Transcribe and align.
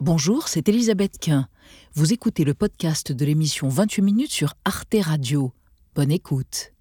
Bonjour, 0.00 0.46
c'est 0.46 0.68
Elisabeth 0.68 1.18
Quint. 1.18 1.48
Vous 1.94 2.12
écoutez 2.12 2.44
le 2.44 2.54
podcast 2.54 3.10
de 3.10 3.24
l'émission 3.24 3.68
28 3.68 4.02
minutes 4.02 4.30
sur 4.30 4.54
Arte 4.64 4.94
Radio. 5.02 5.52
Bonne 5.96 6.12
écoute. 6.12 6.72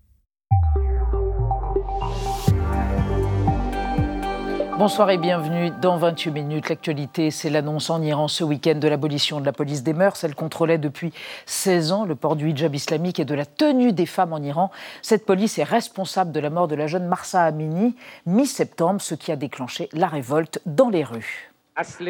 Bonsoir 4.78 5.10
et 5.10 5.18
bienvenue 5.18 5.72
dans 5.82 5.98
28 5.98 6.30
minutes. 6.30 6.70
L'actualité, 6.70 7.32
c'est 7.32 7.50
l'annonce 7.50 7.90
en 7.90 8.04
Iran 8.04 8.28
ce 8.28 8.44
week-end 8.44 8.76
de 8.76 8.88
l'abolition 8.88 9.40
de 9.40 9.46
la 9.48 9.52
police 9.52 9.82
des 9.82 9.94
mœurs. 9.94 10.24
Elle 10.24 10.36
contrôlait 10.36 10.78
depuis 10.78 11.12
16 11.48 11.92
ans 11.94 12.06
le 12.06 12.14
port 12.14 12.36
du 12.36 12.52
hijab 12.52 12.76
islamique 12.76 13.20
et 13.20 13.26
de 13.26 13.34
la 13.34 13.48
tenue 13.48 13.94
des 13.94 14.06
femmes 14.06 14.34
en 14.34 14.44
Iran. 14.44 14.70
Cette 15.02 15.26
police 15.26 15.58
est 15.58 15.64
responsable 15.64 16.32
de 16.32 16.40
la 16.40 16.52
mort 16.52 16.68
de 16.68 16.76
la 16.76 16.86
jeune 16.86 17.08
Marsa 17.08 17.44
Amini 17.44 17.96
mi-septembre, 18.28 19.02
ce 19.02 19.16
qui 19.16 19.32
a 19.32 19.36
déclenché 19.36 19.90
la 19.92 20.08
révolte 20.08 20.62
dans 20.68 20.90
les 20.90 21.04
rues. 21.04 21.47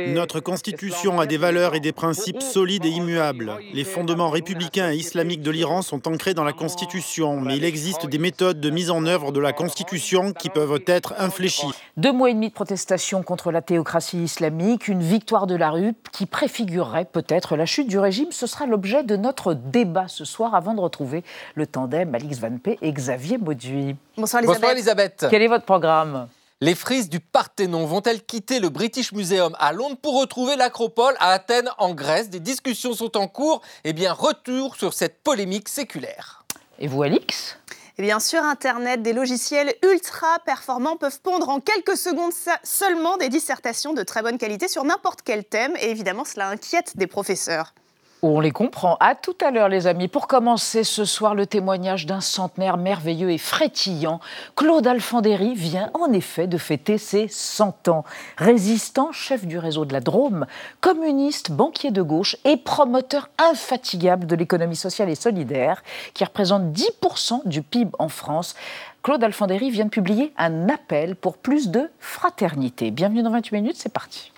Notre 0.07 0.39
Constitution 0.39 1.19
a 1.19 1.25
des 1.25 1.37
valeurs 1.37 1.75
et 1.75 1.79
des 1.79 1.91
principes 1.91 2.41
solides 2.41 2.85
et 2.85 2.89
immuables. 2.89 3.53
Les 3.73 3.83
fondements 3.83 4.29
républicains 4.29 4.91
et 4.91 4.95
islamiques 4.95 5.41
de 5.41 5.51
l'Iran 5.51 5.81
sont 5.81 6.07
ancrés 6.07 6.33
dans 6.33 6.43
la 6.43 6.53
Constitution, 6.53 7.41
mais 7.41 7.57
il 7.57 7.65
existe 7.65 8.05
des 8.05 8.17
méthodes 8.17 8.61
de 8.61 8.69
mise 8.69 8.89
en 8.89 9.05
œuvre 9.05 9.31
de 9.31 9.39
la 9.39 9.53
Constitution 9.53 10.31
qui 10.31 10.49
peuvent 10.49 10.81
être 10.87 11.15
infléchies. 11.17 11.67
Deux 11.97 12.13
mois 12.13 12.29
et 12.29 12.33
demi 12.33 12.49
de 12.49 12.53
protestation 12.53 13.23
contre 13.23 13.51
la 13.51 13.61
théocratie 13.61 14.23
islamique, 14.23 14.87
une 14.87 15.01
victoire 15.01 15.47
de 15.47 15.55
la 15.55 15.71
rue 15.71 15.93
qui 16.13 16.25
préfigurerait 16.25 17.05
peut-être 17.05 17.55
la 17.55 17.65
chute 17.65 17.87
du 17.87 17.99
régime. 17.99 18.31
Ce 18.31 18.47
sera 18.47 18.65
l'objet 18.65 19.03
de 19.03 19.17
notre 19.17 19.53
débat 19.53 20.07
ce 20.07 20.25
soir 20.25 20.55
avant 20.55 20.73
de 20.73 20.79
retrouver 20.79 21.23
le 21.55 21.67
tandem 21.67 22.15
Alix 22.15 22.39
Van 22.39 22.57
P 22.57 22.77
et 22.81 22.91
Xavier 22.91 23.37
Mauduit. 23.37 23.95
Bonsoir 24.15 24.41
Elisabeth. 24.41 24.61
Bonsoir 24.61 24.71
Elisabeth. 24.71 25.27
Quel 25.29 25.41
est 25.41 25.47
votre 25.47 25.65
programme? 25.65 26.27
Les 26.59 26.73
frises 26.73 27.09
du 27.09 27.19
Parthénon 27.19 27.85
vont-elles 27.85 28.23
quitter 28.23 28.59
le 28.59 28.69
British 28.69 29.11
Museum 29.11 29.55
à 29.59 29.73
Londres 29.73 29.97
pour 30.01 30.19
retrouver 30.19 30.55
l'Acropole 30.55 31.15
à 31.19 31.31
Athènes 31.31 31.69
en 31.77 31.93
Grèce? 31.93 32.29
Des 32.29 32.39
discussions 32.39 32.93
sont 32.93 33.15
en 33.15 33.27
cours. 33.27 33.61
Eh 33.83 33.93
bien, 33.93 34.11
retour 34.11 34.75
sur 34.75 34.93
cette 34.93 35.21
polémique 35.21 35.69
séculaire. 35.69 36.43
Et 36.79 36.87
vous, 36.87 37.03
Alix? 37.03 37.57
Eh 37.99 38.01
bien, 38.01 38.19
sur 38.19 38.43
Internet, 38.43 39.03
des 39.03 39.13
logiciels 39.13 39.75
ultra 39.83 40.39
performants 40.45 40.97
peuvent 40.97 41.19
pondre 41.21 41.49
en 41.49 41.59
quelques 41.59 41.97
secondes 41.97 42.33
seulement 42.63 43.17
des 43.17 43.29
dissertations 43.29 43.93
de 43.93 44.03
très 44.03 44.23
bonne 44.23 44.37
qualité 44.37 44.67
sur 44.67 44.83
n'importe 44.83 45.21
quel 45.23 45.43
thème. 45.43 45.75
Et 45.79 45.89
évidemment, 45.91 46.25
cela 46.25 46.49
inquiète 46.49 46.97
des 46.97 47.07
professeurs. 47.07 47.73
On 48.23 48.39
les 48.39 48.49
comprend. 48.49 48.97
À 48.99 49.13
tout 49.13 49.35
à 49.45 49.51
l'heure, 49.51 49.69
les 49.69 49.85
amis. 49.85 50.07
Pour 50.07 50.25
commencer 50.25 50.83
ce 50.83 51.05
soir, 51.05 51.35
le 51.35 51.45
témoignage 51.45 52.07
d'un 52.07 52.19
centenaire 52.19 52.77
merveilleux 52.77 53.29
et 53.29 53.37
frétillant. 53.37 54.19
Claude 54.55 54.87
Alfandéry 54.87 55.53
vient 55.53 55.91
en 55.93 56.11
effet 56.11 56.47
de 56.47 56.57
fêter 56.57 56.97
ses 56.97 57.27
100 57.27 57.89
ans. 57.89 58.05
Résistant, 58.37 59.11
chef 59.11 59.45
du 59.45 59.59
réseau 59.59 59.85
de 59.85 59.93
la 59.93 59.99
Drôme, 59.99 60.47
communiste, 60.81 61.51
banquier 61.51 61.91
de 61.91 62.01
gauche 62.01 62.37
et 62.43 62.57
promoteur 62.57 63.29
infatigable 63.37 64.25
de 64.25 64.35
l'économie 64.35 64.75
sociale 64.75 65.09
et 65.09 65.15
solidaire, 65.15 65.83
qui 66.15 66.23
représente 66.23 66.73
10% 66.73 67.47
du 67.47 67.61
PIB 67.61 67.91
en 67.99 68.09
France. 68.09 68.55
Claude 69.03 69.23
Alfandéry 69.23 69.69
vient 69.69 69.85
de 69.85 69.91
publier 69.91 70.33
un 70.37 70.69
appel 70.69 71.15
pour 71.15 71.37
plus 71.37 71.69
de 71.69 71.91
fraternité. 71.99 72.89
Bienvenue 72.89 73.21
dans 73.21 73.31
28 73.31 73.55
minutes, 73.61 73.77
c'est 73.77 73.93
parti. 73.93 74.31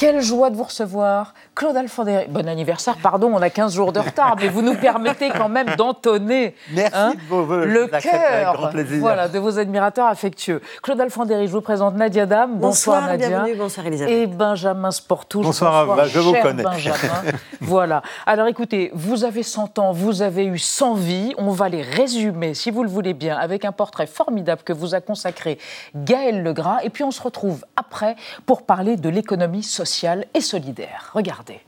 Quelle 0.00 0.22
joie 0.22 0.48
de 0.48 0.56
vous 0.56 0.62
recevoir. 0.62 1.34
Claude 1.54 1.76
Alfandéry, 1.76 2.24
bon 2.30 2.48
anniversaire, 2.48 2.96
pardon, 3.02 3.32
on 3.34 3.42
a 3.42 3.50
15 3.50 3.74
jours 3.74 3.92
de 3.92 4.00
retard, 4.00 4.34
mais 4.40 4.48
vous 4.48 4.62
nous 4.62 4.74
permettez 4.74 5.28
quand 5.28 5.50
même 5.50 5.74
d'entonner 5.76 6.54
hein, 6.94 7.12
le 7.30 7.86
cœur 7.86 8.72
voilà, 8.98 9.28
de 9.28 9.38
vos 9.38 9.58
admirateurs 9.58 10.06
affectueux. 10.06 10.62
Claude 10.82 11.02
Alfandéry, 11.02 11.48
je 11.48 11.52
vous 11.52 11.60
présente 11.60 11.96
Nadia 11.96 12.24
Dame. 12.24 12.56
Bonsoir, 12.56 13.08
Nadia. 13.08 13.28
Bienvenue, 13.28 13.56
bonsoir 13.56 13.86
Elisabeth. 13.88 14.14
Et 14.14 14.26
Benjamin 14.26 14.90
Sportouche. 14.90 15.44
Bonsoir, 15.44 15.84
bonsoir 15.84 16.06
je 16.06 16.18
vous 16.18 16.32
connais. 16.32 16.62
Benjamin. 16.62 16.96
voilà. 17.60 18.00
Alors 18.24 18.46
écoutez, 18.46 18.90
vous 18.94 19.24
avez 19.24 19.42
100 19.42 19.78
ans, 19.80 19.92
vous 19.92 20.22
avez 20.22 20.46
eu 20.46 20.56
100 20.56 20.94
vies. 20.94 21.34
On 21.36 21.50
va 21.50 21.68
les 21.68 21.82
résumer, 21.82 22.54
si 22.54 22.70
vous 22.70 22.84
le 22.84 22.88
voulez 22.88 23.12
bien, 23.12 23.36
avec 23.36 23.66
un 23.66 23.72
portrait 23.72 24.06
formidable 24.06 24.62
que 24.62 24.72
vous 24.72 24.94
a 24.94 25.02
consacré 25.02 25.58
Gaël 25.94 26.42
Legras. 26.42 26.78
Et 26.84 26.88
puis 26.88 27.04
on 27.04 27.10
se 27.10 27.20
retrouve 27.20 27.66
après 27.76 28.16
pour 28.46 28.62
parler 28.62 28.96
de 28.96 29.10
l'économie 29.10 29.62
sociale 29.62 29.89
et 30.34 30.40
solidaire. 30.40 31.10
Regardez. 31.14 31.60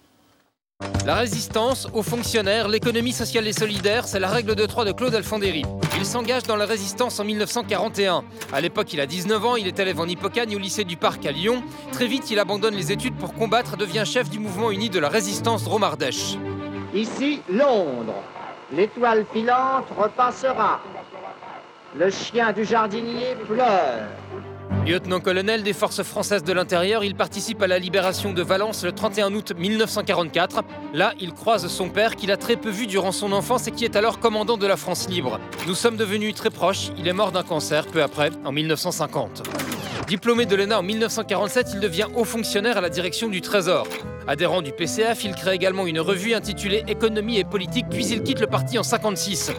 La 1.06 1.14
résistance 1.14 1.88
aux 1.92 2.02
fonctionnaires, 2.02 2.68
l'économie 2.68 3.12
sociale 3.12 3.46
et 3.46 3.52
solidaire, 3.52 4.06
c'est 4.06 4.18
la 4.18 4.28
règle 4.28 4.54
de 4.54 4.66
trois 4.66 4.84
de 4.84 4.92
Claude 4.92 5.14
Alfandéry. 5.14 5.64
Il 5.96 6.04
s'engage 6.04 6.44
dans 6.44 6.56
la 6.56 6.64
résistance 6.64 7.18
en 7.20 7.24
1941. 7.24 8.24
À 8.52 8.60
l'époque, 8.60 8.92
il 8.92 9.00
a 9.00 9.06
19 9.06 9.44
ans, 9.44 9.56
il 9.56 9.66
est 9.66 9.78
élève 9.78 10.00
en 10.00 10.06
Hippocagne 10.06 10.54
au 10.56 10.58
lycée 10.58 10.84
du 10.84 10.96
Parc 10.96 11.24
à 11.26 11.32
Lyon. 11.32 11.62
Très 11.92 12.06
vite, 12.06 12.30
il 12.30 12.38
abandonne 12.38 12.74
les 12.74 12.90
études 12.92 13.16
pour 13.16 13.34
combattre 13.34 13.74
et 13.74 13.76
devient 13.76 14.04
chef 14.04 14.30
du 14.30 14.38
mouvement 14.38 14.70
uni 14.70 14.90
de 14.90 14.98
la 14.98 15.08
résistance 15.08 15.64
Dromardèche. 15.64 16.36
Ici, 16.94 17.40
Londres. 17.48 18.22
L'étoile 18.72 19.24
filante 19.32 19.86
repassera. 19.96 20.80
Le 21.94 22.10
chien 22.10 22.52
du 22.52 22.64
jardinier 22.64 23.36
pleure. 23.46 24.08
Lieutenant-colonel 24.84 25.62
des 25.62 25.74
forces 25.74 26.02
françaises 26.02 26.42
de 26.42 26.52
l'intérieur, 26.52 27.04
il 27.04 27.14
participe 27.14 27.62
à 27.62 27.68
la 27.68 27.78
libération 27.78 28.32
de 28.32 28.42
Valence 28.42 28.82
le 28.82 28.90
31 28.90 29.32
août 29.32 29.52
1944. 29.56 30.64
Là, 30.92 31.14
il 31.20 31.32
croise 31.32 31.68
son 31.68 31.88
père 31.88 32.16
qu'il 32.16 32.32
a 32.32 32.36
très 32.36 32.56
peu 32.56 32.68
vu 32.68 32.88
durant 32.88 33.12
son 33.12 33.30
enfance 33.30 33.68
et 33.68 33.70
qui 33.70 33.84
est 33.84 33.94
alors 33.94 34.18
commandant 34.18 34.56
de 34.56 34.66
la 34.66 34.76
France 34.76 35.08
libre. 35.08 35.38
Nous 35.68 35.76
sommes 35.76 35.96
devenus 35.96 36.34
très 36.34 36.50
proches, 36.50 36.90
il 36.98 37.06
est 37.06 37.12
mort 37.12 37.30
d'un 37.30 37.44
cancer 37.44 37.86
peu 37.86 38.02
après, 38.02 38.30
en 38.44 38.50
1950. 38.50 39.44
Diplômé 40.08 40.46
de 40.46 40.56
l'ENA 40.56 40.80
en 40.80 40.82
1947, 40.82 41.68
il 41.74 41.80
devient 41.80 42.08
haut 42.16 42.24
fonctionnaire 42.24 42.76
à 42.76 42.80
la 42.80 42.90
direction 42.90 43.28
du 43.28 43.40
Trésor. 43.40 43.86
Adhérent 44.26 44.62
du 44.62 44.72
PCF, 44.72 45.24
il 45.24 45.36
crée 45.36 45.54
également 45.54 45.86
une 45.86 46.00
revue 46.00 46.34
intitulée 46.34 46.82
Économie 46.88 47.38
et 47.38 47.44
politique, 47.44 47.86
puis 47.88 48.08
il 48.08 48.24
quitte 48.24 48.40
le 48.40 48.48
parti 48.48 48.78
en 48.78 48.82
1956. 48.82 49.52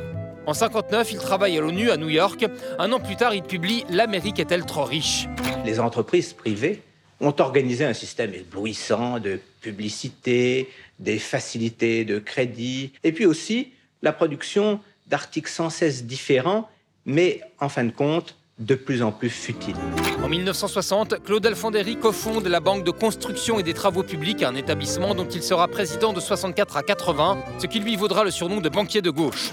En 0.46 0.54
59, 0.54 1.14
il 1.14 1.20
travaille 1.20 1.58
à 1.58 1.62
l'ONU 1.62 1.90
à 1.90 1.96
New 1.96 2.10
York. 2.10 2.46
Un 2.78 2.92
an 2.92 3.00
plus 3.00 3.16
tard, 3.16 3.34
il 3.34 3.44
publie 3.44 3.86
L'Amérique 3.90 4.40
est-elle 4.40 4.66
trop 4.66 4.84
riche? 4.84 5.28
Les 5.64 5.80
entreprises 5.80 6.34
privées 6.34 6.82
ont 7.22 7.34
organisé 7.40 7.86
un 7.86 7.94
système 7.94 8.34
éblouissant 8.34 9.20
de 9.20 9.40
publicité, 9.62 10.70
des 11.00 11.18
facilités 11.18 12.04
de 12.04 12.20
crédit, 12.20 12.92
et 13.06 13.14
puis 13.14 13.26
aussi 13.26 13.72
la 14.02 14.12
production 14.12 14.82
d'articles 15.08 15.50
sans 15.50 15.70
cesse 15.70 16.04
différents, 16.04 16.70
mais 17.06 17.40
en 17.62 17.70
fin 17.70 17.86
de 17.86 17.92
compte, 17.92 18.36
de 18.64 18.76
plus 18.76 19.04
en 19.04 19.12
plus 19.12 19.30
futiles. 19.30 19.76
En 20.24 20.30
1960, 20.30 21.24
Claude 21.24 21.46
Alfandéry 21.46 21.98
cofonde 21.98 22.48
la 22.48 22.60
Banque 22.60 22.84
de 22.84 22.92
construction 22.92 23.60
et 23.60 23.64
des 23.64 23.74
travaux 23.74 24.04
publics, 24.04 24.44
un 24.44 24.56
établissement 24.56 25.16
dont 25.16 25.28
il 25.28 25.44
sera 25.44 25.68
président 25.68 26.14
de 26.14 26.20
64 26.20 26.78
à 26.78 26.84
80, 26.84 27.44
ce 27.60 27.68
qui 27.68 27.80
lui 27.80 27.96
vaudra 27.96 28.24
le 28.24 28.32
surnom 28.32 28.62
de 28.62 28.70
banquier 28.70 29.02
de 29.02 29.10
gauche. 29.10 29.52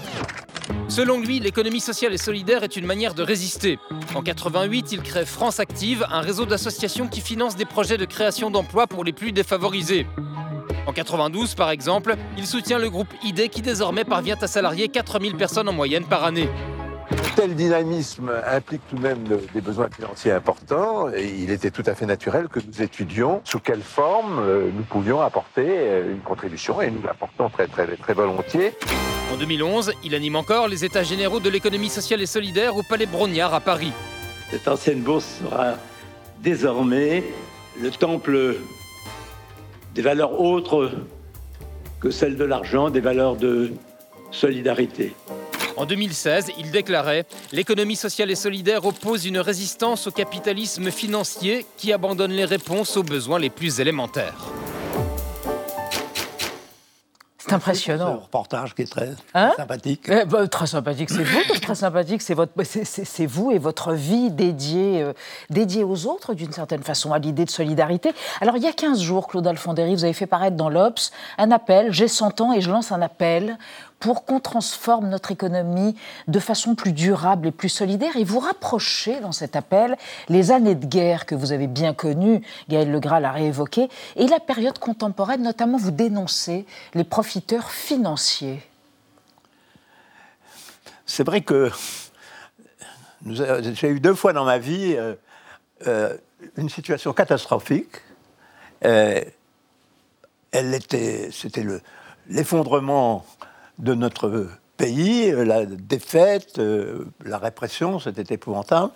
Selon 0.87 1.19
lui, 1.19 1.39
l'économie 1.39 1.79
sociale 1.79 2.13
et 2.13 2.17
solidaire 2.17 2.63
est 2.63 2.75
une 2.75 2.85
manière 2.85 3.13
de 3.13 3.23
résister. 3.23 3.79
En 4.15 4.21
88, 4.21 4.91
il 4.91 5.01
crée 5.01 5.25
France 5.25 5.59
Active, 5.59 6.05
un 6.09 6.21
réseau 6.21 6.45
d'associations 6.45 7.07
qui 7.07 7.21
finance 7.21 7.55
des 7.55 7.65
projets 7.65 7.97
de 7.97 8.05
création 8.05 8.51
d'emplois 8.51 8.87
pour 8.87 9.03
les 9.03 9.13
plus 9.13 9.31
défavorisés. 9.31 10.05
En 10.87 10.93
92, 10.93 11.55
par 11.55 11.69
exemple, 11.69 12.15
il 12.37 12.45
soutient 12.45 12.79
le 12.79 12.89
groupe 12.89 13.13
ID 13.23 13.49
qui 13.49 13.61
désormais 13.61 14.03
parvient 14.03 14.37
à 14.41 14.47
salarier 14.47 14.87
4000 14.89 15.35
personnes 15.35 15.69
en 15.69 15.73
moyenne 15.73 16.05
par 16.05 16.23
année. 16.23 16.49
Tel 17.35 17.55
dynamisme 17.55 18.31
implique 18.45 18.81
tout 18.89 18.95
de 18.95 19.01
même 19.01 19.23
des 19.53 19.61
besoins 19.61 19.89
financiers 19.89 20.31
importants 20.31 21.09
et 21.09 21.25
il 21.25 21.49
était 21.49 21.71
tout 21.71 21.83
à 21.85 21.95
fait 21.95 22.05
naturel 22.05 22.47
que 22.47 22.59
nous 22.59 22.81
étudions 22.81 23.41
sous 23.45 23.59
quelle 23.59 23.81
forme 23.81 24.39
euh, 24.39 24.69
nous 24.73 24.83
pouvions 24.83 25.21
apporter 25.21 25.65
euh, 25.67 26.13
une 26.13 26.19
contribution 26.19 26.81
et 26.81 26.91
nous 26.91 27.01
l'apportons 27.01 27.49
très, 27.49 27.67
très, 27.67 27.87
très 27.87 28.13
volontiers. 28.13 28.73
En 29.33 29.37
2011, 29.37 29.93
il 30.03 30.13
anime 30.13 30.35
encore 30.35 30.67
les 30.67 30.83
États 30.83 31.03
généraux 31.03 31.39
de 31.39 31.49
l'économie 31.49 31.89
sociale 31.89 32.21
et 32.21 32.25
solidaire 32.25 32.75
au 32.75 32.83
Palais 32.83 33.05
Brognard 33.05 33.53
à 33.53 33.61
Paris. 33.61 33.93
Cette 34.49 34.67
ancienne 34.67 35.01
bourse 35.01 35.39
sera 35.41 35.75
désormais 36.41 37.23
le 37.81 37.89
temple 37.91 38.57
des 39.95 40.01
valeurs 40.01 40.39
autres 40.39 40.91
que 42.01 42.09
celles 42.09 42.35
de 42.35 42.43
l'argent, 42.43 42.89
des 42.89 42.99
valeurs 42.99 43.35
de 43.35 43.71
solidarité. 44.31 45.13
En 45.81 45.87
2016, 45.87 46.51
il 46.59 46.69
déclarait 46.69 47.25
L'économie 47.51 47.95
sociale 47.95 48.29
et 48.29 48.35
solidaire 48.35 48.85
oppose 48.85 49.25
une 49.25 49.39
résistance 49.39 50.05
au 50.05 50.11
capitalisme 50.11 50.91
financier 50.91 51.65
qui 51.75 51.91
abandonne 51.91 52.33
les 52.33 52.45
réponses 52.45 52.97
aux 52.97 53.03
besoins 53.03 53.39
les 53.39 53.49
plus 53.49 53.79
élémentaires. 53.79 54.45
C'est 57.39 57.53
impressionnant. 57.53 58.05
Un 58.05 58.15
reportage 58.17 58.75
qui 58.75 58.83
est 58.83 58.91
très, 58.91 59.09
hein 59.33 59.53
sympathique. 59.57 60.03
Eh 60.07 60.25
ben, 60.25 60.47
très 60.47 60.67
sympathique, 60.67 61.09
c'est 61.09 61.23
vous. 61.23 61.41
très 61.61 61.73
sympathique, 61.73 62.21
c'est 62.21 62.35
votre, 62.35 62.53
c'est 62.63 63.25
vous 63.25 63.49
et 63.49 63.57
votre 63.57 63.93
vie 63.93 64.29
dédiée, 64.29 65.01
euh, 65.01 65.13
dédiée 65.49 65.83
aux 65.83 66.05
autres 66.05 66.35
d'une 66.35 66.51
certaine 66.51 66.83
façon, 66.83 67.11
à 67.11 67.17
l'idée 67.17 67.45
de 67.45 67.49
solidarité. 67.49 68.13
Alors 68.39 68.55
il 68.55 68.63
y 68.63 68.67
a 68.67 68.71
15 68.71 69.01
jours, 69.01 69.27
Claude 69.27 69.47
Alfandéry, 69.47 69.95
vous 69.95 70.03
avez 70.03 70.13
fait 70.13 70.27
paraître 70.27 70.55
dans 70.55 70.69
l'Obs 70.69 71.11
un 71.39 71.49
appel. 71.49 71.91
J'ai 71.91 72.07
100 72.07 72.41
ans 72.41 72.53
et 72.53 72.61
je 72.61 72.69
lance 72.69 72.91
un 72.91 73.01
appel 73.01 73.57
pour 74.01 74.25
qu'on 74.25 74.41
transforme 74.41 75.07
notre 75.07 75.31
économie 75.31 75.95
de 76.27 76.39
façon 76.39 76.75
plus 76.75 76.91
durable 76.91 77.47
et 77.47 77.51
plus 77.51 77.69
solidaire. 77.69 78.17
Et 78.17 78.25
vous 78.25 78.39
rapprochez 78.39 79.21
dans 79.21 79.31
cet 79.31 79.55
appel 79.55 79.95
les 80.27 80.51
années 80.51 80.75
de 80.75 80.85
guerre 80.85 81.25
que 81.25 81.35
vous 81.35 81.53
avez 81.53 81.67
bien 81.67 81.93
connues, 81.93 82.41
Gaël 82.67 82.91
Legras 82.91 83.21
l'a 83.21 83.31
réévoqué, 83.31 83.89
et 84.17 84.27
la 84.27 84.39
période 84.39 84.79
contemporaine, 84.79 85.43
notamment 85.43 85.77
vous 85.77 85.91
dénoncez 85.91 86.65
les 86.95 87.03
profiteurs 87.03 87.71
financiers. 87.71 88.67
C'est 91.05 91.23
vrai 91.23 91.41
que 91.41 91.71
j'ai 93.25 93.89
eu 93.89 93.99
deux 93.99 94.15
fois 94.15 94.33
dans 94.33 94.45
ma 94.45 94.57
vie 94.57 94.95
euh, 94.97 95.13
euh, 95.85 96.17
une 96.57 96.69
situation 96.69 97.13
catastrophique. 97.13 98.01
Euh, 98.83 99.21
elle 100.51 100.73
était, 100.73 101.29
c'était 101.31 101.65
l'effondrement 102.27 103.25
de 103.79 103.93
notre 103.93 104.49
pays, 104.77 105.31
la 105.31 105.65
défaite, 105.65 106.59
la 107.23 107.37
répression, 107.37 107.99
c'était 107.99 108.33
épouvantable. 108.33 108.91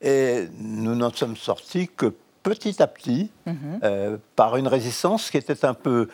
Et 0.00 0.48
nous 0.60 0.94
n'en 0.94 1.12
sommes 1.12 1.36
sortis 1.36 1.88
que 1.88 2.14
petit 2.42 2.82
à 2.82 2.86
petit, 2.86 3.30
mhm. 3.46 4.18
par 4.36 4.56
une 4.56 4.68
résistance 4.68 5.30
qui 5.30 5.36
était 5.36 5.64
un 5.64 5.74
peu 5.74 6.08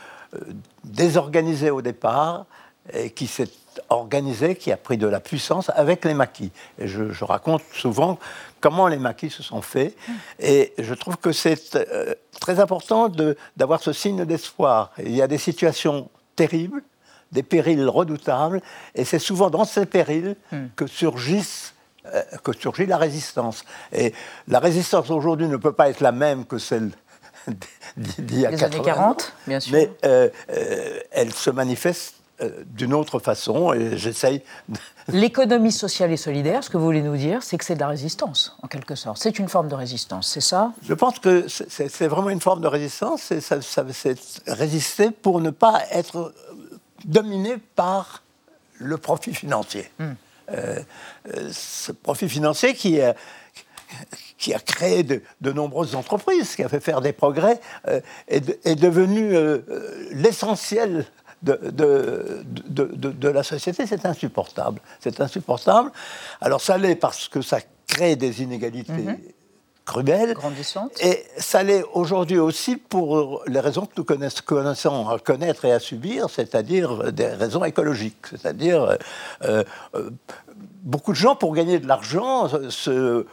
désorganisée 0.85 1.71
au 1.71 1.83
départ 1.83 2.47
et 2.93 3.11
qui 3.11 3.27
s'est 3.27 3.51
organisé, 3.89 4.57
qui 4.57 4.73
a 4.73 4.77
pris 4.77 4.97
de 4.97 5.07
la 5.07 5.21
puissance 5.21 5.71
avec 5.75 6.05
les 6.05 6.15
maquis. 6.15 6.53
Et 6.79 6.87
je, 6.87 7.25
raconte 7.25 7.63
souvent 7.73 8.19
comment 8.61 8.89
les 8.89 8.99
maquis 8.99 9.31
se 9.31 9.43
sont 9.43 9.63
faits. 9.63 9.97
Et 10.39 10.73
je 10.79 10.95
trouve 10.95 11.17
que 11.17 11.33
c'est 11.33 11.77
euh, 11.77 12.15
très 12.41 12.61
important 12.61 13.11
d'avoir 13.57 13.83
ce 13.83 13.93
signe 13.93 14.25
d'espoir. 14.25 14.93
Il 14.99 15.15
y 15.15 15.23
a 15.23 15.27
des 15.27 15.39
situations 15.39 16.09
terribles, 16.37 16.83
des 17.35 17.43
périls 17.43 17.87
redoutables, 17.87 18.63
et 18.95 19.05
c'est 19.05 19.19
souvent 19.19 19.51
dans 19.51 19.65
ces 19.65 19.85
périls 19.85 20.37
hmm. 20.53 20.67
que 20.77 20.87
surgissent 20.87 21.75
euh, 22.07 22.23
que 22.43 22.53
surgit 22.53 22.85
la 22.85 22.99
résistance. 22.99 23.65
Et 23.91 24.13
la 24.49 24.59
résistance 24.59 25.11
aujourd'hui 25.11 25.49
ne 25.49 25.57
peut 25.57 25.73
pas 25.73 25.89
être 25.89 26.01
la 26.01 26.13
même 26.13 26.45
que 26.45 26.59
celle 26.59 26.91
d'il 27.97 28.41
y 28.41 28.47
a 28.47 28.51
40 28.51 28.63
années 28.63 28.85
40, 28.85 29.33
bien 29.47 29.61
sûr. 29.61 29.73
Mais 29.73 29.91
euh, 30.05 30.29
elle 31.11 31.33
se 31.33 31.49
manifeste 31.51 32.17
euh, 32.43 32.51
d'une 32.67 32.93
autre 32.93 33.21
façon 33.21 33.73
et 33.73 33.97
j'essaye. 33.97 34.43
L'économie 35.09 35.71
sociale 35.71 36.11
et 36.11 36.17
solidaire, 36.17 36.65
ce 36.65 36.69
que 36.69 36.77
vous 36.77 36.85
voulez 36.85 37.01
nous 37.01 37.17
dire, 37.17 37.45
c'est 37.45 37.57
que 37.57 37.65
c'est 37.65 37.77
de 37.77 37.81
la 37.81 37.87
résistance, 37.87 38.57
en 38.63 38.67
quelque 38.67 38.97
sorte. 38.97 39.19
C'est 39.19 39.39
une 39.39 39.49
forme 39.49 39.69
de 39.69 39.75
résistance, 39.77 40.29
c'est 40.29 40.41
ça? 40.41 40.73
Je 40.83 40.95
pense 40.95 41.21
que 41.21 41.47
c'est 41.49 42.09
vraiment 42.09 42.31
une 42.31 42.41
forme 42.41 42.61
de 42.61 42.67
résistance, 42.67 43.23
c'est 43.23 44.19
résister 44.49 45.11
pour 45.11 45.41
ne 45.41 45.51
pas 45.51 45.83
être 45.93 46.35
dominé 47.05 47.57
par 47.75 48.23
le 48.79 48.97
profit 48.97 49.35
financier. 49.35 49.91
Hmm. 49.99 50.13
Euh, 50.51 50.79
euh, 51.35 51.51
ce 51.53 51.93
profit 51.93 52.29
financier 52.29 52.75
qui 52.75 53.01
a, 53.01 53.15
qui 54.37 54.53
a 54.53 54.59
créé 54.59 55.03
de, 55.03 55.23
nombreuses 55.53 55.95
entreprises, 55.95 56.55
qui 56.55 56.63
a 56.63 56.69
fait 56.69 56.81
faire 56.81 57.01
des 57.01 57.13
progrès, 57.13 57.61
est, 58.29 58.67
est, 58.67 58.75
devenu 58.75 59.33
l'essentiel 60.11 61.07
de, 61.45 61.59
de, 61.71 62.45
de, 62.69 63.29
la 63.29 63.43
société, 63.43 63.87
c'est 63.87 64.07
insupportable. 64.07 64.81
C'est 65.01 65.21
insupportable. 65.21 65.93
Alors 66.41 66.61
ça 66.61 66.79
l'est 66.79 66.97
parce 66.97 67.29
que 67.29 67.43
ça 67.43 67.61
crée 67.87 68.17
des 68.17 68.43
inégalités 68.43 68.93
mhm. 68.93 69.19
Cruelles. 69.85 70.35
Et 71.01 71.25
ça 71.37 71.63
l'est 71.63 71.85
aujourd'hui 71.93 72.39
aussi 72.39 72.77
pour 72.77 73.43
les 73.47 73.61
raisons 73.61 73.87
que 73.87 73.93
nous 73.97 74.05
connaissons, 74.05 75.09
à 75.09 75.19
connaître 75.19 75.65
et 75.65 75.73
à 75.73 75.79
subir, 75.79 76.31
c'est-à-dire 76.31 77.13
des 77.13 77.27
raisons 77.27 77.65
écologiques. 77.65 78.27
C'est-à-dire 78.31 78.97
euh, 79.45 79.63
euh, 79.95 80.11
beaucoup 80.83 81.13
de 81.13 81.17
gens, 81.17 81.35
pour 81.35 81.55
gagner 81.55 81.79
de 81.79 81.87
l'argent 81.87 82.49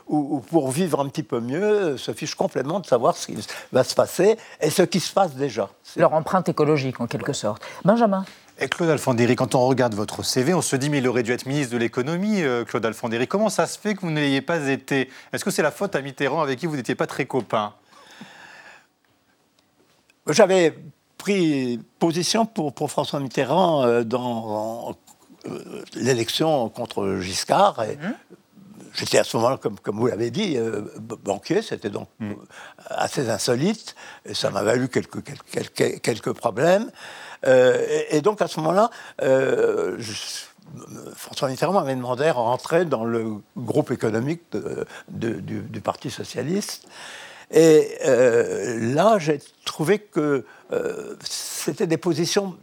ou, 0.08 0.40
pour 0.40 0.72
vivre 0.72 1.00
un 1.00 1.08
petit 1.08 1.24
peu 1.24 1.40
mieux, 1.40 1.98
se 1.98 2.14
fichent 2.14 2.36
complètement 2.36 2.80
de 2.80 2.86
savoir 2.86 3.16
ce 3.16 3.28
qui 3.28 3.38
va 3.72 3.84
se 3.84 3.96
passer 3.96 4.38
et 4.62 4.70
ce 4.70 4.84
qui 4.84 5.00
se 5.00 5.14
passe 5.14 5.36
déjà. 5.36 5.70
Leur 5.96 6.14
empreinte 6.14 6.50
écologique, 6.50 7.00
en 7.00 7.08
quelque 7.08 7.34
sorte. 7.34 7.62
Benjamin 7.86 8.26
et 8.62 8.70
Claude 8.70 8.90
Alfandéry, 8.90 9.36
quand 9.36 9.56
on 9.56 9.66
regarde 9.66 9.96
votre 9.96 10.24
CV, 10.24 10.54
on 10.54 10.62
se 10.62 10.76
dit, 10.76 10.90
mais 10.90 11.00
il 11.00 11.08
aurait 11.08 11.24
dû 11.24 11.32
être 11.32 11.48
ministre 11.48 11.74
de 11.74 11.80
l'économie, 11.80 12.44
euh, 12.44 12.64
Claude 12.64 12.86
Alfandéry. 12.86 13.28
Comment 13.28 13.50
ça 13.50 13.66
se 13.66 13.80
fait 13.80 13.96
que 13.96 14.02
vous 14.02 14.12
n'ayez 14.12 14.42
pas 14.42 14.68
été? 14.68 15.10
Est-ce 15.34 15.44
que 15.44 15.50
c'est 15.50 15.64
la 15.64 15.72
faute 15.72 15.96
à 15.96 16.02
Mitterrand 16.02 16.42
avec 16.42 16.60
qui 16.60 16.68
vous 16.68 16.76
n'étiez 16.76 16.94
pas 16.94 17.08
très 17.08 17.26
copain 17.26 17.74
J'avais 20.28 20.78
pris 21.18 21.80
position 21.98 22.46
pour, 22.46 22.74
pour 22.74 22.92
François 22.92 23.20
Mitterrand 23.20 23.84
euh, 23.84 24.04
dans, 24.04 24.96
euh, 25.48 25.84
l'élection 25.96 26.70
contre 26.70 27.18
Giscard. 27.20 27.84
Et 27.84 27.98
mhm. 27.98 28.16
J'étais 28.94 29.18
à 29.18 29.24
ce 29.24 29.38
moment-là, 29.38 29.58
comme, 29.58 29.80
comme 29.80 29.98
vous 29.98 30.08
l'avez 30.08 30.32
dit, 30.32 30.58
euh, 30.58 30.82
banquier, 31.00 31.62
c'était 31.62 31.90
donc 31.90 32.10
mhm. 32.20 32.36
assez 32.90 33.30
insolite, 33.30 33.96
et 34.26 34.34
ça 34.34 34.50
m'a 34.50 34.64
valu 34.64 34.90
quelques, 34.90 35.24
quelques, 35.24 36.02
quelques 36.02 36.34
problèmes. 36.34 36.92
Euh, 37.46 38.04
et, 38.10 38.22
donc 38.22 38.42
à 38.42 38.48
ce 38.48 38.60
moment-là, 38.60 38.90
François 41.16 41.50
Mitterrand 41.50 41.74
m'avait 41.74 41.96
demandé 41.96 42.26
à 42.26 42.34
rentrer 42.34 42.86
dans 42.86 43.04
le 43.04 43.36
groupe 43.58 43.92
économique 43.92 44.42
du, 45.10 45.42
du, 45.42 45.82
Parti 45.82 46.10
socialiste. 46.10 46.88
Et 47.52 47.98
là, 48.04 49.18
j'ai 49.20 49.40
trouvé 49.66 50.00
que 50.00 50.46
c'était 51.24 51.88
des 51.88 51.98
positions 51.98 52.56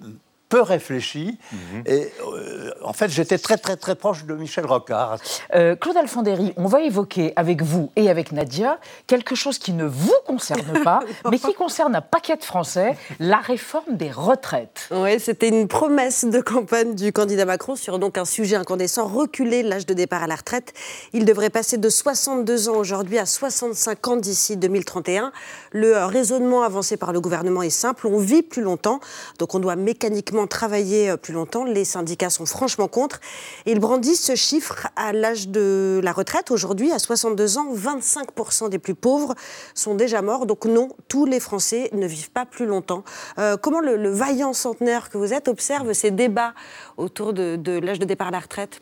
peu 0.49 0.63
réfléchi. 0.63 1.39
Mhm. 1.53 1.83
Et 1.87 2.13
euh, 2.27 2.71
en 2.83 2.93
fait, 2.93 3.11
j'étais 3.11 3.39
très, 3.39 3.57
très, 3.57 3.77
très 3.77 3.95
proche 3.95 4.25
de 4.25 4.35
Michel 4.35 4.67
Rocard. 4.67 5.19
Euh, 5.55 5.77
Claude 5.77 5.97
Alfandéry, 5.97 6.53
on 6.57 6.67
va 6.67 6.81
évoquer 6.81 7.33
avec 7.37 7.63
vous 7.63 7.91
et 7.97 8.09
avec 8.09 8.33
Nadia 8.33 8.79
quelque 9.07 9.35
chose 9.35 9.59
qui 9.59 9.73
ne 9.73 9.85
vous 9.85 10.15
concerne 10.27 10.83
pas, 10.85 11.01
mais 11.31 11.39
qui 11.39 11.55
concerne 11.55 11.95
un 11.95 12.01
paquet 12.01 12.37
de 12.37 12.45
Français, 12.45 12.97
la 13.19 13.39
réforme 13.39 13.97
des 13.97 14.11
retraites. 14.11 14.89
Oui, 14.91 15.21
c'était 15.21 15.49
une 15.49 15.69
promesse 15.69 16.25
de 16.25 16.41
campagne 16.41 16.95
du 16.95 17.13
candidat 17.13 17.45
Macron 17.45 17.77
sur 17.77 17.99
donc 17.99 18.19
un 18.19 18.25
sujet 18.25 18.57
incandescent, 18.57 19.07
reculer 19.07 19.63
l'âge 19.63 19.87
de 19.87 19.95
départ 19.95 20.23
à 20.23 20.27
la 20.27 20.37
retraite. 20.37 20.73
Il 21.13 21.25
devrait 21.25 21.51
passer 21.51 21.77
de 21.77 21.89
62 21.89 22.69
ans 22.69 22.77
aujourd'hui 22.77 23.19
à 23.19 23.27
65 23.27 24.09
ans 24.09 24.17
d'ici 24.17 24.57
2031. 24.57 25.33
Le 25.73 26.05
raisonnement 26.05 26.63
avancé 26.63 26.97
par 26.97 27.13
le 27.13 27.21
gouvernement 27.21 27.63
est 27.63 27.71
simple, 27.71 28.07
on 28.07 28.19
vit 28.19 28.43
plus 28.43 28.63
longtemps, 28.63 29.01
donc 29.39 29.55
on 29.55 29.59
doit 29.59 29.77
mécaniquement 29.77 30.38
travailler 30.47 31.11
euh, 31.11 31.17
plus 31.17 31.33
longtemps. 31.33 31.65
Les 31.65 31.85
syndicats 31.85 32.31
sont 32.31 32.47
franchement 32.47 32.89
contre. 32.89 33.21
ils 33.67 33.81
brandissent 33.81 34.25
ce 34.25 34.37
chiffre 34.37 34.89
à 34.97 35.13
l'âge 35.13 35.49
de 35.49 36.01
la 36.03 36.13
retraite. 36.13 36.51
Aujourd'hui, 36.51 36.93
à 36.93 36.99
62 36.99 37.59
ans, 37.59 37.75
25% 37.75 38.69
des 38.69 38.79
plus 38.79 38.95
pauvres 38.95 39.35
sont 39.75 39.95
déjà 39.95 40.23
morts. 40.23 40.47
Donc 40.47 40.65
non, 40.65 40.89
tous 41.09 41.27
les 41.27 41.41
Français 41.41 41.91
ne 41.93 42.07
vivent 42.07 42.31
pas 42.31 42.47
plus 42.47 42.67
longtemps. 42.67 43.05
Euh, 43.39 43.57
comment 43.57 43.81
le, 43.81 44.09
vaillant 44.09 44.53
centenaire 44.53 45.11
que 45.11 45.19
vous 45.19 45.33
êtes 45.33 45.49
observe 45.49 45.93
ces 45.93 46.11
débats 46.11 46.55
autour 46.97 47.33
de, 47.33 47.79
l'âge 47.83 47.99
de 47.99 48.05
départ 48.05 48.29
à 48.29 48.33
la 48.33 48.41
retraite? 48.41 48.81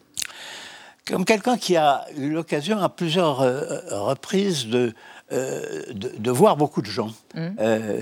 Comme 1.07 1.25
quelqu'un 1.25 1.57
qui 1.57 1.77
a 1.77 2.05
eu 2.17 2.31
l'occasion 2.31 2.79
à 2.79 2.89
plusieurs 2.89 3.41
euh, 3.41 3.63
reprises 3.91 4.67
de, 4.67 4.93
de, 5.31 6.31
voir 6.31 6.57
beaucoup 6.57 6.83
de 6.83 6.87
gens. 6.87 7.11
Mmh. 7.35 7.47
Euh, 7.61 8.01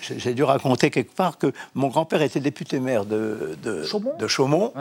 j'ai 0.00 0.34
dû 0.34 0.44
raconter 0.44 0.90
quelque 0.90 1.14
part 1.14 1.38
que 1.38 1.52
mon 1.74 1.88
grand-père 1.88 2.22
était 2.22 2.40
député 2.40 2.80
maire 2.80 3.04
de, 3.04 3.56
de 3.62 4.26
Chaumont. 4.28 4.72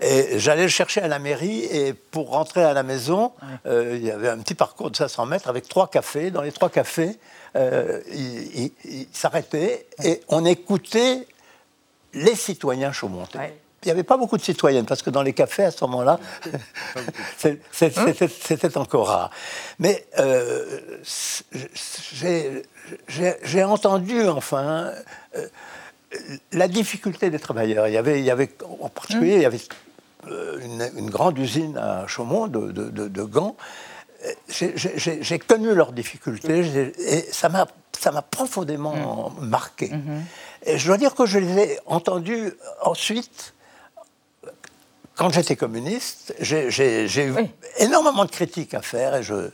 Et 0.00 0.38
j'allais 0.38 0.62
le 0.62 0.68
chercher 0.68 1.00
à 1.00 1.08
la 1.08 1.18
mairie 1.18 1.60
et 1.64 1.92
pour 1.92 2.30
rentrer 2.30 2.62
à 2.64 2.72
la 2.72 2.82
maison, 2.82 3.32
euh, 3.66 3.96
il 3.96 4.04
y 4.04 4.10
avait 4.10 4.28
un 4.28 4.38
petit 4.38 4.54
parcours 4.54 4.90
de 4.90 4.96
500 4.96 5.26
mètres 5.26 5.48
avec 5.48 5.68
trois 5.68 5.88
cafés. 5.88 6.30
Dans 6.30 6.42
les 6.42 6.50
trois 6.50 6.70
cafés, 6.70 7.18
euh, 7.56 8.00
il, 8.10 9.06
s'arrêtait 9.12 9.86
et 10.02 10.20
on 10.28 10.44
écoutait 10.44 11.26
les 12.14 12.34
citoyens 12.34 12.92
chaumont-tais 12.92 13.54
il 13.82 13.88
n'y 13.88 13.92
avait 13.92 14.04
pas 14.04 14.16
beaucoup 14.16 14.36
de 14.36 14.42
citoyennes, 14.42 14.86
parce 14.86 15.02
que 15.02 15.10
dans 15.10 15.22
les 15.22 15.32
cafés, 15.32 15.64
à 15.64 15.70
ce 15.72 15.84
moment-là, 15.84 16.20
c'était 17.72 18.76
encore 18.78 19.08
rare. 19.08 19.30
Mais 19.80 20.06
euh, 20.18 20.80
j'ai 22.12 22.62
entendu, 23.64 24.26
enfin, 24.28 24.90
euh, 25.36 25.46
la 26.52 26.68
difficulté 26.68 27.30
des 27.30 27.38
travailleurs. 27.38 27.88
Il 27.88 27.94
y 27.94 27.96
avait, 27.96 28.18
il 28.18 28.24
y 28.24 28.30
avait 28.30 28.50
en 28.80 28.88
particulier, 28.88 29.36
il 29.36 29.42
y 29.42 29.46
avait 29.46 29.60
euh, 30.28 30.90
une, 30.96 31.10
grande 31.10 31.38
usine 31.38 31.76
à 31.76 32.06
Chaumont 32.06 32.46
de, 32.46 32.70
de, 32.70 33.22
gants. 33.22 33.56
J'ai 34.48 35.38
connu 35.38 35.74
leurs 35.74 35.92
difficultés 35.92 36.92
et 36.98 37.26
ça 37.32 37.48
m'a 37.48 38.22
profondément 38.22 39.30
mmh. 39.30 39.46
marqué. 39.46 39.88
Mmh. 39.88 40.22
Et 40.64 40.78
je 40.78 40.86
dois 40.86 40.98
dire 40.98 41.14
que 41.14 41.26
je 41.26 41.38
les 41.38 41.58
ai 41.58 41.78
entendus 41.86 42.52
ensuite 42.82 43.54
quand 45.14 45.30
j'étais 45.30 45.56
communiste, 45.56 46.34
j'ai 46.40 47.26
eu 47.26 47.34
énormément 47.78 48.24
de 48.24 48.30
critiques 48.30 48.74
à 48.74 48.82
faire 48.82 49.14
et 49.16 49.22
je, 49.22 49.34
euh, 49.34 49.50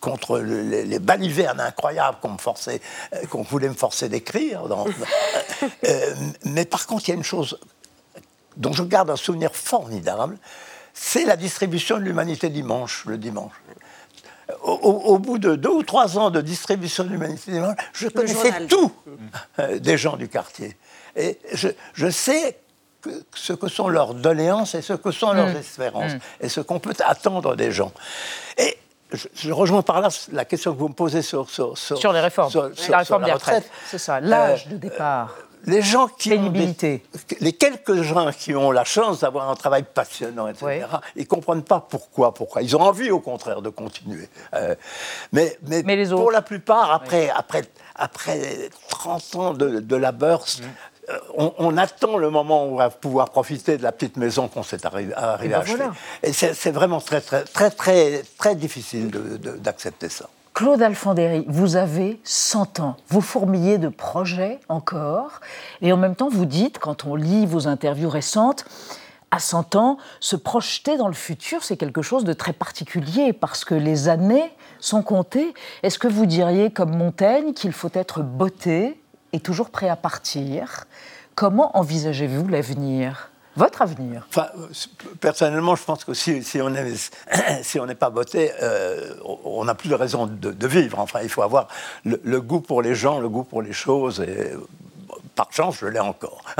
contre 0.00 0.38
les, 0.38 0.98
balivernes 0.98 1.60
incroyables 1.60 2.18
qu'on 2.20 2.36
forçait, 2.38 2.80
euh, 3.14 3.26
qu'on 3.26 3.42
voulait 3.42 3.68
me 3.68 3.74
forcer 3.74 4.08
d'écrire. 4.08 4.62
Euh, 5.84 6.14
mais 6.44 6.64
par 6.64 6.86
contre, 6.86 7.08
il 7.08 7.12
y 7.12 7.14
a 7.14 7.16
une 7.16 7.24
chose 7.24 7.58
dont 8.56 8.72
je 8.72 8.82
garde 8.82 9.10
un 9.10 9.16
souvenir 9.16 9.54
formidable, 9.54 10.36
c'est 10.92 11.24
la 11.24 11.36
distribution 11.36 11.98
de 11.98 12.02
l'humanité 12.02 12.48
dimanche, 12.48 13.04
le 13.06 13.18
dimanche. 13.18 13.52
Au, 14.62 15.18
bout 15.18 15.38
de 15.38 15.56
deux 15.56 15.70
ou 15.70 15.82
trois 15.82 16.18
ans 16.18 16.30
de 16.30 16.42
distribution 16.42 17.04
de 17.04 17.08
l'humanité 17.08 17.50
dimanche, 17.50 17.76
je 17.94 18.08
connaissais 18.08 18.66
tout 18.66 18.92
euh, 19.58 19.78
des 19.78 19.96
gens 19.96 20.16
du 20.16 20.28
quartier. 20.28 20.76
Et 21.16 21.38
je, 21.52 22.10
sais 22.10 22.58
ce 23.34 23.52
que 23.52 23.68
sont 23.68 23.88
leurs 23.88 24.14
doléances 24.14 24.74
et 24.74 24.82
ce 24.82 24.92
que 24.92 25.10
sont 25.10 25.32
leurs 25.32 25.48
mmh. 25.48 25.56
espérances 25.56 26.12
mmh. 26.14 26.18
et 26.40 26.48
ce 26.48 26.60
qu'on 26.60 26.78
peut 26.78 26.94
attendre 27.04 27.56
des 27.56 27.70
gens. 27.70 27.92
Et 28.58 28.76
je, 29.12 29.52
rejoins 29.52 29.82
par 29.82 30.00
là 30.00 30.08
la 30.32 30.44
question 30.44 30.74
que 30.74 30.78
vous 30.78 30.88
me 30.88 30.94
posez 30.94 31.22
sur, 31.22 31.48
sur, 31.48 31.76
sur, 31.78 32.12
les 32.12 32.20
réformes, 32.20 32.50
sur, 32.50 32.70
la 32.88 32.98
réforme 32.98 33.24
des 33.24 33.32
retraites. 33.32 33.70
C'est 33.86 33.98
ça, 33.98 34.20
l'âge 34.20 34.68
de 34.68 34.76
départ 34.76 35.34
les 35.66 35.82
gens 35.82 36.08
qui 36.08 36.32
ont 36.32 36.52
les 37.40 37.52
quelques 37.52 38.02
gens 38.02 38.30
qui 38.32 38.54
ont 38.54 38.70
la 38.70 38.84
chance 38.84 39.20
d'avoir 39.20 39.50
un 39.50 39.54
travail 39.54 39.82
passionnant, 39.82 40.48
etc., 40.48 40.86
ils 41.16 41.22
ne 41.22 41.26
comprennent 41.26 41.62
pas 41.62 41.80
pourquoi, 41.80 42.34
pourquoi. 42.34 42.62
Ils 42.62 42.76
ont 42.76 42.80
envie, 42.80 43.10
au 43.10 43.20
contraire, 43.20 43.62
de 43.62 43.70
continuer. 43.70 44.28
Euh, 44.54 44.74
mais, 45.32 45.56
mais, 45.62 46.06
pour 46.08 46.30
la 46.30 46.42
plupart, 46.42 46.92
après, 46.92 47.30
après, 47.30 47.62
après 47.94 48.70
30 48.88 49.34
ans 49.36 49.54
de, 49.54 49.96
labeur, 49.96 50.40
mm. 50.40 50.64
Euh, 51.10 51.50
on, 51.58 51.76
attend 51.76 52.16
le 52.16 52.30
moment 52.30 52.64
où 52.64 52.72
on 52.72 52.76
va 52.76 52.90
pouvoir 52.90 53.30
profiter 53.30 53.76
de 53.76 53.82
la 53.82 53.92
petite 53.92 54.16
maison 54.16 54.48
qu'on 54.48 54.62
s'est 54.62 54.86
arrivé, 54.86 55.12
à 55.14 55.36
ben 55.36 55.52
acheter. 55.54 55.84
Et 56.22 56.32
c'est 56.32 56.70
vraiment 56.70 57.00
très, 57.00 57.20
très, 57.20 57.44
très, 57.44 57.70
très, 57.70 58.22
très 58.38 58.54
difficile 58.54 59.10
d'accepter 59.58 60.08
ça. 60.08 60.28
Claude 60.54 60.80
Alfandéry, 60.82 61.44
vous 61.48 61.76
avez 61.76 62.20
100 62.22 62.78
ans, 62.78 62.96
vous 63.08 63.20
fourmillez 63.20 63.76
de 63.78 63.88
projets 63.88 64.60
encore, 64.68 65.40
et 65.82 65.92
en 65.92 65.96
même 65.96 66.14
temps 66.14 66.28
vous 66.28 66.46
dites, 66.46 66.78
quand 66.78 67.06
on 67.06 67.16
lit 67.16 67.44
vos 67.44 67.66
interviews 67.66 68.08
récentes, 68.08 68.64
à 69.32 69.40
100 69.40 69.74
ans, 69.74 69.98
se 70.20 70.36
projeter 70.36 70.96
dans 70.96 71.08
le 71.08 71.14
futur, 71.14 71.64
c'est 71.64 71.76
quelque 71.76 72.02
chose 72.02 72.22
de 72.22 72.32
très 72.32 72.52
particulier 72.52 73.32
parce 73.32 73.64
que 73.64 73.74
les 73.74 74.08
années 74.08 74.52
sont 74.78 75.02
comptées. 75.02 75.52
Est-ce 75.82 75.98
que 75.98 76.06
vous 76.06 76.24
diriez, 76.24 76.70
comme 76.70 76.96
Montaigne, 76.96 77.52
qu'il 77.52 77.72
faut 77.72 77.90
être 77.94 78.22
botté 78.22 78.96
et 79.34 79.40
toujours 79.40 79.70
prêt 79.70 79.88
à 79.88 79.96
partir 79.96 80.86
Comment 81.34 81.76
envisagez-vous 81.76 82.48
l'avenir 82.48 83.30
votre 83.56 83.82
avenir? 83.82 84.26
Enfin, 84.30 84.48
Personnellement, 85.20 85.76
je 85.76 85.84
pense 85.84 86.04
que 86.04 86.12
si, 86.14 86.60
on 86.60 87.86
n'est 87.86 87.94
pas 87.94 88.10
botté, 88.10 88.50
euh, 88.60 89.14
on 89.44 89.64
n'a 89.64 89.76
plus 89.76 89.88
de 89.88 89.94
raison 89.94 90.26
de, 90.26 90.66
vivre. 90.66 90.98
Enfin, 90.98 91.20
il 91.22 91.28
faut 91.28 91.42
avoir 91.42 91.68
le, 92.04 92.40
goût 92.40 92.60
pour 92.60 92.82
les 92.82 92.96
gens, 92.96 93.20
le 93.20 93.28
goût 93.28 93.44
pour 93.44 93.62
les 93.62 93.72
choses. 93.72 94.18
Et, 94.20 94.54
par 95.36 95.52
chance, 95.52 95.78
je 95.80 95.86
l'ai 95.86 96.00
encore. 96.00 96.42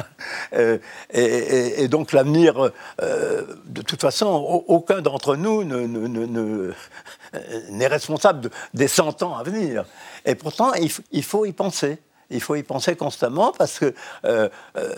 Euh, 0.54 0.78
et, 1.10 1.88
donc 1.88 2.12
l'avenir, 2.12 2.70
euh, 3.02 3.42
de 3.66 3.82
toute 3.82 4.00
façon, 4.00 4.26
aucun 4.68 5.00
d'entre 5.00 5.34
nous 5.34 5.64
n'est 5.64 5.88
ne, 5.88 7.86
responsable 7.88 8.50
des 8.72 8.86
100 8.86 9.24
ans 9.24 9.36
à 9.36 9.42
venir. 9.42 9.84
Et 10.24 10.36
pourtant, 10.36 10.72
il 10.74 11.24
faut 11.24 11.44
y 11.44 11.52
penser. 11.52 11.98
Il 12.34 12.40
faut 12.40 12.56
y 12.56 12.62
penser 12.62 12.96
constamment 12.96 13.52
parce 13.52 13.78
que 13.78 13.94
euh, 14.24 14.48
euh, 14.76 14.94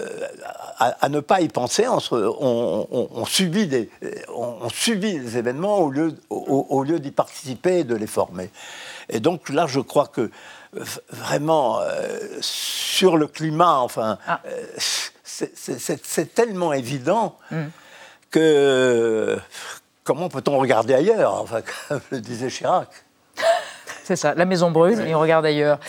à, 0.79 1.09
ne 1.09 1.21
pas 1.21 1.43
y 1.43 1.49
penser, 1.49 1.87
on, 1.89 3.25
subit 3.27 3.67
des, 3.67 3.91
on, 4.35 4.69
subit 4.71 5.19
les 5.19 5.37
événements 5.37 5.79
au 5.79 5.91
lieu, 5.91 6.15
au, 6.31 6.83
lieu 6.83 6.99
d'y 6.99 7.11
participer 7.11 7.81
et 7.81 7.85
de 7.85 7.95
les 7.95 8.07
former. 8.07 8.51
Et 9.11 9.21
donc 9.21 9.51
là, 9.51 9.67
je 9.67 9.81
crois 9.81 10.07
que 10.07 10.31
vraiment, 11.11 11.81
euh, 11.81 12.19
sur 12.41 13.17
le 13.17 13.27
climat, 13.27 13.79
enfin, 13.81 14.19
ah. 14.27 14.41
c'est 15.25 16.35
tellement 16.35 16.73
évident 16.73 17.37
mm. 17.51 17.65
que 18.31 19.39
comment 20.05 20.29
peut-on 20.31 20.59
regarder 20.59 20.95
ailleurs, 20.95 21.35
enfin, 21.35 21.61
comme 21.89 22.01
le 22.11 22.21
disait 22.21 22.49
Chirac? 22.49 22.89
C'est 24.07 24.17
ça, 24.17 24.35
la 24.35 24.45
maison 24.45 24.71
brûle 24.71 25.01
et 25.01 25.15
on 25.17 25.21
regarde 25.21 25.45
ailleurs. 25.45 25.81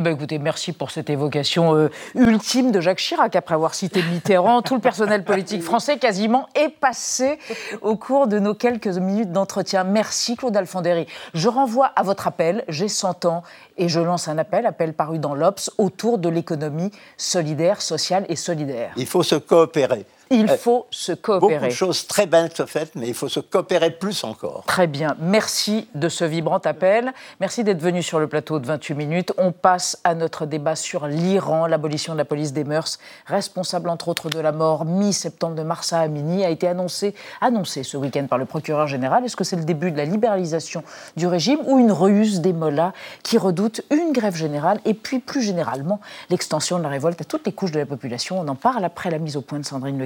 Eh 0.00 0.10
écoutez, 0.10 0.38
merci 0.38 0.72
pour 0.72 0.92
cette 0.92 1.10
évocation 1.10 1.74
euh, 1.74 1.90
ultime 2.14 2.70
de 2.70 2.80
Jacques 2.80 3.00
Chirac. 3.00 3.34
Après 3.34 3.56
avoir 3.56 3.74
cité 3.74 4.00
Mitterrand, 4.00 4.62
tout 4.62 4.76
le 4.76 4.80
personnel 4.80 5.24
politique 5.24 5.60
français 5.60 5.98
quasiment 5.98 6.48
est 6.54 6.68
passé 6.68 7.40
au 7.82 7.96
cours 7.96 8.28
de 8.28 8.38
nos 8.38 8.54
quelques 8.54 8.86
minutes 8.86 9.32
d'entretien. 9.32 9.82
Merci 9.82 10.36
Claude 10.36 10.56
Alfandéry. 10.56 11.08
Je 11.34 11.48
renvoie 11.48 11.86
à 11.86 12.04
votre 12.04 12.28
appel, 12.28 12.62
j'ai 12.68 12.86
100 12.86 13.24
ans, 13.24 13.42
et 13.76 13.88
je 13.88 13.98
lance 13.98 14.28
un 14.28 14.38
appel, 14.38 14.66
appel 14.66 14.92
paru 14.92 15.18
dans 15.18 15.34
l'Obs, 15.34 15.68
autour 15.78 16.18
de 16.18 16.28
l'économie 16.28 16.92
solidaire, 17.16 17.82
sociale 17.82 18.24
et 18.28 18.36
solidaire. 18.36 18.92
Il 18.96 19.06
faut 19.06 19.24
se 19.24 19.34
coopérer. 19.34 20.06
Il 20.30 20.50
euh, 20.50 20.56
faut 20.56 20.86
se 20.90 21.12
coopérer. 21.12 21.54
Beaucoup 21.54 21.66
de 21.66 21.70
choses 21.70 22.06
très 22.06 22.26
belles 22.26 22.50
se 22.54 22.66
faites, 22.66 22.94
mais 22.94 23.08
il 23.08 23.14
faut 23.14 23.28
se 23.28 23.40
coopérer 23.40 23.90
plus 23.90 24.24
encore. 24.24 24.64
Très 24.66 24.86
bien. 24.86 25.16
Merci 25.20 25.88
de 25.94 26.08
ce 26.08 26.24
vibrant 26.24 26.58
appel. 26.58 27.12
Merci 27.40 27.64
d'être 27.64 27.80
venu 27.80 28.02
sur 28.02 28.18
le 28.18 28.26
plateau 28.26 28.58
de 28.58 28.66
28 28.66 28.94
minutes. 28.94 29.32
On 29.38 29.52
passe 29.52 29.98
à 30.04 30.14
notre 30.14 30.46
débat 30.46 30.76
sur 30.76 31.06
l'Iran, 31.06 31.66
l'abolition 31.66 32.12
de 32.12 32.18
la 32.18 32.24
police 32.24 32.52
des 32.52 32.64
mœurs, 32.64 32.98
responsable 33.26 33.88
entre 33.88 34.08
autres 34.08 34.28
de 34.28 34.38
la 34.38 34.52
mort 34.52 34.84
mi-septembre 34.84 35.54
de 35.54 35.62
Marsa 35.62 36.00
Amini, 36.00 36.44
a 36.44 36.50
été 36.50 36.68
annoncé, 36.68 37.14
annoncé 37.40 37.82
ce 37.82 37.96
week-end 37.96 38.26
par 38.28 38.38
le 38.38 38.44
procureur 38.44 38.86
général. 38.86 39.24
Est-ce 39.24 39.36
que 39.36 39.44
c'est 39.44 39.56
le 39.56 39.64
début 39.64 39.90
de 39.90 39.96
la 39.96 40.04
libéralisation 40.04 40.82
du 41.16 41.26
régime 41.26 41.60
ou 41.66 41.78
une 41.78 41.92
ruse 41.92 42.40
des 42.40 42.52
mollahs 42.52 42.92
qui 43.22 43.38
redoutent 43.38 43.80
une 43.90 44.12
grève 44.12 44.36
générale 44.36 44.80
et 44.84 44.94
puis 44.94 45.18
plus 45.18 45.42
généralement 45.42 46.00
l'extension 46.30 46.78
de 46.78 46.82
la 46.82 46.88
révolte 46.88 47.20
à 47.20 47.24
toutes 47.24 47.46
les 47.46 47.52
couches 47.52 47.72
de 47.72 47.78
la 47.78 47.86
population? 47.86 48.38
On 48.38 48.48
en 48.48 48.54
parle 48.54 48.84
après 48.84 49.10
la 49.10 49.18
mise 49.18 49.36
au 49.36 49.40
point 49.40 49.58
de 49.58 49.64
Sandrine 49.64 49.96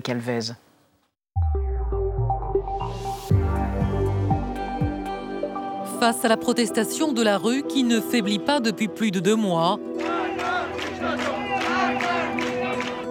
Face 6.00 6.24
à 6.24 6.28
la 6.28 6.36
protestation 6.36 7.12
de 7.12 7.22
la 7.22 7.38
rue 7.38 7.62
qui 7.62 7.84
ne 7.84 8.00
faiblit 8.00 8.38
pas 8.38 8.60
depuis 8.60 8.88
plus 8.88 9.10
de 9.10 9.20
deux 9.20 9.36
mois, 9.36 9.78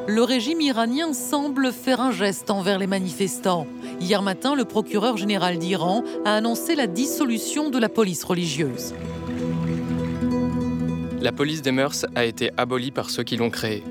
le 0.07 0.23
régime 0.23 0.59
iranien 0.61 1.13
semble 1.13 1.71
faire 1.71 2.01
un 2.01 2.11
geste 2.11 2.51
envers 2.51 2.77
les 2.77 2.87
manifestants. 2.87 3.65
Hier 4.01 4.21
matin, 4.21 4.55
le 4.55 4.65
procureur 4.65 5.15
général 5.15 5.57
d'Iran 5.57 6.03
a 6.25 6.35
annoncé 6.35 6.75
la 6.75 6.87
dissolution 6.87 7.69
de 7.69 7.79
la 7.79 7.87
police 7.87 8.23
religieuse. 8.23 8.93
La 11.21 11.31
police 11.31 11.61
des 11.61 11.71
mœurs 11.71 12.05
a 12.15 12.25
été 12.25 12.51
abolie 12.57 12.91
par 12.91 13.09
ceux 13.09 13.23
qui 13.23 13.37
l'ont 13.37 13.51
créée. 13.51 13.83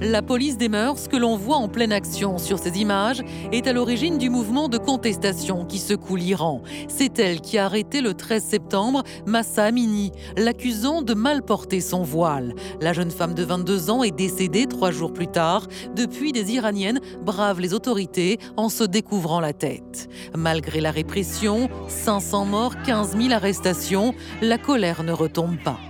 La 0.00 0.22
police 0.22 0.56
des 0.56 0.68
mœurs, 0.68 1.08
que 1.08 1.16
l'on 1.16 1.36
voit 1.36 1.56
en 1.56 1.66
pleine 1.66 1.90
action 1.90 2.38
sur 2.38 2.60
ces 2.60 2.78
images, 2.78 3.20
est 3.50 3.66
à 3.66 3.72
l'origine 3.72 4.16
du 4.16 4.30
mouvement 4.30 4.68
de 4.68 4.78
contestation 4.78 5.64
qui 5.64 5.78
secoue 5.78 6.14
l'Iran. 6.14 6.62
C'est 6.86 7.18
elle 7.18 7.40
qui 7.40 7.58
a 7.58 7.64
arrêté 7.64 8.00
le 8.00 8.14
13 8.14 8.44
septembre 8.44 9.02
Massa 9.26 9.64
Amini, 9.64 10.12
l'accusant 10.36 11.02
de 11.02 11.14
mal 11.14 11.42
porter 11.42 11.80
son 11.80 12.04
voile. 12.04 12.54
La 12.80 12.92
jeune 12.92 13.10
femme 13.10 13.34
de 13.34 13.42
22 13.42 13.90
ans 13.90 14.04
est 14.04 14.16
décédée 14.16 14.66
trois 14.66 14.92
jours 14.92 15.12
plus 15.12 15.26
tard. 15.26 15.66
Depuis, 15.96 16.30
des 16.30 16.52
Iraniennes 16.52 17.00
bravent 17.24 17.60
les 17.60 17.74
autorités 17.74 18.38
en 18.56 18.68
se 18.68 18.84
découvrant 18.84 19.40
la 19.40 19.52
tête. 19.52 20.08
Malgré 20.36 20.80
la 20.80 20.92
répression, 20.92 21.68
500 21.88 22.44
morts, 22.44 22.82
15 22.82 23.16
000 23.18 23.32
arrestations, 23.32 24.14
la 24.42 24.58
colère 24.58 25.02
ne 25.02 25.12
retombe 25.12 25.56
pas. 25.58 25.80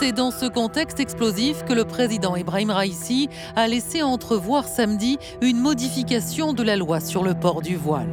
C'est 0.00 0.12
dans 0.12 0.30
ce 0.30 0.46
contexte 0.46 0.98
explosif 0.98 1.62
que 1.66 1.74
le 1.74 1.84
président 1.84 2.34
Ibrahim 2.34 2.70
Raisi 2.70 3.28
a 3.54 3.68
laissé 3.68 4.02
entrevoir 4.02 4.64
samedi 4.64 5.18
une 5.42 5.58
modification 5.58 6.54
de 6.54 6.62
la 6.62 6.76
loi 6.76 7.00
sur 7.00 7.22
le 7.22 7.34
port 7.34 7.60
du 7.60 7.76
voile. 7.76 8.08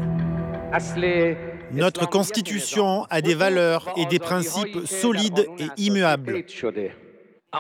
Notre 1.72 2.10
Constitution 2.10 3.06
a 3.10 3.22
des 3.22 3.36
valeurs 3.36 3.88
et 3.96 4.06
des 4.06 4.20
principes 4.20 4.86
solides 4.86 5.48
et 5.60 5.82
immuables. 5.82 6.44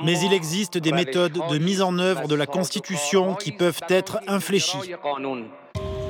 Mais 0.03 0.19
il 0.19 0.33
existe 0.33 0.77
des 0.77 0.91
méthodes 0.91 1.39
de 1.49 1.57
mise 1.57 1.81
en 1.81 1.97
œuvre 1.97 2.27
de 2.27 2.35
la 2.35 2.45
Constitution 2.45 3.35
qui 3.35 3.53
peuvent 3.53 3.79
être 3.87 4.19
infléchies. 4.27 4.93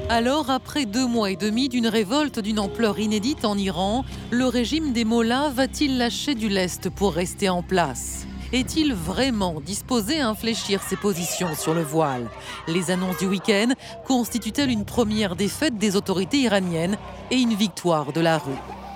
Alors, 0.09 0.49
après 0.49 0.85
deux 0.85 1.05
mois 1.05 1.31
et 1.31 1.35
demi 1.35 1.67
d'une 1.67 1.87
révolte 1.87 2.39
d'une 2.39 2.59
ampleur 2.59 2.97
inédite 2.97 3.43
en 3.43 3.57
Iran, 3.57 4.05
le 4.31 4.45
régime 4.45 4.93
des 4.93 5.03
Mollahs 5.03 5.49
va-t-il 5.49 5.97
lâcher 5.97 6.33
du 6.33 6.47
lest 6.47 6.89
pour 6.89 7.13
rester 7.13 7.49
en 7.49 7.61
place? 7.61 8.25
Est-il 8.53 8.93
vraiment 8.93 9.59
disposé 9.59 10.21
à 10.21 10.29
infléchir 10.29 10.81
ses 10.81 10.95
positions 10.95 11.53
sur 11.55 11.73
le 11.73 11.83
voile? 11.83 12.29
Les 12.69 12.89
annonces 12.89 13.17
du 13.17 13.27
week-end 13.27 13.73
constituent-elles 14.07 14.69
une 14.69 14.85
première 14.85 15.35
défaite 15.35 15.77
des 15.77 15.97
autorités 15.97 16.39
iraniennes 16.39 16.97
et 17.29 17.35
une 17.35 17.53
victoire 17.53 18.13
de 18.13 18.21
la 18.21 18.37
rue? 18.37 18.86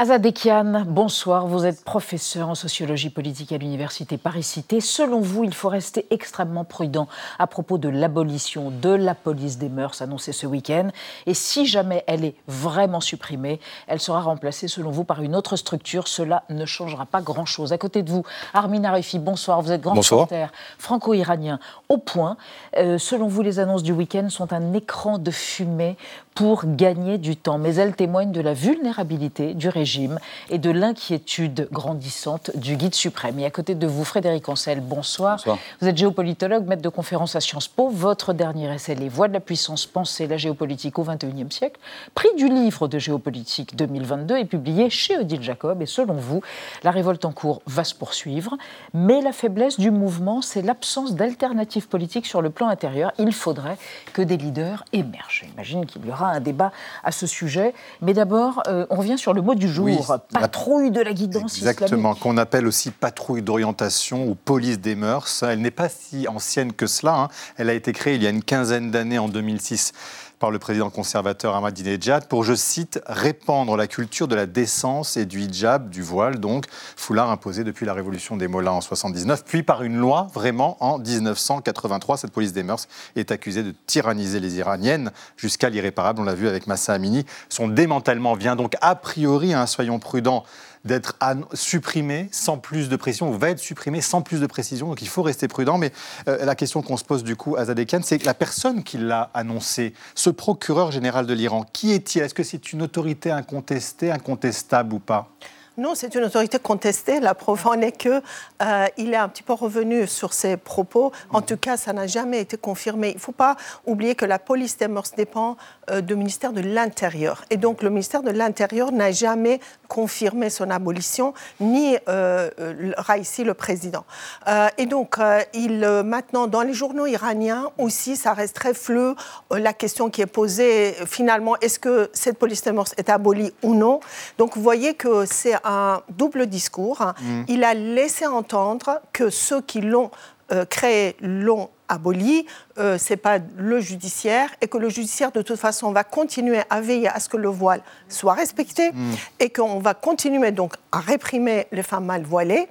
Azadekian, 0.00 0.84
bonsoir. 0.86 1.48
Vous 1.48 1.66
êtes 1.66 1.82
professeur 1.82 2.48
en 2.48 2.54
sociologie 2.54 3.10
politique 3.10 3.50
à 3.50 3.58
l'Université 3.58 4.16
Paris-Cité. 4.16 4.80
Selon 4.80 5.18
vous, 5.18 5.42
il 5.42 5.52
faut 5.52 5.68
rester 5.68 6.06
extrêmement 6.10 6.62
prudent 6.62 7.08
à 7.40 7.48
propos 7.48 7.78
de 7.78 7.88
l'abolition 7.88 8.70
de 8.70 8.90
la 8.90 9.16
police 9.16 9.58
des 9.58 9.68
mœurs 9.68 10.00
annoncée 10.00 10.30
ce 10.30 10.46
week-end. 10.46 10.90
Et 11.26 11.34
si 11.34 11.66
jamais 11.66 12.04
elle 12.06 12.24
est 12.24 12.36
vraiment 12.46 13.00
supprimée, 13.00 13.58
elle 13.88 13.98
sera 13.98 14.20
remplacée, 14.20 14.68
selon 14.68 14.92
vous, 14.92 15.02
par 15.02 15.20
une 15.20 15.34
autre 15.34 15.56
structure. 15.56 16.06
Cela 16.06 16.44
ne 16.48 16.64
changera 16.64 17.04
pas 17.04 17.20
grand-chose. 17.20 17.72
À 17.72 17.78
côté 17.78 18.04
de 18.04 18.10
vous, 18.12 18.22
Armin 18.54 18.84
Arifi, 18.84 19.18
bonsoir. 19.18 19.60
Vous 19.62 19.72
êtes 19.72 19.80
grand 19.80 19.94
reporter 19.94 20.52
franco-iranien 20.78 21.58
au 21.88 21.98
point. 21.98 22.36
Euh, 22.76 22.98
selon 22.98 23.26
vous, 23.26 23.42
les 23.42 23.58
annonces 23.58 23.82
du 23.82 23.90
week-end 23.90 24.28
sont 24.30 24.52
un 24.52 24.74
écran 24.74 25.18
de 25.18 25.32
fumée 25.32 25.96
pour 26.38 26.62
gagner 26.66 27.18
du 27.18 27.34
temps. 27.34 27.58
Mais 27.58 27.74
elles 27.74 27.96
témoignent 27.96 28.30
de 28.30 28.40
la 28.40 28.54
vulnérabilité 28.54 29.54
du 29.54 29.68
régime 29.68 30.20
et 30.50 30.58
de 30.58 30.70
l'inquiétude 30.70 31.66
grandissante 31.72 32.52
du 32.56 32.76
guide 32.76 32.94
suprême. 32.94 33.40
Et 33.40 33.44
à 33.44 33.50
côté 33.50 33.74
de 33.74 33.88
vous, 33.88 34.04
Frédéric 34.04 34.48
Ancel, 34.48 34.80
bonsoir. 34.80 35.42
Vous 35.80 35.88
êtes 35.88 35.96
géopolitologue, 35.96 36.64
maître 36.64 36.82
de 36.82 36.88
conférence 36.88 37.34
à 37.34 37.40
Sciences 37.40 37.66
Po. 37.66 37.88
Votre 37.88 38.34
dernier 38.34 38.72
essai, 38.72 38.94
Les 38.94 39.08
voies 39.08 39.26
de 39.26 39.32
la 39.32 39.40
puissance, 39.40 39.84
penser 39.86 40.28
la 40.28 40.36
géopolitique 40.36 41.00
au 41.00 41.02
XXIe 41.02 41.50
siècle, 41.50 41.80
prix 42.14 42.28
du 42.36 42.48
livre 42.48 42.86
de 42.86 43.00
géopolitique 43.00 43.74
2022 43.74 44.36
est 44.36 44.44
publié 44.44 44.90
chez 44.90 45.18
Odile 45.18 45.42
Jacob. 45.42 45.82
Et 45.82 45.86
selon 45.86 46.14
vous, 46.14 46.40
la 46.84 46.92
révolte 46.92 47.24
en 47.24 47.32
cours 47.32 47.62
va 47.66 47.82
se 47.82 47.96
poursuivre. 47.96 48.56
Mais 48.94 49.22
la 49.22 49.32
faiblesse 49.32 49.80
du 49.80 49.90
mouvement, 49.90 50.40
c'est 50.40 50.62
l'absence 50.62 51.16
d'alternatives 51.16 51.88
politiques 51.88 52.26
sur 52.26 52.42
le 52.42 52.50
plan 52.50 52.68
intérieur. 52.68 53.10
Il 53.18 53.32
faudrait 53.32 53.76
que 54.12 54.22
des 54.22 54.36
leaders 54.36 54.84
émergent. 54.92 55.46
J'imagine 55.48 55.84
qu'il 55.84 56.06
y 56.06 56.10
aura 56.12 56.27
un 56.28 56.40
débat 56.40 56.72
à 57.04 57.12
ce 57.12 57.26
sujet. 57.26 57.74
Mais 58.02 58.14
d'abord, 58.14 58.62
euh, 58.66 58.86
on 58.90 58.96
revient 58.96 59.18
sur 59.18 59.32
le 59.34 59.42
mot 59.42 59.54
du 59.54 59.68
jour 59.68 60.18
patrouille 60.32 60.90
de 60.90 61.00
la 61.00 61.12
guidance 61.12 61.58
Exactement, 61.58 62.14
qu'on 62.14 62.36
appelle 62.36 62.66
aussi 62.66 62.90
patrouille 62.90 63.42
d'orientation 63.42 64.26
ou 64.28 64.34
police 64.34 64.80
des 64.80 64.94
mœurs. 64.94 65.42
Elle 65.42 65.60
n'est 65.60 65.70
pas 65.70 65.88
si 65.88 66.28
ancienne 66.28 66.72
que 66.72 66.86
cela. 66.86 67.14
Hein. 67.14 67.28
Elle 67.56 67.70
a 67.70 67.74
été 67.74 67.92
créée 67.92 68.14
il 68.14 68.22
y 68.22 68.26
a 68.26 68.30
une 68.30 68.42
quinzaine 68.42 68.90
d'années, 68.90 69.18
en 69.18 69.28
2006 69.28 69.92
par 70.38 70.50
le 70.50 70.58
président 70.58 70.90
conservateur 70.90 71.54
Ahmadinejad 71.54 72.28
pour, 72.28 72.44
je 72.44 72.54
cite, 72.54 73.00
répandre 73.06 73.76
la 73.76 73.86
culture 73.86 74.28
de 74.28 74.34
la 74.34 74.46
décence 74.46 75.16
et 75.16 75.26
du 75.26 75.40
hijab, 75.40 75.90
du 75.90 76.02
voile, 76.02 76.38
donc 76.38 76.66
foulard 76.96 77.30
imposé 77.30 77.64
depuis 77.64 77.86
la 77.86 77.94
révolution 77.94 78.36
des 78.36 78.48
Mollahs 78.48 78.72
en 78.72 78.80
79, 78.80 79.44
puis 79.44 79.62
par 79.62 79.82
une 79.82 79.96
loi 79.96 80.28
vraiment 80.32 80.76
en 80.80 80.98
1983. 80.98 82.18
Cette 82.18 82.32
police 82.32 82.52
des 82.52 82.62
mœurs 82.62 82.86
est 83.16 83.32
accusée 83.32 83.62
de 83.62 83.74
tyranniser 83.86 84.40
les 84.40 84.56
Iraniennes 84.58 85.10
jusqu'à 85.36 85.68
l'irréparable. 85.68 86.20
On 86.20 86.24
l'a 86.24 86.34
vu 86.34 86.48
avec 86.48 86.66
Massa 86.66 86.92
Amini. 86.92 87.24
Son 87.48 87.68
démantèlement 87.68 88.34
vient 88.34 88.56
donc 88.56 88.74
a 88.80 88.94
priori, 88.94 89.54
hein, 89.54 89.66
soyons 89.66 89.98
prudents, 89.98 90.44
d'être 90.84 91.16
supprimé 91.52 92.28
sans 92.32 92.58
plus 92.58 92.88
de 92.88 92.96
pression, 92.96 93.30
ou 93.30 93.38
va 93.38 93.50
être 93.50 93.58
supprimé 93.58 94.00
sans 94.00 94.22
plus 94.22 94.40
de 94.40 94.46
précision. 94.46 94.88
Donc 94.88 95.02
il 95.02 95.08
faut 95.08 95.22
rester 95.22 95.48
prudent. 95.48 95.78
Mais 95.78 95.92
euh, 96.28 96.44
la 96.44 96.54
question 96.54 96.82
qu'on 96.82 96.96
se 96.96 97.04
pose 97.04 97.24
du 97.24 97.36
coup 97.36 97.56
à 97.56 97.66
Zadekian, 97.66 98.00
c'est 98.02 98.24
la 98.24 98.34
personne 98.34 98.82
qui 98.82 98.98
l'a 98.98 99.30
annoncé, 99.34 99.94
ce 100.14 100.30
procureur 100.30 100.90
général 100.90 101.26
de 101.26 101.34
l'Iran, 101.34 101.64
qui 101.72 101.92
est-il? 101.92 102.22
Est-ce 102.22 102.34
que 102.34 102.42
c'est 102.42 102.72
une 102.72 102.82
autorité 102.82 103.30
incontestée, 103.30 104.10
incontestable 104.10 104.94
ou 104.94 104.98
pas? 104.98 105.30
Non, 105.78 105.94
c'est 105.94 106.16
une 106.16 106.24
autorité 106.24 106.58
contestée. 106.58 107.20
La 107.20 107.34
preuve 107.34 107.64
en 107.68 107.80
est 107.80 107.92
qu'il 107.92 108.20
euh, 108.62 108.86
est 108.96 109.14
un 109.14 109.28
petit 109.28 109.44
peu 109.44 109.52
revenu 109.52 110.08
sur 110.08 110.32
ses 110.32 110.56
propos. 110.56 111.12
En 111.30 111.40
tout 111.40 111.56
cas, 111.56 111.76
ça 111.76 111.92
n'a 111.92 112.08
jamais 112.08 112.40
été 112.40 112.56
confirmé. 112.56 113.10
Il 113.10 113.14
ne 113.14 113.20
faut 113.20 113.30
pas 113.30 113.54
oublier 113.86 114.16
que 114.16 114.24
la 114.24 114.40
police 114.40 114.76
mœurs 114.80 115.12
dépend 115.16 115.56
euh, 115.90 116.00
du 116.00 116.16
ministère 116.16 116.52
de 116.52 116.60
l'Intérieur. 116.60 117.44
Et 117.50 117.56
donc, 117.56 117.82
le 117.82 117.90
ministère 117.90 118.22
de 118.22 118.30
l'Intérieur 118.30 118.92
n'a 118.92 119.12
jamais 119.12 119.60
confirmé 119.88 120.50
son 120.50 120.70
abolition, 120.70 121.32
ni 121.60 121.96
euh, 122.08 122.50
le 122.58 123.52
président. 123.52 124.04
Euh, 124.48 124.68
et 124.76 124.86
donc, 124.86 125.16
il, 125.54 125.80
maintenant, 126.04 126.46
dans 126.46 126.62
les 126.62 126.74
journaux 126.74 127.06
iraniens 127.06 127.70
aussi, 127.78 128.16
ça 128.16 128.32
reste 128.32 128.56
très 128.56 128.74
flou. 128.74 129.14
la 129.50 129.72
question 129.72 130.10
qui 130.10 130.20
est 130.20 130.26
posée, 130.26 130.94
finalement, 131.06 131.56
est-ce 131.60 131.78
que 131.78 132.10
cette 132.12 132.38
police 132.38 132.66
mœurs 132.66 132.92
est 132.96 133.08
abolie 133.08 133.52
ou 133.62 133.74
non? 133.74 134.00
Donc, 134.36 134.56
vous 134.56 134.62
voyez 134.62 134.94
que 134.94 135.24
c'est 135.24 135.54
un 135.68 136.02
double 136.08 136.46
discours. 136.46 137.12
Mm. 137.20 137.42
Il 137.48 137.64
a 137.64 137.74
laissé 137.74 138.26
entendre 138.26 139.00
que 139.12 139.30
ceux 139.30 139.60
qui 139.60 139.80
l'ont 139.80 140.10
euh, 140.50 140.64
créé 140.64 141.14
l'ont 141.20 141.68
aboli, 141.88 142.46
euh, 142.78 142.96
ce 142.96 143.12
n'est 143.12 143.16
pas 143.18 143.38
le 143.56 143.80
judiciaire, 143.80 144.48
et 144.60 144.68
que 144.68 144.78
le 144.78 144.88
judiciaire, 144.88 145.30
de 145.32 145.42
toute 145.42 145.58
façon, 145.58 145.92
va 145.92 146.04
continuer 146.04 146.60
à 146.70 146.80
veiller 146.80 147.08
à 147.08 147.20
ce 147.20 147.28
que 147.28 147.36
le 147.36 147.48
voile 147.48 147.82
soit 148.08 148.34
respecté, 148.34 148.92
mm. 148.92 149.12
et 149.40 149.50
qu'on 149.50 149.78
va 149.78 149.94
continuer 149.94 150.50
donc 150.50 150.74
à 150.92 151.00
réprimer 151.00 151.66
les 151.72 151.82
femmes 151.82 152.06
mal 152.06 152.22
voilées. 152.22 152.68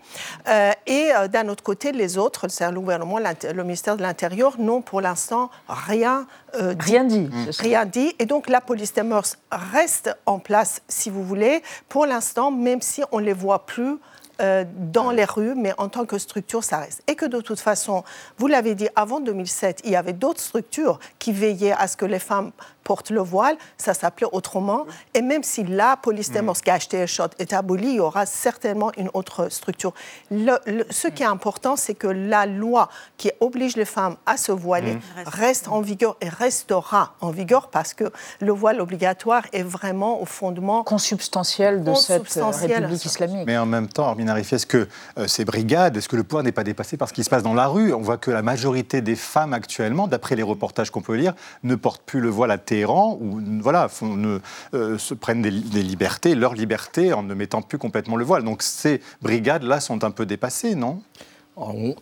Euh, 0.48 0.72
et 0.86 1.10
d'un 1.32 1.50
autre 1.50 1.64
côté, 1.64 1.92
les 1.92 2.18
autres, 2.18 2.48
c'est 2.48 2.70
le 2.72 2.80
gouvernement, 2.80 3.20
le 3.20 3.64
ministère 3.64 3.96
de 3.96 4.02
l'Intérieur, 4.02 4.60
n'ont 4.60 4.82
pour 4.82 5.02
l'instant 5.02 5.52
rien 5.68 6.26
dit. 6.54 6.60
Rien 6.80 7.04
dit. 7.04 7.20
Mm. 7.20 7.50
Rien 7.60 7.86
dit. 7.86 8.16
Et 8.18 8.26
donc 8.26 8.50
la 8.50 8.62
police 8.62 8.94
des 8.94 9.04
mœurs 9.04 9.36
reste 9.52 10.16
en 10.26 10.40
place, 10.40 10.82
si 10.88 11.10
vous 11.10 11.24
voulez, 11.24 11.62
pour 11.90 12.08
l'instant, 12.08 12.50
même 12.50 12.82
si 12.82 13.04
on 13.12 13.20
ne 13.20 13.26
les 13.26 13.34
voit 13.34 13.66
plus 13.66 13.98
euh, 14.42 14.66
dans 14.76 15.12
les 15.12 15.26
rues, 15.26 15.56
mais 15.56 15.74
en 15.78 15.90
tant 15.90 16.06
que 16.06 16.18
structure, 16.18 16.64
ça 16.64 16.80
reste. 16.80 17.02
Et 17.08 17.16
que 17.16 17.26
de 17.26 17.42
toute 17.42 17.60
façon, 17.60 18.04
vous 18.38 18.48
l'avez 18.48 18.76
dit, 18.76 18.88
avant 18.96 19.20
2007, 19.20 19.82
il 19.84 19.92
y 19.92 19.96
avait 19.96 20.14
d'autres 20.14 20.42
structures 20.42 21.00
qui 21.20 21.32
veillaient 21.32 21.74
à 21.74 21.88
ce 21.88 21.98
que 21.98 22.06
les 22.06 22.20
femmes 22.20 22.52
portent 22.88 23.10
le 23.10 23.20
voile, 23.20 23.58
ça 23.78 23.94
s'appelait 23.94 24.30
autrement. 24.32 24.86
Et 25.14 25.22
même 25.22 25.44
si 25.44 25.66
la 25.66 25.98
police 25.98 26.32
des 26.32 26.42
mœurs 26.42 26.62
qui 26.62 26.70
a 26.70 26.76
acheté 26.76 27.06
shot 27.06 27.32
est 27.38 27.52
abolie, 27.52 27.90
il 27.90 27.96
y 27.96 28.00
aura 28.00 28.26
certainement 28.26 28.92
une 28.98 29.10
autre 29.14 29.50
structure. 29.52 29.94
ce 30.32 31.08
qui 31.10 31.24
est 31.24 31.32
important, 31.38 31.76
c'est 31.76 31.96
que 31.96 32.08
la 32.08 32.46
loi 32.46 32.88
qui 33.18 33.30
oblige 33.42 33.76
les 33.76 33.84
femmes 33.84 34.16
à 34.26 34.38
se 34.38 34.54
voiler 34.54 34.94
mm. 34.94 35.02
reste 35.26 35.68
en 35.68 35.82
vigueur 35.82 36.16
et 36.22 36.30
restera 36.30 37.16
en 37.20 37.32
vigueur 37.32 37.70
parce 37.70 37.94
que 37.94 38.06
le 38.40 38.54
voile 38.54 38.80
obligatoire 38.80 39.44
est 39.52 39.64
vraiment 39.64 40.22
au 40.22 40.26
fondement 40.26 40.84
consubstantiel 40.84 41.84
de 41.84 41.94
cette 41.94 42.26
République 42.30 43.04
islamique. 43.04 43.46
Mais 43.46 43.58
en 43.58 43.66
même 43.66 43.90
temps, 43.90 44.08
Armin 44.08 44.30
Arifi, 44.30 44.56
est-ce 44.56 44.66
que 44.66 44.88
euh, 45.18 45.28
ces 45.28 45.44
brigades, 45.44 45.98
est-ce 45.98 46.08
que 46.08 46.16
le 46.16 46.24
pouvoir 46.24 46.44
n'est 46.44 46.54
pas 46.54 46.64
dépassé 46.64 46.96
par 46.96 47.10
ce 47.10 47.14
qui 47.14 47.26
se 47.26 47.30
passe 47.30 47.44
dans 47.44 47.54
la 47.54 47.68
rue? 47.68 47.94
On 47.94 48.02
voit 48.02 48.18
que 48.18 48.32
la 48.32 48.42
majorité 48.42 49.02
des 49.02 49.18
femmes 49.18 49.54
actuellement, 49.54 50.08
d'après 50.08 50.38
les 50.38 50.44
reportages 50.44 50.90
qu'on 50.90 51.02
peut 51.02 51.16
lire, 51.16 51.34
ne 51.64 51.76
portent 51.76 52.04
plus 52.04 52.22
le 52.22 52.30
voile 52.30 52.52
à 52.52 52.58
ou 52.86 53.42
voilà, 53.62 53.88
font, 53.88 54.40
euh, 54.74 54.98
se 54.98 55.14
prennent 55.14 55.42
des, 55.42 55.52
libertés, 55.52 56.36
leur 56.36 56.54
liberté, 56.54 57.14
en 57.14 57.24
ne 57.24 57.34
mettant 57.34 57.62
plus 57.62 57.78
complètement 57.78 58.16
le 58.16 58.26
voile. 58.26 58.44
Donc 58.44 58.64
ces 58.64 59.02
brigades-là 59.22 59.80
sont 59.80 60.04
un 60.04 60.12
peu 60.12 60.26
dépassées, 60.26 60.76
non? 60.76 61.02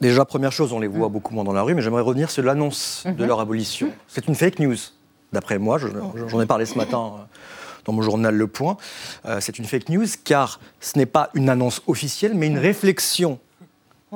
Déjà, 0.01 0.25
première 0.25 0.51
chose, 0.51 0.73
on 0.73 0.79
les 0.79 0.87
voit 0.87 1.07
beaucoup 1.07 1.33
moins 1.33 1.45
dans 1.45 1.53
la 1.53 1.61
rue, 1.61 1.75
mais 1.75 1.81
j'aimerais 1.81 2.01
revenir 2.01 2.29
sur 2.29 2.43
l'annonce 2.43 3.03
de 3.05 3.11
mhm. 3.11 3.27
leur 3.27 3.39
abolition. 3.39 3.89
C'est 4.07 4.27
une 4.27 4.35
fake 4.35 4.59
news, 4.59 4.75
d'après 5.31 5.59
moi. 5.59 5.77
J'en 6.27 6.41
ai 6.41 6.45
parlé 6.45 6.65
ce 6.65 6.77
matin 6.77 7.13
euh, 7.15 7.23
dans 7.85 7.93
mon 7.93 8.01
journal 8.01 8.35
Le 8.35 8.47
Point. 8.47 8.75
Euh, 9.25 9.37
c'est 9.39 9.57
une 9.57 9.65
fake 9.65 9.89
news 9.89 10.07
car 10.25 10.59
ce 10.81 10.97
n'est 10.97 11.05
pas 11.05 11.29
une 11.35 11.49
annonce 11.49 11.81
officielle, 11.87 12.33
mais 12.35 12.47
une 12.47 12.57
réflexion 12.57 13.39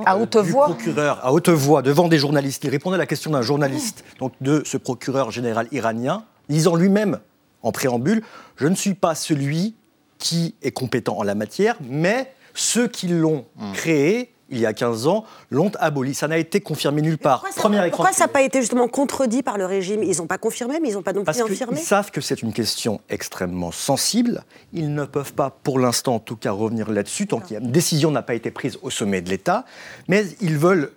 à 0.06 0.18
haute 0.18 0.38
voix 0.38 0.66
procureur, 0.66 1.20
à 1.26 1.34
haute 1.34 1.50
voix, 1.50 1.82
devant 1.82 2.08
des 2.08 2.18
journalistes. 2.18 2.64
Il 2.64 2.70
répondait 2.70 2.96
à 2.96 3.00
la 3.00 3.06
question 3.06 3.32
d'un 3.32 3.42
journaliste, 3.42 4.04
donc 4.20 4.34
de 4.42 4.62
ce 4.66 4.78
procureur 4.78 5.32
général 5.32 5.68
iranien 5.72 6.24
disant 6.50 6.76
lui-même 6.76 7.20
en 7.62 7.72
préambule, 7.72 8.24
je 8.58 8.68
ne 8.68 8.76
suis 8.76 8.94
pas 8.94 9.16
celui 9.16 9.76
qui 10.18 10.56
est 10.62 10.72
compétent 10.72 11.18
en 11.18 11.24
la 11.24 11.36
matière, 11.36 11.78
mais 11.82 12.34
ceux 12.54 12.88
qui 12.88 13.08
l'ont 13.08 13.46
hmm. 13.58 13.72
créé 13.74 14.34
il 14.52 14.60
y 14.60 14.66
a 14.66 14.74
15 14.74 15.08
ans, 15.08 15.26
l'ont 15.52 15.72
aboli. 15.80 16.14
Ça 16.14 16.28
n'a 16.28 16.38
été 16.38 16.62
confirmé 16.62 17.02
nulle 17.02 17.18
part. 17.18 17.44
Pourquoi 17.56 18.12
ça 18.12 18.26
n'a 18.26 18.28
pas 18.28 18.42
été 18.42 18.62
justement 18.62 18.88
contredit 18.88 19.44
par 19.44 19.58
le 19.58 19.66
régime? 19.66 20.04
Ils 20.04 20.18
n'ont 20.18 20.28
pas 20.28 20.38
confirmé, 20.38 20.80
mais 20.82 20.90
ils 20.90 20.94
n'ont 20.94 21.02
pas 21.02 21.14
non 21.14 21.24
plus 21.24 21.26
Parce 21.26 21.40
Ils 21.72 21.78
savent 21.78 22.12
que 22.12 22.22
c'est 22.22 22.42
une 22.42 22.54
question 22.54 23.02
extrêmement 23.10 23.72
sensible. 23.72 24.44
Ils 24.74 24.94
ne 24.94 25.06
peuvent 25.06 25.34
pas, 25.34 25.52
pour 25.64 25.80
l'instant 25.80 26.16
en 26.16 26.20
tout 26.20 26.36
cas, 26.36 26.52
revenir 26.52 26.90
là-dessus, 26.90 27.28
tant 27.28 27.40
qu'une 27.40 27.72
décision 27.72 28.12
n'a 28.12 28.22
pas 28.22 28.34
été 28.34 28.52
prise 28.52 28.78
au 28.82 28.90
sommet 28.90 29.22
de 29.22 29.30
l'État. 29.30 29.66
Mais 30.08 30.26
ils 30.42 30.58
veulent 30.58 30.92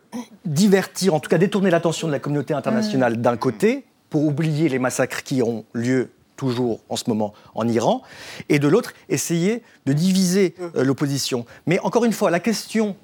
divertir, 0.44 1.14
en 1.14 1.20
tout 1.20 1.28
cas 1.28 1.38
détourner 1.38 1.70
l'attention 1.70 2.06
de 2.06 2.12
la 2.12 2.18
communauté 2.18 2.54
internationale 2.54 3.20
d'un 3.20 3.36
côté, 3.36 3.84
pour 4.12 4.26
oublier 4.26 4.68
les 4.68 4.78
massacres 4.78 5.22
qui 5.22 5.42
ont 5.42 5.64
lieu 5.72 6.10
toujours 6.36 6.80
en 6.90 6.96
ce 6.96 7.04
moment 7.08 7.32
en 7.54 7.66
Iran, 7.66 8.02
et 8.50 8.58
de 8.58 8.68
l'autre, 8.68 8.92
essayer 9.08 9.62
de 9.86 9.94
diviser 9.94 10.54
euh, 10.60 10.84
l'opposition. 10.84 11.46
Mais 11.66 11.78
encore 11.78 12.04
une 12.04 12.12
fois, 12.12 12.30
la 12.30 12.38
question 12.38 12.94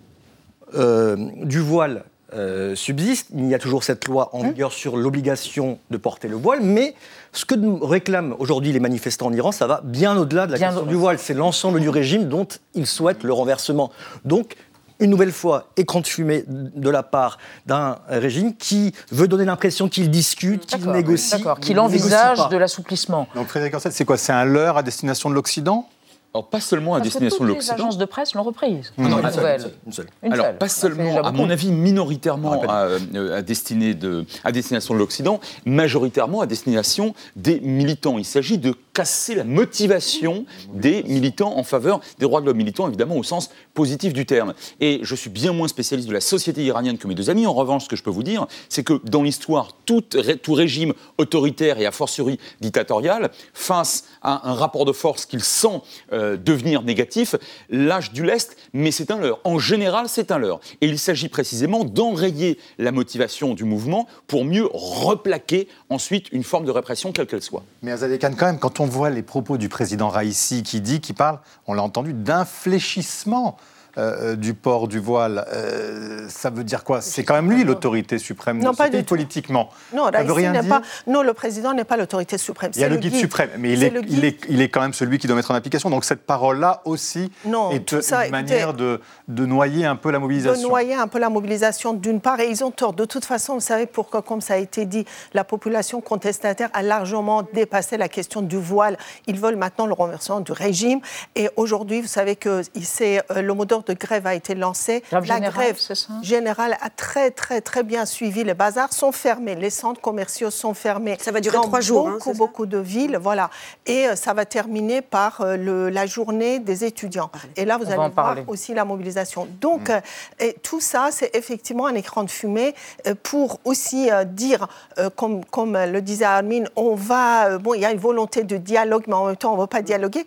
euh, 0.75 1.17
du 1.45 1.61
voile 1.61 2.05
euh, 2.35 2.75
subsiste. 2.75 3.29
Il 3.35 3.47
y 3.47 3.55
a 3.55 3.59
toujours 3.59 3.83
cette 3.83 4.05
loi 4.05 4.29
en 4.35 4.45
hein 4.45 4.49
vigueur 4.51 4.71
sur 4.75 4.99
l'obligation 4.99 5.79
de 5.91 5.97
porter 5.97 6.29
le 6.29 6.37
voile, 6.37 6.61
mais 6.61 6.95
ce 7.33 7.47
que 7.47 7.55
réclament 7.83 8.35
aujourd'hui 8.39 8.71
les 8.71 8.81
manifestants 8.81 9.29
en 9.29 9.33
Iran, 9.33 9.51
ça 9.51 9.67
va 9.67 9.81
bien 9.83 10.15
au-delà 10.15 10.47
de 10.47 10.53
la 10.53 10.59
question 10.59 10.85
du 10.85 10.95
voile. 10.95 11.19
C'est 11.19 11.33
l'ensemble 11.33 11.81
du 11.81 11.89
régime 11.89 12.29
dont 12.29 12.47
ils 12.75 12.87
souhaitent 12.87 13.23
le 13.23 13.33
renversement. 13.33 13.91
Donc, 14.27 14.57
une 15.01 15.11
nouvelle 15.11 15.33
fois 15.33 15.69
écran 15.77 16.01
de 16.01 16.07
fumée 16.07 16.45
de 16.49 16.91
la 16.91 17.03
part 17.03 17.39
d'un 17.67 17.99
régime 18.09 18.55
qui 18.57 18.93
veut 19.11 19.29
donner 19.29 19.45
l'impression 19.45 19.89
qu'il 19.89 20.11
discute, 20.11 20.67
qu'il 20.67 20.85
négocie. 20.91 21.43
qu'il 21.61 21.79
envisage 21.79 22.49
de 22.49 22.57
l'assouplissement. 22.57 23.29
Donc 23.35 23.47
Frédéric 23.49 23.75
Ancel, 23.75 23.93
c'est 23.93 24.05
quoi? 24.05 24.17
C'est 24.17 24.33
un 24.33 24.45
leurre 24.45 24.77
à 24.79 24.83
destination 24.83 25.31
de 25.31 25.35
l'Occident? 25.35 25.89
Alors, 26.35 26.51
pas 26.51 26.61
seulement 26.61 26.95
à 26.95 26.99
Parce 26.99 27.05
destination 27.05 27.37
de 27.37 27.39
toutes 27.39 27.49
les 27.49 27.55
l'Occident. 27.55 27.75
agences 27.77 27.97
de 27.99 28.05
presse 28.05 28.35
l'ont 28.35 28.43
reprise. 28.43 28.93
Non, 28.99 29.19
une 29.19 29.23
seule, 29.31 29.37
nouvelle. 29.37 29.71
Une 29.87 29.93
seule. 29.93 30.07
Une 30.23 30.33
Alors, 30.35 30.47
seule. 30.47 30.59
pas 30.59 30.69
seulement, 30.69 31.25
à 31.25 31.33
mon 31.33 31.49
avis, 31.49 31.73
minoritairement 31.73 32.63
à, 32.69 32.85
euh, 33.15 33.39
à 33.39 33.41
destiné 33.41 33.95
de, 33.95 34.27
à 34.45 34.53
destination 34.53 34.93
de 34.93 34.99
l'Occident, 34.99 35.41
majoritairement 35.65 36.43
à 36.43 36.47
destination 36.47 37.15
des 37.35 37.61
militants. 37.61 38.19
Il 38.19 38.27
s'agit 38.27 38.59
de 38.59 38.75
casser 38.99 39.37
la 39.37 39.45
motivation 39.45 40.45
des 40.75 41.05
militants 41.05 41.57
en 41.57 41.63
faveur 41.63 42.01
des 42.19 42.25
droits 42.27 42.41
de 42.41 42.47
l'homme, 42.47 42.57
militants 42.57 42.89
évidemment 42.89 43.17
au 43.17 43.23
sens 43.23 43.49
positif 43.73 44.13
du 44.13 44.27
terme. 44.27 44.55
Et 44.81 44.99
je 45.03 45.15
suis 45.15 45.31
bien 45.31 45.53
moins 45.53 45.69
spécialiste 45.69 46.09
de 46.09 46.13
la 46.13 46.21
société 46.21 46.65
iranienne 46.65 46.99
que 46.99 47.07
mes 47.07 47.15
deux 47.15 47.31
amis. 47.31 47.47
En 47.47 47.55
revanche, 47.55 47.85
ce 47.85 47.89
que 47.89 47.95
je 47.95 48.03
peux 48.03 48.11
vous 48.11 48.25
dire, 48.25 48.49
c'est 48.69 48.83
que 48.83 49.01
dans 49.05 49.23
l'histoire, 49.23 49.69
tout, 49.87 50.03
ré- 50.15 50.37
tout 50.37 50.53
régime 50.55 50.95
autoritaire 51.17 51.79
et 51.79 51.87
a 51.87 51.93
fortiori 51.93 52.41
dictatorial, 52.61 53.31
face 53.55 54.03
à 54.21 54.49
un 54.51 54.55
rapport 54.55 54.85
de 54.85 54.91
force 54.93 55.27
qu'il 55.27 55.45
sent 55.45 55.81
euh, 56.13 56.37
devenir 56.37 56.83
négatif, 56.83 57.37
lâche 57.71 58.11
du 58.13 58.25
lest, 58.25 58.57
mais 58.73 58.91
c'est 58.91 59.13
un 59.13 59.19
leurre. 59.19 59.39
En 59.45 59.61
général, 59.61 60.07
c'est 60.09 60.33
un 60.33 60.39
leurre. 60.39 60.59
Et 60.81 60.87
il 60.89 60.99
s'agit 60.99 61.29
précisément 61.29 61.85
d'enrayer 61.85 62.59
la 62.79 62.91
motivation 62.91 63.55
du 63.55 63.63
mouvement 63.63 64.09
pour 64.27 64.45
mieux 64.45 64.69
replaquer 64.73 65.69
ensuite 65.89 66.27
une 66.33 66.43
forme 66.43 66.65
de 66.65 66.73
répression, 66.73 67.13
quelle 67.13 67.29
qu'elle 67.29 67.43
soit. 67.43 67.63
Mais 67.85 67.93
Azadeh 67.93 68.19
Khan, 68.19 68.57
quand 68.61 68.81
on 68.81 68.88
voit 68.91 69.11
les 69.11 69.23
propos 69.23 69.59
du 69.59 69.69
président 69.69 70.09
Raïssi 70.09 70.63
qui 70.63 70.81
dit, 70.81 71.01
qui 71.01 71.13
parle, 71.13 71.41
on 71.67 71.75
l'a 71.75 71.83
entendu, 71.83 72.13
d'infléchissement 72.13 73.57
euh, 73.97 74.37
du 74.37 74.55
port 74.55 74.89
du 74.89 74.99
voile, 74.99 75.47
euh, 75.53 76.27
ça 76.29 76.51
veut 76.51 76.65
dire 76.65 76.85
quoi? 76.85 77.01
C'est 77.01 77.25
quand 77.25 77.35
même 77.35 77.51
lui 77.51 77.65
l'autorité 77.65 78.19
suprême 78.19 78.59
Non, 78.59 78.71
de 78.71 78.77
ce 78.77 78.83
pas 78.83 78.91
pays 78.91 79.03
politiquement. 79.03 79.71
Non, 79.95 80.11
ça 80.13 80.23
veut 80.23 80.33
rien 80.33 80.53
dire 80.53 80.69
pas. 80.69 80.83
Non, 81.07 81.23
le 81.23 81.33
président 81.33 81.73
n'est 81.73 81.85
pas 81.85 81.97
l'autorité 81.97 82.39
suprême. 82.39 82.71
Il 82.75 82.81
y 82.81 82.85
a 82.85 82.89
c'est 82.89 82.95
le 82.95 83.01
guide, 83.01 83.15
suprême, 83.15 83.51
mais 83.59 83.73
il 83.73 83.81
C'est 83.81 83.87
est, 83.87 84.01
il, 84.09 84.25
est, 84.25 84.39
il 84.49 84.61
est 84.61 84.69
quand 84.69 84.81
même 84.81 84.93
celui 84.93 85.19
qui 85.19 85.27
doit 85.27 85.37
mettre 85.37 85.51
en 85.51 85.55
application. 85.55 85.91
Donc 85.91 86.05
cette 86.05 86.27
parole-là 86.27 86.83
aussi 86.85 87.31
Non, 87.45 87.71
est 87.71 87.93
une 87.93 88.03
ça, 88.03 88.29
manière 88.29 88.75
de, 88.75 89.01
de 89.29 89.47
noyer 89.47 89.87
un 89.87 89.97
peu 89.97 90.11
la 90.11 90.19
de 90.19 90.23
mobilisation. 90.23 90.69
noyer 90.69 90.95
un 90.95 91.09
peu 91.09 91.19
la 91.19 91.29
mobilisation 91.31 91.95
d'une 91.95 92.21
part, 92.21 92.41
et 92.41 92.49
ils 92.51 92.63
ont 92.65 92.71
tort. 92.71 92.93
De 92.93 93.05
toute 93.05 93.25
façon, 93.25 93.55
vous 93.55 93.61
savez 93.61 93.87
pourquoi, 93.87 94.23
comme 94.23 94.41
ça 94.41 94.55
a 94.55 94.59
été 94.59 94.85
dit, 94.85 95.05
la 95.35 95.45
population 95.45 96.01
contestataire 96.01 96.69
a 96.73 96.83
largement 96.83 97.43
dépassé 97.53 97.97
la 97.97 98.09
question 98.09 98.43
du 98.43 98.57
voile. 98.59 98.97
Ils 99.27 99.39
veulent 99.39 99.57
maintenant 99.57 99.87
le 99.87 99.93
renversement 99.95 100.41
du 100.41 100.53
régime. 100.53 101.01
Et 101.35 101.49
aujourd'hui, 101.57 102.01
vous 102.01 102.07
savez 102.09 102.37
que 102.37 102.63
euh, 103.01 103.21
le 103.43 103.55
mot 103.55 103.65
d'ordre 103.65 103.85
de 103.95 103.99
grève 103.99 104.27
a 104.27 104.35
été 104.35 104.55
lancé. 104.55 105.03
Grève 105.11 105.25
la 105.27 105.35
générale, 105.37 105.53
grève 105.65 105.79
générale 106.23 106.77
a 106.81 106.91
très, 106.91 107.31
très, 107.31 107.61
très 107.61 107.83
bien 107.83 108.05
suivi. 108.07 108.45
Les 108.45 108.55
bazars 108.55 108.93
sont 108.93 109.13
fermés, 109.13 109.55
les 109.55 109.71
centres 109.71 110.01
commerciaux 110.01 110.51
sont 110.51 110.75
fermés. 110.75 111.17
Ça 111.21 111.33
va 111.33 111.41
durer 111.41 111.57
dans 111.57 111.63
trois 111.63 111.81
jours, 111.81 112.09
hein, 112.09 112.19
Beaucoup, 112.37 112.67
de 112.67 112.79
villes, 112.79 113.19
voilà. 113.21 113.51
Et 113.87 114.07
euh, 114.09 114.17
ça 114.17 114.35
va 114.35 114.45
terminer 114.45 115.03
par 115.03 115.41
euh, 115.41 115.57
le- 115.57 115.89
la 115.89 116.07
journée 116.07 116.59
des 116.59 116.85
étudiants. 116.85 117.31
Et 117.57 117.65
là, 117.65 117.77
vous 117.79 117.85
On 117.85 117.87
va 117.87 117.93
allez 117.93 117.99
voir 117.99 118.11
parler. 118.13 118.45
aussi 118.47 118.75
la 118.75 118.85
mobilisation. 118.85 119.49
Donc, 119.61 119.91
euh, 119.91 120.01
et 120.39 120.55
tout 120.63 120.81
ça, 120.81 121.09
c'est 121.11 121.35
effectivement 121.35 121.87
un 121.87 121.95
écran 121.95 122.23
de 122.25 122.31
fumée 122.31 122.75
euh, 123.07 123.15
pour 123.23 123.61
aussi 123.65 124.11
euh, 124.11 124.25
dire, 124.25 124.69
euh, 124.99 125.11
comme, 125.11 125.45
comme 125.47 125.75
euh, 125.77 125.87
le 125.87 126.01
disait 126.03 126.25
Armin, 126.27 126.65
on 126.77 126.95
va, 126.95 127.47
euh, 127.47 127.59
bon, 127.59 127.75
il 127.75 127.81
y 127.81 127.85
a 127.87 127.91
une 127.93 127.99
volonté 127.99 128.45
de 128.45 128.57
dialogue, 128.57 129.05
mais 129.07 129.15
en 129.15 129.27
même 129.27 129.37
temps, 129.37 129.53
on 129.53 129.57
ne 129.57 129.61
veut 129.63 129.67
pas 129.67 129.83
dialoguer. 129.83 130.25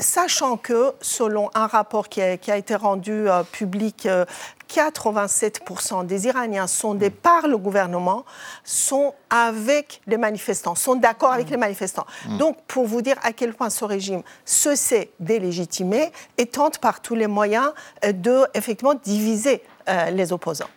Sachant 0.00 0.56
que, 0.56 0.92
selon 1.00 1.50
un 1.54 1.66
rapport 1.66 2.08
qui 2.08 2.22
a, 2.22 2.36
qui 2.36 2.52
a 2.52 2.56
été 2.56 2.76
rendu 2.76 3.28
euh, 3.28 3.42
public, 3.42 4.06
euh, 4.06 4.24
87% 4.68 6.06
des 6.06 6.26
Iraniens 6.26 6.66
sondés 6.66 7.10
par 7.10 7.48
le 7.48 7.56
gouvernement 7.56 8.24
sont 8.64 9.14
avec 9.30 10.00
les 10.06 10.18
manifestants, 10.18 10.74
sont 10.74 10.94
d'accord 10.94 11.32
avec 11.32 11.50
les 11.50 11.56
manifestants. 11.56 12.06
Mm. 12.28 12.36
Donc, 12.36 12.58
pour 12.68 12.86
vous 12.86 13.02
dire 13.02 13.16
à 13.22 13.32
quel 13.32 13.54
point 13.54 13.70
ce 13.70 13.84
régime 13.84 14.22
se 14.44 14.76
sait 14.76 15.10
délégitimé 15.20 16.12
et 16.36 16.46
tente 16.46 16.78
par 16.78 17.00
tous 17.00 17.14
les 17.14 17.26
moyens 17.26 17.72
euh, 18.04 18.12
de, 18.12 18.44
effectivement, 18.54 18.94
diviser 18.94 19.62
euh, 19.88 20.10
les 20.10 20.32
opposants. 20.32 20.68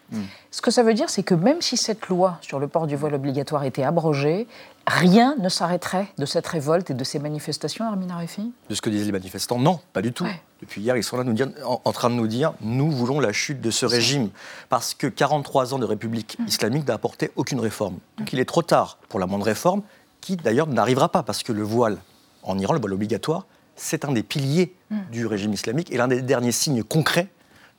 Ce 0.52 0.62
que 0.62 0.72
ça 0.72 0.84
veut 0.84 0.94
dire, 0.94 1.10
c'est 1.10 1.24
que 1.24 1.34
même 1.34 1.62
si 1.62 1.78
cette 1.78 2.08
loi 2.08 2.38
sur 2.42 2.60
le 2.60 2.68
port 2.68 2.88
du 2.88 2.96
voile 2.96 3.14
obligatoire 3.14 3.64
était 3.64 3.84
abrogée, 3.84 4.48
rien 4.88 5.36
ne 5.40 5.50
s'arrêterait 5.50 6.08
de 6.18 6.26
cette 6.26 6.48
révolte 6.48 6.90
et 6.92 6.94
de 6.94 7.04
ces 7.04 7.20
manifestations, 7.20 7.86
Armin 7.86 8.10
Arefi 8.10 8.52
De 8.70 8.76
ce 8.76 8.82
que 8.82 8.90
disent 8.90 9.06
les 9.06 9.12
manifestants, 9.12 9.60
non, 9.60 9.80
pas 9.94 10.02
du 10.02 10.12
tout. 10.12 10.26
Depuis 10.60 10.82
hier, 10.82 10.98
ils 10.98 11.04
sont 11.04 11.18
là 11.18 11.24
nous 11.24 11.34
dire, 11.34 11.50
en, 11.66 11.82
en 11.84 11.92
train 11.92 12.10
de 12.10 12.16
nous 12.16 12.28
dire 12.28 12.54
nous 12.62 12.92
voulons 12.92 13.20
la 13.20 13.32
chute 13.34 13.62
de 13.62 13.72
ce 13.72 13.86
régime. 13.86 14.30
Parce 14.70 14.94
que 14.94 15.08
43 15.08 15.74
ans 15.74 15.80
de 15.80 15.86
République 15.86 16.38
islamique 16.48 16.88
n'a 16.88 16.94
apporté 16.94 17.32
aucune 17.36 17.60
réforme. 17.60 17.98
Donc 18.18 18.32
il 18.34 18.40
est 18.40 18.46
trop 18.46 18.62
tard 18.62 18.98
pour 19.10 19.20
la 19.20 19.28
moindre 19.28 19.46
réforme, 19.46 19.82
qui 20.20 20.36
d'ailleurs 20.36 20.68
n'arrivera 20.68 21.10
pas, 21.10 21.24
parce 21.24 21.44
que 21.44 21.52
le 21.52 21.64
voile 21.64 21.98
en 22.44 22.58
Iran, 22.58 22.74
le 22.74 22.80
voile 22.80 22.94
obligatoire, 22.94 23.46
c'est 23.76 24.06
un 24.06 24.12
des 24.12 24.24
piliers 24.24 24.76
du 25.12 25.26
régime 25.26 25.54
islamique 25.54 25.92
et 25.92 25.98
l'un 25.98 26.08
des 26.08 26.22
derniers 26.22 26.52
signes 26.52 26.84
concrets 26.84 27.30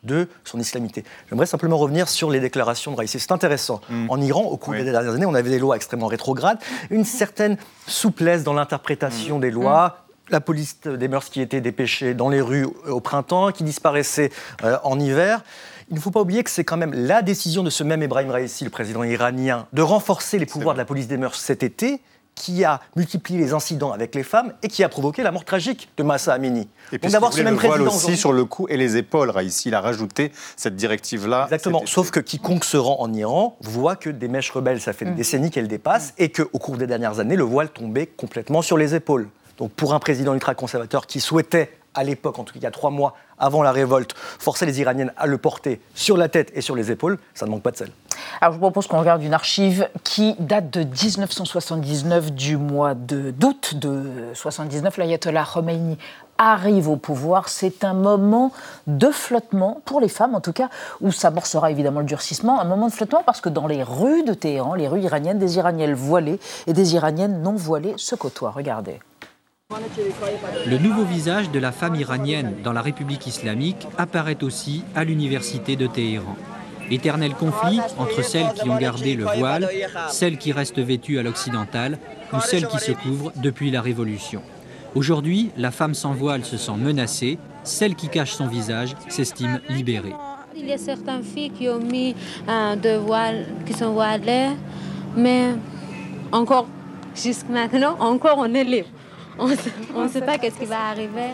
de 0.03 0.29
son 0.45 0.59
islamité. 0.59 1.05
J'aimerais 1.29 1.47
simplement 1.47 1.79
revenir 1.79 2.09
sur 2.09 2.31
les 2.31 2.41
déclarations 2.41 2.93
de 2.93 2.97
Raïssi. 2.97 3.21
C'est 3.21 3.33
intéressant. 3.33 3.81
En 4.09 4.21
Iran, 4.21 4.43
au 4.43 4.57
cours 4.57 4.75
des 4.75 4.85
dernières 4.85 5.15
années, 5.15 5.27
on 5.27 5.35
avait 5.35 5.51
des 5.51 5.59
lois 5.59 5.77
extrêmement 5.77 6.09
rétrogrades, 6.09 6.59
une 6.91 7.05
certaine 7.05 7.57
souplesse 7.87 8.43
dans 8.43 8.55
l'interprétation 8.55 9.39
des 9.39 9.51
lois, 9.51 10.05
la 10.31 10.41
police 10.41 10.81
des 10.81 11.09
mœurs 11.09 11.29
qui 11.31 11.41
était 11.41 11.61
dépêchée 11.61 12.15
dans 12.15 12.29
les 12.29 12.41
rues 12.41 12.67
au 12.87 13.01
printemps, 13.01 13.53
qui 13.53 13.65
disparaissait 13.65 14.31
euh, 14.65 14.79
en 14.83 14.99
hiver. 14.99 15.43
Il 15.91 15.97
ne 15.97 16.01
faut 16.01 16.11
pas 16.11 16.21
oublier 16.21 16.43
que 16.43 16.51
c'est 16.51 16.65
quand 16.65 16.77
même 16.77 16.95
la 16.95 17.23
décision 17.23 17.63
de 17.63 17.71
ce 17.71 17.85
même 17.85 18.03
Ebrahim 18.03 18.31
Raïssi, 18.31 18.65
le 18.65 18.71
président 18.71 19.05
iranien, 19.05 19.67
de 19.73 19.83
renforcer 19.83 20.39
les 20.39 20.47
pouvoirs 20.47 20.75
de 20.75 20.79
la 20.79 20.85
police 20.85 21.07
des 21.07 21.19
mœurs 21.19 21.35
cet 21.35 21.63
été, 21.63 22.01
qui 22.35 22.65
a 22.65 22.81
multiplié 22.97 23.39
les 23.39 23.53
incidents 23.53 23.93
avec 23.93 24.15
les 24.15 24.23
femmes 24.23 24.53
et 24.63 24.69
qui 24.69 24.83
a 24.83 24.89
provoqué 24.89 25.23
la 25.23 25.31
mort 25.31 25.45
tragique 25.45 25.91
de 25.97 26.03
Massa 26.03 26.33
Amini. 26.33 26.69
Et 26.93 26.99
Donc 26.99 27.11
d'avoir 27.11 27.33
ce 27.33 27.43
même 27.43 27.55
le 27.55 27.61
voile 27.61 27.83
président 27.83 27.95
aussi 27.95 28.17
sur 28.17 28.33
le 28.33 28.45
cou 28.45 28.67
et 28.69 28.77
les 28.77 28.97
épaules, 28.97 29.31
Raïssi, 29.31 29.69
il 29.69 29.75
a 29.75 29.81
rajouté 29.81 30.33
cette 30.57 30.77
directive-là. 30.77 31.45
Exactement. 31.45 31.83
Sauf 31.87 32.11
que 32.11 32.21
quiconque 32.21 32.65
se 32.65 32.77
rend 32.77 33.01
en 33.01 33.13
Iran 33.13 33.57
voit 33.61 33.97
que 33.97 34.11
des 34.11 34.29
mèches 34.29 34.51
rebelles, 34.51 34.81
ça 34.81 34.93
fait 34.93 35.05
des 35.05 35.13
décennies 35.13 35.51
qu'elles 35.51 35.69
dépassent, 35.69 36.15
et 36.19 36.31
qu'au 36.31 36.59
cours 36.59 36.77
des 36.77 36.87
dernières 36.87 37.21
années, 37.21 37.37
le 37.37 37.45
voile 37.45 37.69
tombait 37.69 38.07
complètement 38.07 38.63
sur 38.63 38.77
les 38.77 38.95
épaules. 38.95 39.29
Donc 39.59 39.71
pour 39.73 39.95
un 39.95 39.99
président 39.99 40.35
ultra-conservateur 40.35 41.07
qui 41.07 41.21
souhaitait, 41.21 41.71
à 41.95 42.05
l'époque, 42.05 42.39
en 42.39 42.45
tout 42.45 42.53
cas 42.55 42.61
il 42.61 42.63
y 42.63 42.67
a 42.67 42.71
trois 42.71 42.91
mois 42.91 43.15
avant 43.39 43.63
la 43.63 43.73
révolte, 43.73 44.15
forcer 44.17 44.67
les 44.67 44.81
Iraniennes 44.81 45.13
à 45.17 45.27
le 45.27 45.37
porter 45.39 45.81
sur 45.95 46.17
la 46.17 46.29
tête 46.29 46.51
et 46.55 46.61
sur 46.61 46.77
les 46.77 46.91
épaules, 46.91 47.19
ça 47.35 47.45
ne 47.47 47.51
manque 47.51 47.63
pas 47.63 47.71
de 47.73 47.77
sel. 47.77 47.91
Alors 48.41 48.53
je 48.53 48.59
vous 48.59 48.63
propose 48.63 48.87
qu'on 48.87 48.99
regarde 49.01 49.23
une 49.23 49.35
archive 49.35 49.89
qui 50.05 50.35
date 50.39 50.71
de 50.71 50.85
1979, 50.85 52.33
du 52.33 52.57
mois 52.57 52.95
de- 52.95 53.31
d'août 53.33 53.75
de 53.75 54.05
79. 54.35 54.97
L'ayatollah 54.97 55.45
Khomeini 55.53 55.99
arrive 56.39 56.89
au 56.89 56.97
pouvoir. 56.97 57.49
C'est 57.49 57.85
un 57.85 57.95
moment 57.95 58.53
de 58.87 59.11
flottement, 59.11 59.81
pour 59.85 60.01
les 60.01 60.09
femmes 60.09 60.35
en 60.35 60.41
tout 60.41 60.53
cas, 60.53 60.69
où 61.01 61.11
s'amorcera 61.13 61.71
évidemment 61.71 62.01
le 62.01 62.07
durcissement. 62.07 62.61
Un 62.61 62.65
moment 62.65 62.87
de 62.89 62.93
flottement 62.93 63.23
parce 63.25 63.41
que 63.41 63.49
dans 63.49 63.67
les 63.67 63.83
rues 63.83 64.23
de 64.23 64.35
Téhéran, 64.35 64.75
les 64.75 64.89
rues 64.89 65.01
iraniennes, 65.03 65.39
des 65.39 65.57
Iraniennes 65.57 65.95
voilées 65.95 66.39
et 66.67 66.73
des 66.73 66.95
Iraniennes 66.95 67.43
non 67.43 67.53
voilées 67.55 67.95
se 67.97 68.15
côtoient. 68.15 68.51
Regardez. 68.53 69.01
Le 70.67 70.79
nouveau 70.79 71.05
visage 71.05 71.51
de 71.51 71.59
la 71.59 71.73
femme 71.73 71.95
iranienne 71.95 72.57
dans 72.63 72.73
la 72.73 72.83
République 72.83 73.27
islamique 73.27 73.87
apparaît 73.99 74.43
aussi 74.43 74.85
à 74.95 75.05
l'université 75.05 75.77
de 75.77 75.87
Téhéran. 75.87 76.37
Éternel 76.91 77.33
conflit 77.35 77.81
entre 77.99 78.23
celles 78.23 78.53
qui 78.53 78.69
ont 78.69 78.77
gardé 78.77 79.15
le 79.15 79.25
voile, 79.25 79.69
celles 80.11 80.37
qui 80.37 80.53
restent 80.53 80.79
vêtues 80.79 81.19
à 81.19 81.23
l'occidental 81.23 81.99
ou 82.33 82.41
celles 82.41 82.67
qui 82.67 82.79
se 82.79 82.93
couvrent 82.93 83.33
depuis 83.37 83.71
la 83.71 83.81
Révolution. 83.81 84.43
Aujourd'hui, 84.95 85.51
la 85.57 85.71
femme 85.71 85.95
sans 85.95 86.13
voile 86.13 86.45
se 86.45 86.59
sent 86.59 86.77
menacée, 86.77 87.39
celle 87.65 87.95
qui 87.95 88.09
cache 88.09 88.33
son 88.33 88.47
visage 88.47 88.95
s'estime 89.09 89.61
libérée. 89.71 90.15
Il 90.55 90.67
y 90.67 90.73
a 90.73 90.79
certaines 90.79 91.23
filles 91.23 91.51
qui 91.51 91.69
ont 91.71 91.81
mis 91.81 92.15
euh, 92.47 92.77
de 92.77 92.97
voiles, 92.97 93.47
qui 93.65 93.73
sont 93.73 93.93
voilées, 93.93 94.51
mais 95.17 95.55
encore, 96.31 96.67
jusqu'à 97.15 97.49
maintenant, 97.49 97.97
encore 98.01 98.37
on 98.39 98.53
est 98.53 98.65
libre. 98.65 98.89
On 99.39 99.47
ne 99.49 100.09
sait 100.09 100.21
pas 100.21 100.39
qu'est-ce 100.39 100.59
qui 100.59 100.67
va 100.67 100.89
arriver. 100.89 101.31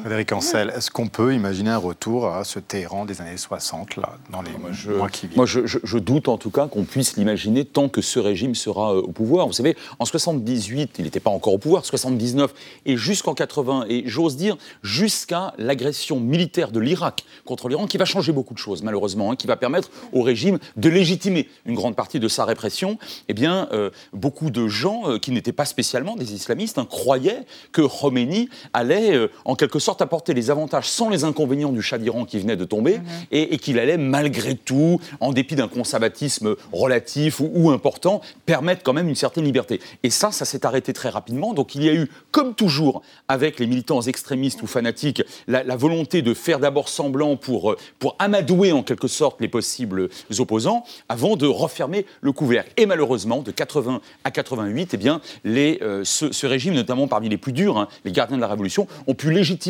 Frédéric 0.00 0.32
Ancel, 0.32 0.72
est-ce 0.76 0.90
qu'on 0.90 1.08
peut 1.08 1.34
imaginer 1.34 1.70
un 1.70 1.78
retour 1.78 2.26
à 2.28 2.44
ce 2.44 2.58
Téhéran 2.58 3.04
des 3.06 3.20
années 3.20 3.36
60, 3.36 3.96
là, 3.96 4.14
dans 4.30 4.42
les 4.42 4.50
mois 4.52 5.08
qui 5.08 5.26
viennent? 5.26 5.36
Moi, 5.36 5.46
je, 5.46 5.66
je- 5.66 5.78
je 5.82 5.98
doute 5.98 6.28
en 6.28 6.36
tout 6.38 6.50
cas 6.50 6.68
qu'on 6.68 6.84
puisse 6.84 7.16
l'imaginer 7.16 7.64
tant 7.64 7.88
que 7.88 8.00
ce 8.02 8.18
régime 8.18 8.54
sera 8.54 8.94
euh, 8.94 9.00
au 9.00 9.12
pouvoir. 9.12 9.46
Vous 9.46 9.52
savez, 9.52 9.76
en 9.98 10.04
78, 10.04 10.92
il 10.98 11.04
n'était 11.04 11.20
pas 11.20 11.30
encore 11.30 11.54
au 11.54 11.58
pouvoir, 11.58 11.84
79 11.84 12.52
et 12.84 12.96
jusqu'en 12.96 13.34
80, 13.34 13.86
et 13.88 14.04
j'ose 14.06 14.36
dire 14.36 14.56
jusqu'à 14.82 15.54
l'agression 15.58 16.20
militaire 16.20 16.70
de 16.70 16.80
l'Irak 16.80 17.24
contre 17.44 17.68
l'Iran, 17.68 17.86
qui 17.86 17.96
va 17.96 18.04
changer 18.04 18.32
beaucoup 18.32 18.54
de 18.54 18.58
choses, 18.58 18.82
malheureusement, 18.82 19.32
hein, 19.32 19.36
qui 19.36 19.46
va 19.46 19.56
permettre 19.56 19.90
au 20.12 20.22
régime 20.22 20.58
de 20.76 20.88
légitimer 20.88 21.48
une 21.64 21.74
grande 21.74 21.96
partie 21.96 22.20
de 22.20 22.28
sa 22.28 22.44
répression. 22.44 22.98
Eh 23.28 23.34
bien, 23.34 23.68
euh, 23.72 23.90
beaucoup 24.12 24.50
de 24.50 24.68
gens 24.68 25.02
euh, 25.10 25.18
qui 25.18 25.30
n'étaient 25.32 25.52
pas 25.52 25.64
spécialement 25.64 26.16
des 26.16 26.34
islamistes 26.34 26.78
hein, 26.78 26.86
croyaient 26.88 27.44
que 27.72 27.82
Khomeini 27.82 28.48
allait, 28.72 29.14
euh, 29.14 29.28
en 29.44 29.54
quelque 29.56 29.78
sorte, 29.78 29.85
sorte 29.86 30.02
apporter 30.02 30.34
les 30.34 30.50
avantages 30.50 30.88
sans 30.88 31.08
les 31.08 31.22
inconvénients 31.22 31.70
du 31.70 31.80
Shah 31.80 31.98
d'Iran 31.98 32.24
qui 32.24 32.40
venait 32.40 32.56
de 32.56 32.64
tomber, 32.64 32.98
et, 33.30 33.54
et 33.54 33.58
qu'il 33.58 33.78
allait 33.78 33.96
malgré 33.96 34.56
tout, 34.56 35.00
en 35.20 35.32
dépit 35.32 35.54
d'un 35.54 35.68
conservatisme 35.68 36.56
relatif 36.72 37.38
ou, 37.38 37.50
ou 37.54 37.70
important, 37.70 38.20
permettre 38.46 38.82
quand 38.82 38.92
même 38.92 39.08
une 39.08 39.14
certaine 39.14 39.44
liberté. 39.44 39.80
Et 40.02 40.10
ça, 40.10 40.32
ça 40.32 40.44
s'est 40.44 40.66
arrêté 40.66 40.92
très 40.92 41.08
rapidement. 41.08 41.54
Donc 41.54 41.76
il 41.76 41.84
y 41.84 41.88
a 41.88 41.94
eu, 41.94 42.10
comme 42.32 42.54
toujours 42.54 43.02
avec 43.28 43.60
les 43.60 43.68
militants 43.68 44.00
extrémistes 44.02 44.60
ou 44.62 44.66
fanatiques, 44.66 45.22
la, 45.46 45.62
la 45.62 45.76
volonté 45.76 46.20
de 46.20 46.34
faire 46.34 46.58
d'abord 46.58 46.88
semblant 46.88 47.36
pour, 47.36 47.70
euh, 47.70 47.76
pour 48.00 48.16
amadouer 48.18 48.72
en 48.72 48.82
quelque 48.82 49.08
sorte 49.08 49.40
les 49.40 49.48
possibles 49.48 50.08
opposants, 50.38 50.82
avant 51.08 51.36
de 51.36 51.46
refermer 51.46 52.06
le 52.22 52.32
couvercle. 52.32 52.72
Et 52.76 52.86
malheureusement, 52.86 53.40
de 53.40 53.52
80 53.52 54.00
à 54.24 54.30
88, 54.32 54.94
eh 54.94 54.96
bien, 54.96 55.20
les, 55.44 55.78
euh, 55.82 56.02
ce, 56.04 56.32
ce 56.32 56.46
régime, 56.46 56.74
notamment 56.74 57.06
parmi 57.06 57.28
les 57.28 57.38
plus 57.38 57.52
durs, 57.52 57.78
hein, 57.78 57.86
les 58.04 58.10
gardiens 58.10 58.36
de 58.36 58.42
la 58.42 58.48
Révolution, 58.48 58.88
ont 59.06 59.14
pu 59.14 59.30
légitimer 59.30 59.65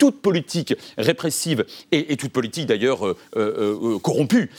toute 0.00 0.22
politique 0.22 0.74
répressive 0.96 1.66
et, 1.92 2.16
toute 2.16 2.32
politique 2.32 2.66
d'ailleurs 2.66 3.06
euh, 3.06 3.16
euh, 3.36 3.94
euh, 3.96 3.98
corrompue 3.98 4.50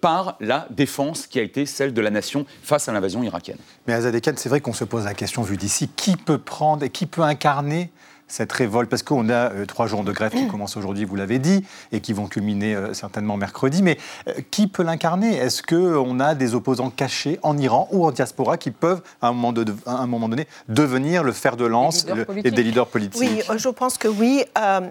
par 0.00 0.36
la 0.40 0.66
défense 0.70 1.26
qui 1.26 1.38
a 1.38 1.42
été 1.42 1.66
celle 1.66 1.92
de 1.92 2.00
la 2.00 2.10
nation 2.10 2.46
face 2.62 2.88
à 2.88 2.92
l'invasion 2.92 3.22
irakienne. 3.22 3.58
Mais 3.86 3.92
Azadekan, 3.92 4.32
c'est 4.36 4.48
vrai 4.48 4.60
qu'on 4.60 4.72
se 4.72 4.84
pose 4.84 5.04
la 5.04 5.14
question 5.14 5.42
vue 5.42 5.56
d'ici, 5.56 5.88
qui 5.94 6.16
peut 6.16 6.38
prendre 6.38 6.82
et 6.82 6.90
qui 6.90 7.06
peut 7.06 7.22
incarner 7.22 7.90
cette 8.28 8.52
révolte 8.52 8.88
Parce 8.90 9.02
qu'on 9.02 9.28
a 9.28 9.52
euh, 9.52 9.66
trois 9.66 9.86
jours 9.86 10.04
de 10.04 10.12
grève 10.12 10.32
qui 10.32 10.46
commencent 10.48 10.76
aujourd'hui, 10.76 11.04
vous 11.04 11.16
l'avez 11.16 11.38
dit, 11.38 11.64
et 11.92 12.00
qui 12.00 12.12
vont 12.12 12.26
culminer 12.26 12.74
euh, 12.74 12.94
certainement 12.94 13.36
mercredi. 13.36 13.82
Mais 13.82 13.98
euh, 14.28 14.32
qui 14.50 14.66
peut 14.66 14.82
l'incarner? 14.82 15.36
Est-ce 15.36 15.62
qu'on 15.62 16.20
a 16.20 16.34
des 16.34 16.54
opposants 16.54 16.90
cachés 16.90 17.38
en 17.42 17.56
Iran 17.58 17.88
ou 17.90 18.06
en 18.06 18.10
diaspora 18.10 18.56
qui 18.58 18.70
peuvent, 18.70 19.00
à 19.22 19.28
un 19.28 19.32
moment, 19.32 19.52
de- 19.52 19.74
à 19.86 19.92
un 19.96 20.06
moment 20.06 20.28
donné, 20.28 20.46
devenir 20.68 21.22
le 21.24 21.32
fer 21.32 21.56
de 21.56 21.64
lance 21.64 22.02
leaders 22.02 22.16
le- 22.16 22.24
politiques. 22.24 22.52
et 22.52 22.54
des 22.54 22.62
leaders 22.62 22.86
politiques? 22.86 23.44
Oui, 23.50 23.58
je 23.58 23.68
pense 23.70 23.98
que 23.98 24.08
oui. 24.08 24.44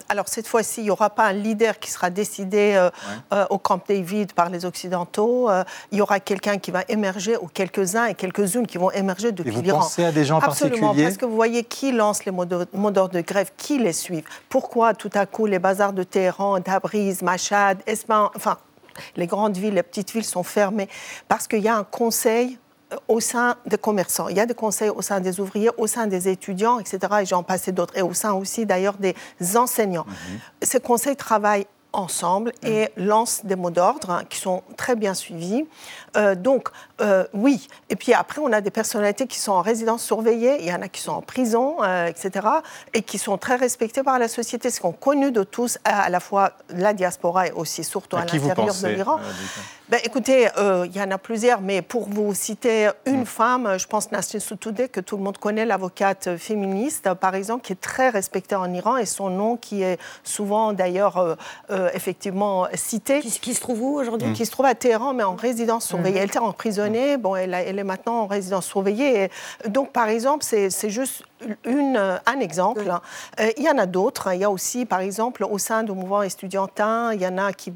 Alors 0.09 0.27
cette 0.27 0.47
fois-ci, 0.47 0.81
il 0.81 0.85
n'y 0.85 0.89
aura 0.91 1.09
pas 1.09 1.25
un 1.27 1.33
leader 1.33 1.79
qui 1.79 1.91
sera 1.91 2.09
décidé 2.09 2.89
au 3.49 3.57
Camp 3.57 3.81
David 3.87 4.33
par 4.33 4.49
les 4.49 4.65
Occidentaux. 4.65 5.49
Il 5.91 5.97
y 5.97 6.01
aura 6.01 6.19
quelqu'un 6.19 6.57
qui 6.57 6.71
va 6.71 6.81
émerger, 6.89 7.35
ou 7.37 7.47
quelques-uns 7.53 8.05
et 8.05 8.13
quelques-unes 8.15 8.65
qui 8.67 8.77
vont 8.77 8.91
émerger 8.91 9.31
depuis 9.31 9.49
Et 9.51 9.55
vous 9.55 9.61
l'Iran. 9.61 9.79
pensez 9.79 10.03
à 10.05 10.11
des 10.11 10.25
gens 10.25 10.39
Absolument, 10.39 10.79
particuliers 10.87 11.03
parce 11.05 11.17
que 11.17 11.25
vous 11.25 11.35
voyez 11.35 11.63
qui 11.63 11.91
lance 11.91 12.25
les 12.25 12.31
mots 12.31 12.45
d'ordre 12.45 13.11
grève, 13.27 13.51
qui 13.57 13.77
les 13.77 13.93
suit. 13.93 14.23
Pourquoi 14.49 14.93
tout 14.93 15.11
à 15.13 15.25
coup 15.25 15.45
les 15.45 15.59
bazars 15.59 15.93
de 15.93 16.03
Téhéran, 16.03 16.59
Tabriz, 16.61 17.21
Mashhad, 17.21 17.79
Espan, 17.85 18.31
enfin 18.35 18.57
les 19.15 19.27
grandes 19.27 19.57
villes, 19.57 19.75
les 19.75 19.83
petites 19.83 20.11
villes 20.11 20.25
sont 20.25 20.43
fermées 20.43 20.89
Parce 21.27 21.47
qu'il 21.47 21.59
y 21.59 21.67
a 21.67 21.77
un 21.77 21.83
conseil 21.83 22.57
euh, 22.93 22.95
au 23.07 23.19
sein 23.19 23.55
des 23.65 23.77
commerçants, 23.77 24.27
il 24.27 24.37
y 24.37 24.39
a 24.39 24.45
des 24.45 24.55
conseils 24.55 24.89
au 24.89 25.01
sein 25.01 25.19
des 25.19 25.39
ouvriers, 25.39 25.69
au 25.77 25.87
sein 25.87 26.07
des 26.07 26.29
étudiants, 26.29 26.79
etc. 26.79 26.99
Et 27.21 27.25
j'en 27.25 27.43
passais 27.43 27.71
d'autres, 27.71 27.95
et 27.97 28.01
au 28.01 28.13
sein 28.13 28.33
aussi 28.33 28.65
d'ailleurs 28.65 28.95
des 28.97 29.15
enseignants. 29.55 30.05
Ces 30.61 30.79
conseils 30.79 31.15
travaillent 31.15 31.67
ensemble 31.93 32.51
et 32.63 32.89
lancent 32.95 33.45
des 33.45 33.55
mots 33.55 33.71
d'ordre 33.71 34.11
hein, 34.11 34.23
qui 34.29 34.37
sont 34.37 34.63
très 34.75 34.95
bien 34.95 35.13
suivis. 35.13 35.65
Euh, 36.17 36.35
donc, 36.35 36.69
euh, 37.01 37.25
oui. 37.33 37.67
Et 37.89 37.95
puis 37.95 38.13
après, 38.13 38.41
on 38.41 38.51
a 38.51 38.61
des 38.61 38.71
personnalités 38.71 39.27
qui 39.27 39.37
sont 39.39 39.51
en 39.51 39.61
résidence 39.61 40.03
surveillée, 40.03 40.57
il 40.61 40.67
y 40.67 40.73
en 40.73 40.81
a 40.81 40.87
qui 40.87 41.01
sont 41.01 41.11
en 41.11 41.21
prison, 41.21 41.77
euh, 41.83 42.07
etc., 42.07 42.47
et 42.93 43.01
qui 43.03 43.17
sont 43.17 43.37
très 43.37 43.55
respectées 43.55 44.03
par 44.03 44.17
la 44.19 44.27
société, 44.27 44.69
ce 44.69 44.81
qu'on 44.81 44.91
connu 44.93 45.31
de 45.31 45.43
tous, 45.43 45.77
à, 45.83 46.01
à 46.03 46.09
la 46.09 46.19
fois 46.19 46.53
la 46.69 46.93
diaspora 46.93 47.47
et 47.47 47.51
aussi 47.51 47.83
surtout 47.83 48.17
à, 48.17 48.21
À 48.21 48.25
qui 48.25 48.39
l'intérieur 48.39 48.75
de 48.75 48.87
l'Iran. 48.87 49.17
euh, 49.19 49.31
Ben, 49.89 49.99
écoutez, 50.03 50.49
euh, 50.57 50.85
il 50.89 50.95
y 50.97 51.01
en 51.01 51.09
a 51.11 51.17
plusieurs, 51.17 51.61
mais 51.61 51.81
pour 51.81 52.09
vous 52.09 52.33
citer 52.33 52.89
une 53.05 53.21
Mm. 53.21 53.25
femme, 53.25 53.75
je 53.77 53.87
pense 53.87 54.11
Nasrin 54.11 54.39
Sotoudeh, 54.39 54.89
que 54.89 54.99
tout 54.99 55.15
le 55.17 55.23
monde 55.23 55.37
connaît, 55.37 55.65
l'avocate 55.65 56.35
féministe, 56.37 57.13
par 57.13 57.35
exemple, 57.35 57.63
qui 57.63 57.73
est 57.73 57.81
très 57.81 58.09
respectée 58.09 58.55
en 58.55 58.73
Iran, 58.73 58.97
et 58.97 59.05
son 59.05 59.29
nom 59.29 59.55
qui 59.55 59.83
est 59.83 59.97
souvent 60.23 60.73
d'ailleurs 60.73 61.17
euh, 61.17 61.35
euh, 61.69 61.89
effectivement 61.93 62.67
cité. 62.73 63.21
Qui, 63.21 63.53
se 63.53 63.61
trouve 63.61 63.81
où 63.81 63.97
aujourd'hui? 63.99 64.33
Qui 64.33 64.45
se 64.45 64.51
trouve 64.51 64.65
à 64.65 64.75
Téhéran, 64.75 65.13
mais 65.13 65.23
en 65.23 65.35
résidence 65.35 65.85
surveillée. 65.85 66.06
Elle 66.15 66.25
était 66.25 66.39
emprisonnée, 66.39 67.17
bon, 67.17 67.35
elle, 67.35 67.53
est 67.53 67.83
maintenant 67.83 68.21
en 68.21 68.27
résidence 68.27 68.65
surveillée. 68.65 69.29
Donc, 69.67 69.91
par 69.91 70.07
exemple, 70.07 70.43
c'est 70.43 70.89
juste 70.89 71.23
une, 71.65 71.97
euh, 71.97 72.17
un 72.25 72.39
exemple. 72.39 72.81
Euh, 73.39 73.49
il 73.57 73.63
y 73.63 73.69
en 73.69 73.77
a 73.77 73.85
d'autres. 73.85 74.33
Il 74.33 74.39
y 74.41 74.43
a 74.43 74.49
aussi, 74.49 74.85
par 74.85 74.99
exemple, 74.99 75.43
au 75.49 75.57
sein 75.57 75.83
du 75.83 75.91
mouvement 75.91 76.21
estudiantin, 76.23 77.13
il 77.13 77.21
y 77.21 77.27
en 77.27 77.37
a 77.37 77.53
qui, 77.53 77.71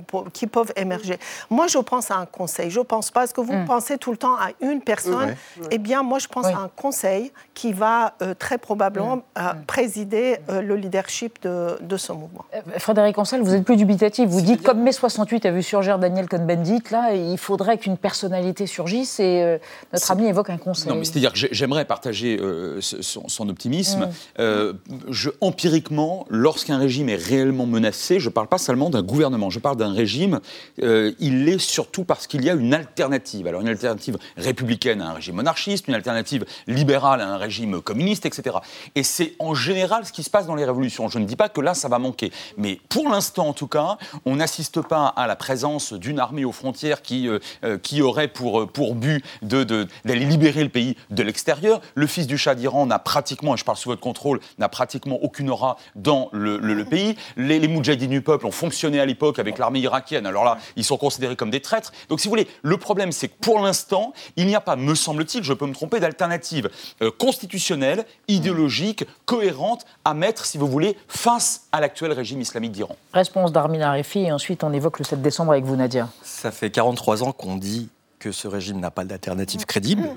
peuvent 0.48 0.72
émerger. 0.76 1.18
Moi, 1.50 1.68
je 1.68 1.78
pense 1.78 2.12
à 2.12 2.18
un 2.18 2.26
conseil. 2.26 2.70
Je 2.72 2.80
ne 2.80 2.84
pense 2.86 3.12
pas, 3.12 3.22
parce 3.22 3.34
que 3.34 3.42
vous 3.42 3.66
pensez 3.66 3.98
tout 3.98 4.12
le 4.12 4.18
temps 4.18 4.36
à 4.36 4.50
une 4.62 4.82
personne. 4.82 5.36
Eh 5.70 5.78
bien, 5.78 6.04
moi, 6.04 6.20
je 6.20 6.28
pense 6.28 6.46
Oui. 6.48 6.54
à 6.54 6.60
un 6.60 6.70
conseil 6.76 7.32
qui 7.54 7.74
va 7.74 8.14
euh, 8.22 8.34
très 8.34 8.58
probablement 8.58 9.22
euh, 9.38 9.42
présider 9.68 10.38
euh, 10.50 10.62
le 10.62 10.76
leadership 10.76 11.42
de, 11.44 11.78
de 11.82 11.98
ce 11.98 12.12
mouvement. 12.12 12.46
Frédéric 12.78 13.18
Ancel, 13.18 13.42
vous 13.42 13.54
êtes 13.54 13.64
plus 13.64 13.76
dubitatif. 13.78 14.28
Vous 14.30 14.42
dites, 14.42 14.64
comme 14.64 14.82
mai 14.82 14.92
68 14.92 15.46
a 15.46 15.52
vu 15.52 15.62
surgir 15.64 16.00
Daniel 16.00 16.28
Cohn-Bendit, 16.28 16.84
là, 16.92 17.14
il 17.14 17.38
faudrait 17.38 17.78
qu'une 17.78 17.98
personnalité 17.98 18.66
surgisse 18.66 19.20
et 19.20 19.42
euh, 19.44 19.58
notre 19.94 20.12
ami 20.12 20.26
évoque 20.28 20.50
un 20.50 20.58
conseil. 20.58 20.90
Non, 20.90 20.96
mais 20.96 21.06
c'est-à-dire 21.06 21.32
que 21.32 21.38
j'ai- 21.38 21.50
j'aimerais 21.52 21.86
partager 21.86 22.38
euh, 22.42 22.80
son, 22.82 23.28
son 23.28 23.48
optimisme. 23.52 24.06
Mm. 24.06 24.10
Euh, 24.40 24.74
je, 25.10 25.30
empiriquement, 25.42 26.26
lorsqu'un 26.30 26.78
régime 26.78 27.10
est 27.10 27.16
réellement 27.16 27.66
menacé, 27.66 28.20
je 28.20 28.30
ne 28.30 28.34
parle 28.34 28.48
pas 28.48 28.58
seulement 28.58 28.90
d'un 28.90 29.04
gouvernement, 29.04 29.50
je 29.50 29.60
parle 29.60 29.78
d'un 29.78 29.94
régime, 29.94 30.40
euh, 30.82 31.12
il 31.20 31.46
l'est 31.46 31.60
surtout 31.60 32.04
parce 32.04 32.28
qu'il 32.28 32.44
y 32.44 32.50
a 32.50 32.54
une 32.54 32.74
alternative. 32.74 33.48
Alors 33.48 33.62
une 33.62 33.68
alternative 33.68 34.18
républicaine 34.38 35.02
à 35.02 35.10
un 35.10 35.14
régime 35.14 35.36
monarchiste, 35.36 35.88
une 35.88 35.94
alternative 35.94 36.46
libérale 36.68 37.22
à 37.22 37.28
un 37.28 37.38
régime 37.38 37.82
communiste, 37.82 38.26
etc. 38.26 38.58
Et 38.96 39.04
c'est 39.04 39.34
en 39.40 39.54
général 39.54 40.06
ce 40.06 40.12
qui 40.12 40.24
se 40.24 40.30
passe 40.30 40.46
dans 40.48 40.56
les 40.56 40.66
révolutions. 40.66 41.10
Je 41.10 41.20
ne 41.20 41.26
dis 41.26 41.36
pas 41.36 41.50
que 41.50 41.62
là, 41.62 41.74
ça 41.74 41.88
va 41.88 42.00
manquer. 42.00 42.32
Mais 42.58 42.80
pour 42.90 43.10
l'instant, 43.10 43.48
en 43.50 43.54
tout 43.54 43.68
cas, 43.68 43.98
on 44.26 44.38
n'assiste 44.38 44.82
pas 44.82 45.08
à 45.08 45.28
la 45.28 45.36
présence 45.36 45.94
d'une 45.94 46.20
armée 46.20 46.46
aux 46.46 46.52
frontières 46.52 47.02
qui, 47.02 47.28
euh, 47.28 47.40
euh, 47.64 47.78
qui 47.78 48.02
aurait 48.02 48.28
pour, 48.28 48.68
pour 48.72 48.96
but 48.96 49.24
de- 49.42 49.64
de- 49.64 49.88
d'aller 50.06 50.26
libérer 50.26 50.64
le 50.64 50.70
pays 50.70 50.96
de 51.10 51.24
l'extérieur. 51.24 51.82
Le 51.96 52.08
fils 52.08 52.28
du 52.28 52.38
Shah 52.38 52.56
d'Iran 52.56 52.86
n'a 52.86 53.00
pratiquement, 53.00 53.41
et 53.42 53.58
je 53.58 53.64
parle 53.66 53.78
sous 53.78 53.90
votre 53.90 54.02
contrôle, 54.02 54.40
n'a 54.58 54.70
pratiquement 54.70 55.18
aucune 55.22 55.50
aura 55.50 55.78
dans 55.96 56.30
le, 56.32 56.58
le- 56.58 56.74
le 56.74 56.86
pays. 56.86 57.16
Les, 57.38 57.60
les 57.60 57.68
Moudjahidines 57.68 58.10
du 58.10 58.22
peuple 58.22 58.46
ont 58.46 58.52
fonctionné 58.52 59.00
à 59.00 59.06
l'époque 59.06 59.40
avec 59.40 59.58
l'armée 59.58 59.80
irakienne. 59.80 60.26
Alors 60.26 60.44
là, 60.46 60.58
ils 60.76 60.84
sont 60.84 60.98
considérés 60.98 61.36
comme 61.36 61.50
des 61.52 61.62
traîtres. 61.62 61.92
Donc 62.10 62.20
si 62.20 62.28
vous 62.28 62.32
voulez, 62.32 62.48
le 62.62 62.78
problème, 62.78 63.12
c'est 63.12 63.28
que 63.28 63.36
pour 63.42 63.60
l'instant, 63.60 64.14
il 64.36 64.48
n'y 64.48 64.56
a 64.56 64.62
pas, 64.62 64.76
me 64.76 64.96
semble-t-il, 64.96 65.44
je 65.44 65.54
peux 65.54 65.66
me 65.66 65.74
tromper, 65.74 66.00
d'alternative 66.00 66.70
euh, 67.02 67.12
constitutionnelle, 67.12 68.06
idéologique, 68.28 69.06
cohérente 69.26 69.86
à 70.06 70.14
mettre, 70.14 70.46
si 70.46 70.58
vous 70.58 70.68
voulez, 70.68 70.98
face 71.08 71.68
à 71.72 71.80
l'actuel 71.82 72.12
régime 72.12 72.42
islamique 72.42 72.72
d'Iran. 72.72 72.96
Réponse 73.14 73.52
d'Armin 73.52 73.82
Arifi, 73.82 74.20
et 74.20 74.32
ensuite 74.32 74.64
on 74.64 74.72
évoque 74.74 75.00
le 75.00 75.06
7 75.06 75.22
décembre 75.22 75.52
avec 75.52 75.64
vous, 75.66 75.76
Nadia. 75.76 76.10
Ça 76.24 76.52
fait 76.52 76.70
43 76.72 77.24
ans 77.24 77.32
qu'on 77.32 77.56
dit 77.58 77.90
que 78.20 78.32
ce 78.32 78.48
régime 78.48 78.80
n'a 78.80 78.92
pas 78.92 79.04
d'alternative 79.04 79.66
crédible. 79.66 80.10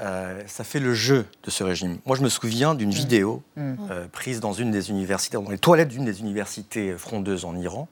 Euh, 0.00 0.42
ça 0.46 0.64
fait 0.64 0.80
le 0.80 0.94
jeu 0.94 1.26
de 1.44 1.50
ce 1.50 1.64
régime. 1.64 1.98
Moi, 2.06 2.16
je 2.16 2.22
me 2.22 2.28
souviens 2.28 2.74
d'une 2.74 2.90
vidéo 2.90 3.42
Mm. 3.56 3.74
euh, 3.90 4.06
prise 4.12 4.40
dans 4.40 4.52
une 4.52 4.70
des 4.70 4.90
universités, 4.90 5.36
dans 5.36 5.48
les 5.48 5.58
toilettes 5.58 5.88
d'une 5.88 6.04
des 6.04 6.20
universités 6.20 6.92
frondeuses 6.98 7.44
en 7.44 7.56
Iran, 7.56 7.88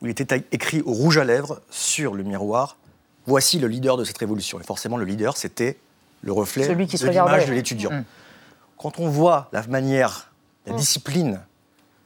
où 0.00 0.06
il 0.06 0.10
était 0.10 0.44
écrit 0.52 0.82
au 0.82 0.92
rouge 0.92 1.18
à 1.18 1.24
lèvres 1.24 1.60
sur 1.70 2.14
le 2.14 2.22
miroir 2.22 2.76
Voici 3.26 3.58
le 3.58 3.68
leader 3.68 3.96
de 3.98 4.04
cette 4.04 4.16
révolution. 4.18 4.58
Et 4.60 4.64
forcément, 4.64 4.96
le 4.96 5.04
leader, 5.04 5.36
c'était 5.36 5.76
le 6.22 6.32
reflet 6.32 6.64
Celui 6.64 6.86
qui 6.86 6.96
se 6.98 7.04
de 7.04 7.10
l'image 7.10 7.46
de 7.46 7.52
l'étudiant. 7.52 7.90
Mm. 7.92 8.04
Quand 8.78 8.98
on 8.98 9.08
voit 9.08 9.48
la 9.52 9.62
manière, 9.66 10.30
la 10.66 10.72
Mm. 10.72 10.76
discipline 10.76 11.40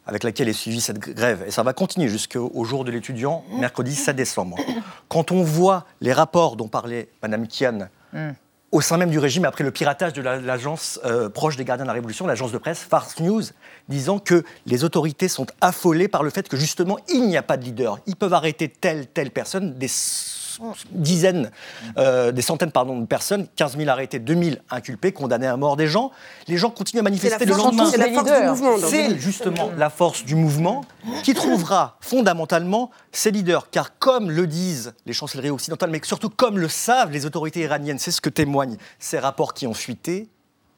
avec 0.06 0.22
laquelle 0.22 0.48
est 0.48 0.52
suivie 0.52 0.80
cette 0.82 0.98
grève, 0.98 1.44
et 1.46 1.50
ça 1.50 1.62
va 1.62 1.72
continuer 1.72 2.08
jusqu'au 2.08 2.50
au 2.52 2.64
jour 2.64 2.84
de 2.84 2.90
l'étudiant, 2.90 3.42
mercredi 3.58 3.94
7 3.94 4.14
décembre. 4.16 4.56
Quand 5.08 5.32
on 5.32 5.42
voit 5.42 5.86
les 6.02 6.12
rapports 6.12 6.56
dont 6.56 6.68
parlait 6.68 7.08
Mme 7.22 7.46
Kian 7.48 7.88
au 8.74 8.80
sein 8.80 8.96
même 8.96 9.10
du 9.10 9.20
régime, 9.20 9.44
après 9.44 9.62
le 9.62 9.70
piratage 9.70 10.12
de 10.14 10.20
la- 10.20 10.40
l'agence 10.40 10.98
euh, 11.04 11.28
proche 11.28 11.56
des 11.56 11.64
gardiens 11.64 11.84
de 11.84 11.88
la 11.88 11.92
Révolution, 11.94 12.26
l'agence 12.26 12.50
de 12.50 12.58
presse 12.58 12.80
Fars 12.80 13.08
News, 13.20 13.42
disant 13.88 14.18
que 14.18 14.42
les 14.66 14.82
autorités 14.82 15.28
sont 15.28 15.46
affolées 15.60 16.08
par 16.08 16.24
le 16.24 16.30
fait 16.30 16.48
que 16.48 16.56
justement 16.56 16.98
il 17.08 17.28
n'y 17.28 17.36
a 17.36 17.42
pas 17.42 17.56
de 17.56 17.62
leader. 17.64 18.00
Ils 18.08 18.16
peuvent 18.16 18.34
arrêter 18.34 18.68
telle, 18.68 19.06
telle 19.06 19.30
personne, 19.30 19.74
dizaines, 20.90 21.50
euh, 21.98 22.32
des 22.32 22.42
centaines 22.42 22.70
pardon, 22.72 22.98
de 23.00 23.06
personnes, 23.06 23.46
15 23.56 23.76
000 23.76 23.88
arrêtés, 23.88 24.18
2 24.18 24.34
000 24.42 24.56
inculpés, 24.70 25.12
condamnés 25.12 25.46
à 25.46 25.56
mort 25.56 25.76
des 25.76 25.86
gens. 25.86 26.10
Les 26.48 26.56
gens 26.56 26.70
continuent 26.70 27.00
à 27.00 27.02
manifester 27.04 27.44
le 27.44 27.54
lendemain. 27.56 27.86
c'est 27.90 27.98
la 27.98 28.08
force 28.12 28.24
du 28.34 28.44
mouvement. 28.46 28.88
C'est 28.88 29.18
justement 29.18 29.70
la 29.76 29.90
force 29.90 30.24
du 30.24 30.34
mouvement 30.34 30.84
qui 31.22 31.34
trouvera 31.34 31.96
fondamentalement 32.00 32.90
ses 33.12 33.30
leaders. 33.30 33.70
Car 33.70 33.98
comme 33.98 34.30
le 34.30 34.46
disent 34.46 34.94
les 35.06 35.12
chancelleries 35.12 35.50
occidentales, 35.50 35.90
mais 35.90 36.00
surtout 36.02 36.30
comme 36.30 36.58
le 36.58 36.68
savent 36.68 37.10
les 37.10 37.26
autorités 37.26 37.60
iraniennes, 37.60 37.98
c'est 37.98 38.10
ce 38.10 38.20
que 38.20 38.30
témoignent 38.30 38.76
ces 38.98 39.18
rapports 39.18 39.54
qui 39.54 39.66
ont 39.66 39.74
fuité, 39.74 40.28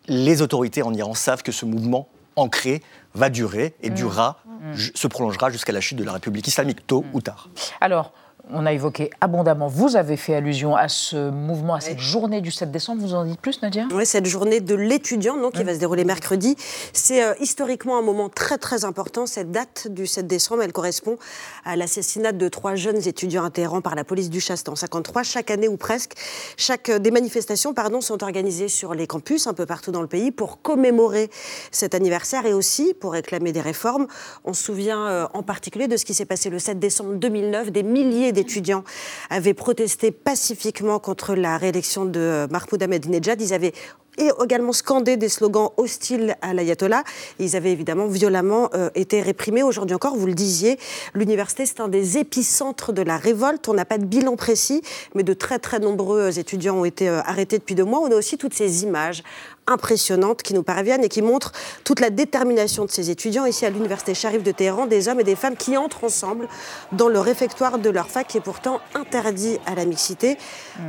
les 0.08 0.42
autorités 0.42 0.82
en 0.82 0.94
Iran 0.94 1.14
savent 1.14 1.42
que 1.42 1.52
ce 1.52 1.64
mouvement 1.64 2.08
ancré 2.36 2.82
va 3.14 3.30
durer 3.30 3.74
et 3.82 3.90
Mm. 3.90 3.94
durera, 3.94 4.36
Mm. 4.44 4.74
se 4.94 5.06
prolongera 5.06 5.50
jusqu'à 5.50 5.72
la 5.72 5.80
chute 5.80 5.96
de 5.98 6.04
la 6.04 6.12
République 6.12 6.46
islamique, 6.46 6.86
tôt 6.86 7.04
ou 7.12 7.20
tard. 7.20 7.48
Alors, 7.80 8.12
on 8.52 8.64
a 8.64 8.72
évoqué 8.72 9.10
abondamment, 9.20 9.66
vous 9.66 9.96
avez 9.96 10.16
fait 10.16 10.34
allusion 10.34 10.76
à 10.76 10.88
ce 10.88 11.30
mouvement, 11.30 11.74
à 11.74 11.80
cette 11.80 11.98
journée 11.98 12.40
du 12.40 12.50
7 12.50 12.70
décembre. 12.70 13.02
Vous 13.02 13.14
en 13.14 13.24
dites 13.24 13.40
plus, 13.40 13.60
Nadia? 13.62 13.86
Oui, 13.92 14.06
cette 14.06 14.26
journée 14.26 14.60
de 14.60 14.74
l'étudiant 14.74 15.36
donc, 15.36 15.54
qui 15.54 15.64
va 15.64 15.74
se 15.74 15.80
dérouler 15.80 16.04
mercredi. 16.04 16.56
C'est 16.92 17.24
euh, 17.24 17.34
historiquement 17.40 17.98
un 17.98 18.02
moment 18.02 18.28
très 18.28 18.58
très 18.58 18.84
important. 18.84 19.26
Cette 19.26 19.50
date 19.50 19.88
du 19.88 20.06
7 20.06 20.26
décembre, 20.26 20.62
elle 20.62 20.72
correspond 20.72 21.18
à 21.64 21.76
l'assassinat 21.76 22.32
de 22.32 22.48
trois 22.48 22.76
jeunes 22.76 23.06
étudiants 23.08 23.48
Téhéran 23.50 23.80
par 23.80 23.94
la 23.94 24.04
police 24.04 24.30
du 24.30 24.40
Chaste 24.40 24.68
en 24.68 24.76
53. 24.76 25.22
Chaque 25.22 25.50
année 25.50 25.68
ou 25.68 25.76
presque, 25.76 26.12
chaque, 26.56 26.88
euh, 26.90 26.98
des 26.98 27.10
manifestations 27.10 27.74
pardon, 27.74 28.00
sont 28.00 28.22
organisées 28.22 28.68
sur 28.68 28.94
les 28.94 29.06
campus 29.06 29.46
un 29.46 29.54
peu 29.54 29.66
partout 29.66 29.90
dans 29.90 30.02
le 30.02 30.08
pays 30.08 30.30
pour 30.30 30.62
commémorer 30.62 31.30
cet 31.72 31.94
anniversaire 31.94 32.46
et 32.46 32.52
aussi 32.52 32.94
pour 32.94 33.12
réclamer 33.12 33.52
des 33.52 33.60
réformes. 33.60 34.06
On 34.44 34.52
se 34.52 34.62
souvient 34.62 35.06
euh, 35.06 35.26
en 35.34 35.42
particulier 35.42 35.88
de 35.88 35.96
ce 35.96 36.04
qui 36.04 36.14
s'est 36.14 36.24
passé 36.24 36.50
le 36.50 36.58
7 36.58 36.78
décembre 36.78 37.14
2009. 37.14 37.72
Des 37.72 37.82
milliers 37.82 38.32
d'étudiants 38.36 38.84
avaient 39.30 39.54
protesté 39.54 40.10
pacifiquement 40.10 40.98
contre 40.98 41.34
la 41.34 41.56
réélection 41.56 42.04
de 42.04 42.46
Mahmoud 42.50 42.82
Ahmadinejad. 42.82 43.40
Ils 43.40 43.54
avaient 43.54 43.72
également 44.18 44.72
scandé 44.72 45.16
des 45.16 45.28
slogans 45.28 45.70
hostiles 45.76 46.36
à 46.42 46.54
l'ayatollah. 46.54 47.02
Ils 47.38 47.56
avaient 47.56 47.72
évidemment 47.72 48.06
violemment 48.06 48.70
euh, 48.74 48.90
été 48.94 49.20
réprimés. 49.20 49.62
Aujourd'hui 49.62 49.94
encore, 49.94 50.16
vous 50.16 50.26
le 50.26 50.34
disiez, 50.34 50.78
l'université, 51.14 51.66
c'est 51.66 51.80
un 51.80 51.88
des 51.88 52.18
épicentres 52.18 52.92
de 52.92 53.02
la 53.02 53.16
révolte. 53.16 53.68
On 53.68 53.74
n'a 53.74 53.84
pas 53.84 53.98
de 53.98 54.04
bilan 54.04 54.36
précis, 54.36 54.82
mais 55.14 55.22
de 55.22 55.32
très 55.32 55.58
très 55.58 55.80
nombreux 55.80 56.38
étudiants 56.38 56.76
ont 56.78 56.84
été 56.84 57.08
euh, 57.08 57.20
arrêtés 57.22 57.58
depuis 57.58 57.74
deux 57.74 57.84
mois. 57.84 58.00
On 58.00 58.10
a 58.10 58.16
aussi 58.16 58.38
toutes 58.38 58.54
ces 58.54 58.84
images 58.84 59.22
impressionnantes 59.66 60.42
qui 60.42 60.54
nous 60.54 60.62
parviennent 60.62 61.04
et 61.04 61.08
qui 61.08 61.22
montrent 61.22 61.52
toute 61.84 62.00
la 62.00 62.10
détermination 62.10 62.84
de 62.84 62.90
ces 62.90 63.10
étudiants 63.10 63.44
ici 63.44 63.66
à 63.66 63.70
l'université 63.70 64.14
Sharif 64.14 64.42
de 64.42 64.52
Téhéran, 64.52 64.86
des 64.86 65.08
hommes 65.08 65.20
et 65.20 65.24
des 65.24 65.36
femmes 65.36 65.56
qui 65.56 65.76
entrent 65.76 66.04
ensemble 66.04 66.48
dans 66.92 67.08
le 67.08 67.20
réfectoire 67.20 67.78
de 67.78 67.90
leur 67.90 68.08
fac 68.08 68.26
qui 68.26 68.38
est 68.38 68.40
pourtant 68.40 68.80
interdit 68.94 69.58
à 69.66 69.74
la 69.74 69.84
mixité. 69.84 70.36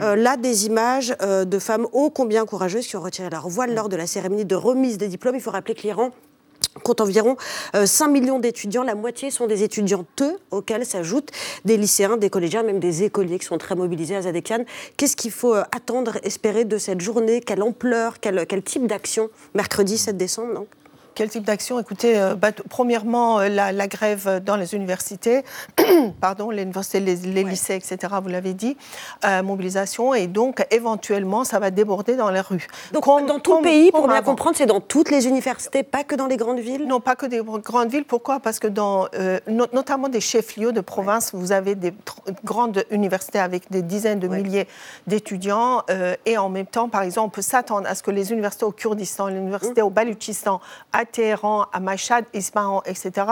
Euh, 0.01 0.15
là, 0.15 0.37
des 0.37 0.65
images 0.65 1.15
euh, 1.21 1.45
de 1.45 1.59
femmes 1.59 1.87
ô 1.91 2.09
combien 2.09 2.45
courageuses 2.45 2.87
qui 2.87 2.95
ont 2.95 3.01
retiré 3.01 3.29
leur 3.29 3.47
voile 3.47 3.73
lors 3.73 3.89
de 3.89 3.95
la 3.95 4.07
cérémonie 4.07 4.45
de 4.45 4.55
remise 4.55 4.97
des 4.97 5.07
diplômes. 5.07 5.35
Il 5.35 5.41
faut 5.41 5.51
rappeler 5.51 5.75
que 5.75 5.81
l'Iran 5.81 6.11
compte 6.83 7.01
environ 7.01 7.35
euh, 7.75 7.85
5 7.85 8.07
millions 8.07 8.39
d'étudiants. 8.39 8.83
La 8.83 8.95
moitié 8.95 9.31
sont 9.31 9.47
des 9.47 9.63
étudiantes, 9.63 10.23
auxquels 10.51 10.85
s'ajoutent 10.85 11.31
des 11.65 11.77
lycéens, 11.77 12.17
des 12.17 12.29
collégiens, 12.29 12.63
même 12.63 12.79
des 12.79 13.03
écoliers 13.03 13.39
qui 13.39 13.45
sont 13.45 13.57
très 13.57 13.75
mobilisés 13.75 14.15
à 14.15 14.21
Zadekian. 14.23 14.65
Qu'est-ce 14.97 15.15
qu'il 15.15 15.31
faut 15.31 15.55
euh, 15.55 15.63
attendre, 15.71 16.17
espérer 16.23 16.65
de 16.65 16.77
cette 16.77 17.01
journée? 17.01 17.41
Quelle 17.41 17.63
ampleur 17.63 18.19
Quel, 18.19 18.45
quel 18.47 18.63
type 18.63 18.87
d'action? 18.87 19.29
Mercredi 19.53 19.97
7 19.97 20.17
décembre, 20.17 20.53
donc 20.53 20.67
Quel 21.17 21.29
type 21.31 21.45
d'action? 21.45 21.79
Écoutez, 21.79 22.15
euh, 22.19 22.35
bah, 22.35 22.49
premièrement, 22.69 23.39
euh, 23.39 23.49
la, 23.49 23.71
la 23.71 23.87
grève 23.87 24.39
dans 24.45 24.55
les 24.55 24.75
universités, 24.75 25.43
pardon, 26.21 26.51
les 26.51 26.61
universités, 26.61 26.99
les, 26.99 27.15
les 27.15 27.43
lycées, 27.43 27.73
etc., 27.73 28.13
vous 28.21 28.29
l'avez 28.29 28.53
dit, 28.53 28.77
euh, 29.25 29.41
mobilisation, 29.41 30.13
et 30.13 30.27
donc 30.27 30.63
éventuellement, 30.69 31.43
ça 31.43 31.57
va 31.57 31.71
déborder 31.71 32.15
dans 32.17 32.29
les 32.29 32.39
rues. 32.39 32.67
Donc, 32.93 33.05
dans 33.25 33.39
tout 33.39 33.57
le 33.57 33.63
pays, 33.63 33.89
pour 33.89 34.05
bien 34.07 34.17
avant. 34.17 34.25
comprendre, 34.25 34.57
c'est 34.57 34.67
dans 34.67 34.79
toutes 34.79 35.09
les 35.09 35.25
universités, 35.27 35.81
pas 35.81 36.03
que 36.03 36.13
dans 36.13 36.27
les 36.27 36.37
grandes 36.37 36.59
villes? 36.59 36.85
Non, 36.85 36.99
pas 36.99 37.15
que 37.15 37.25
des 37.25 37.41
grandes 37.41 37.89
villes. 37.89 38.05
Pourquoi? 38.05 38.39
Parce 38.39 38.59
que 38.59 38.67
dans, 38.67 39.07
euh, 39.15 39.39
no- 39.47 39.65
notamment 39.73 40.09
des 40.09 40.21
chefs-lieux 40.21 40.71
de 40.71 40.81
province, 40.81 41.31
vous 41.33 41.51
avez 41.51 41.73
des 41.73 41.95
grandes 42.45 42.85
universités 42.91 43.39
avec 43.39 43.71
des 43.71 43.81
dizaines 43.81 44.19
de 44.19 44.27
milliers 44.27 44.67
d'étudiants. 45.07 45.81
euh, 45.89 46.15
et 46.27 46.37
en 46.37 46.49
même 46.49 46.67
temps, 46.67 46.89
par 46.89 47.01
exemple, 47.01 47.25
on 47.25 47.31
peut 47.31 47.41
s'attendre 47.41 47.87
à 47.89 47.95
ce 47.95 48.03
que 48.03 48.11
les 48.11 48.31
universités 48.31 48.65
au 48.65 48.71
Kurdistan, 48.71 49.25
les 49.25 49.37
universités 49.37 49.81
au 49.81 49.89
Baloutchistan, 49.89 50.61
à 50.93 51.05
Téhéran, 51.11 51.65
à 51.73 51.79
Isfahan, 52.33 52.81
etc., 52.85 53.25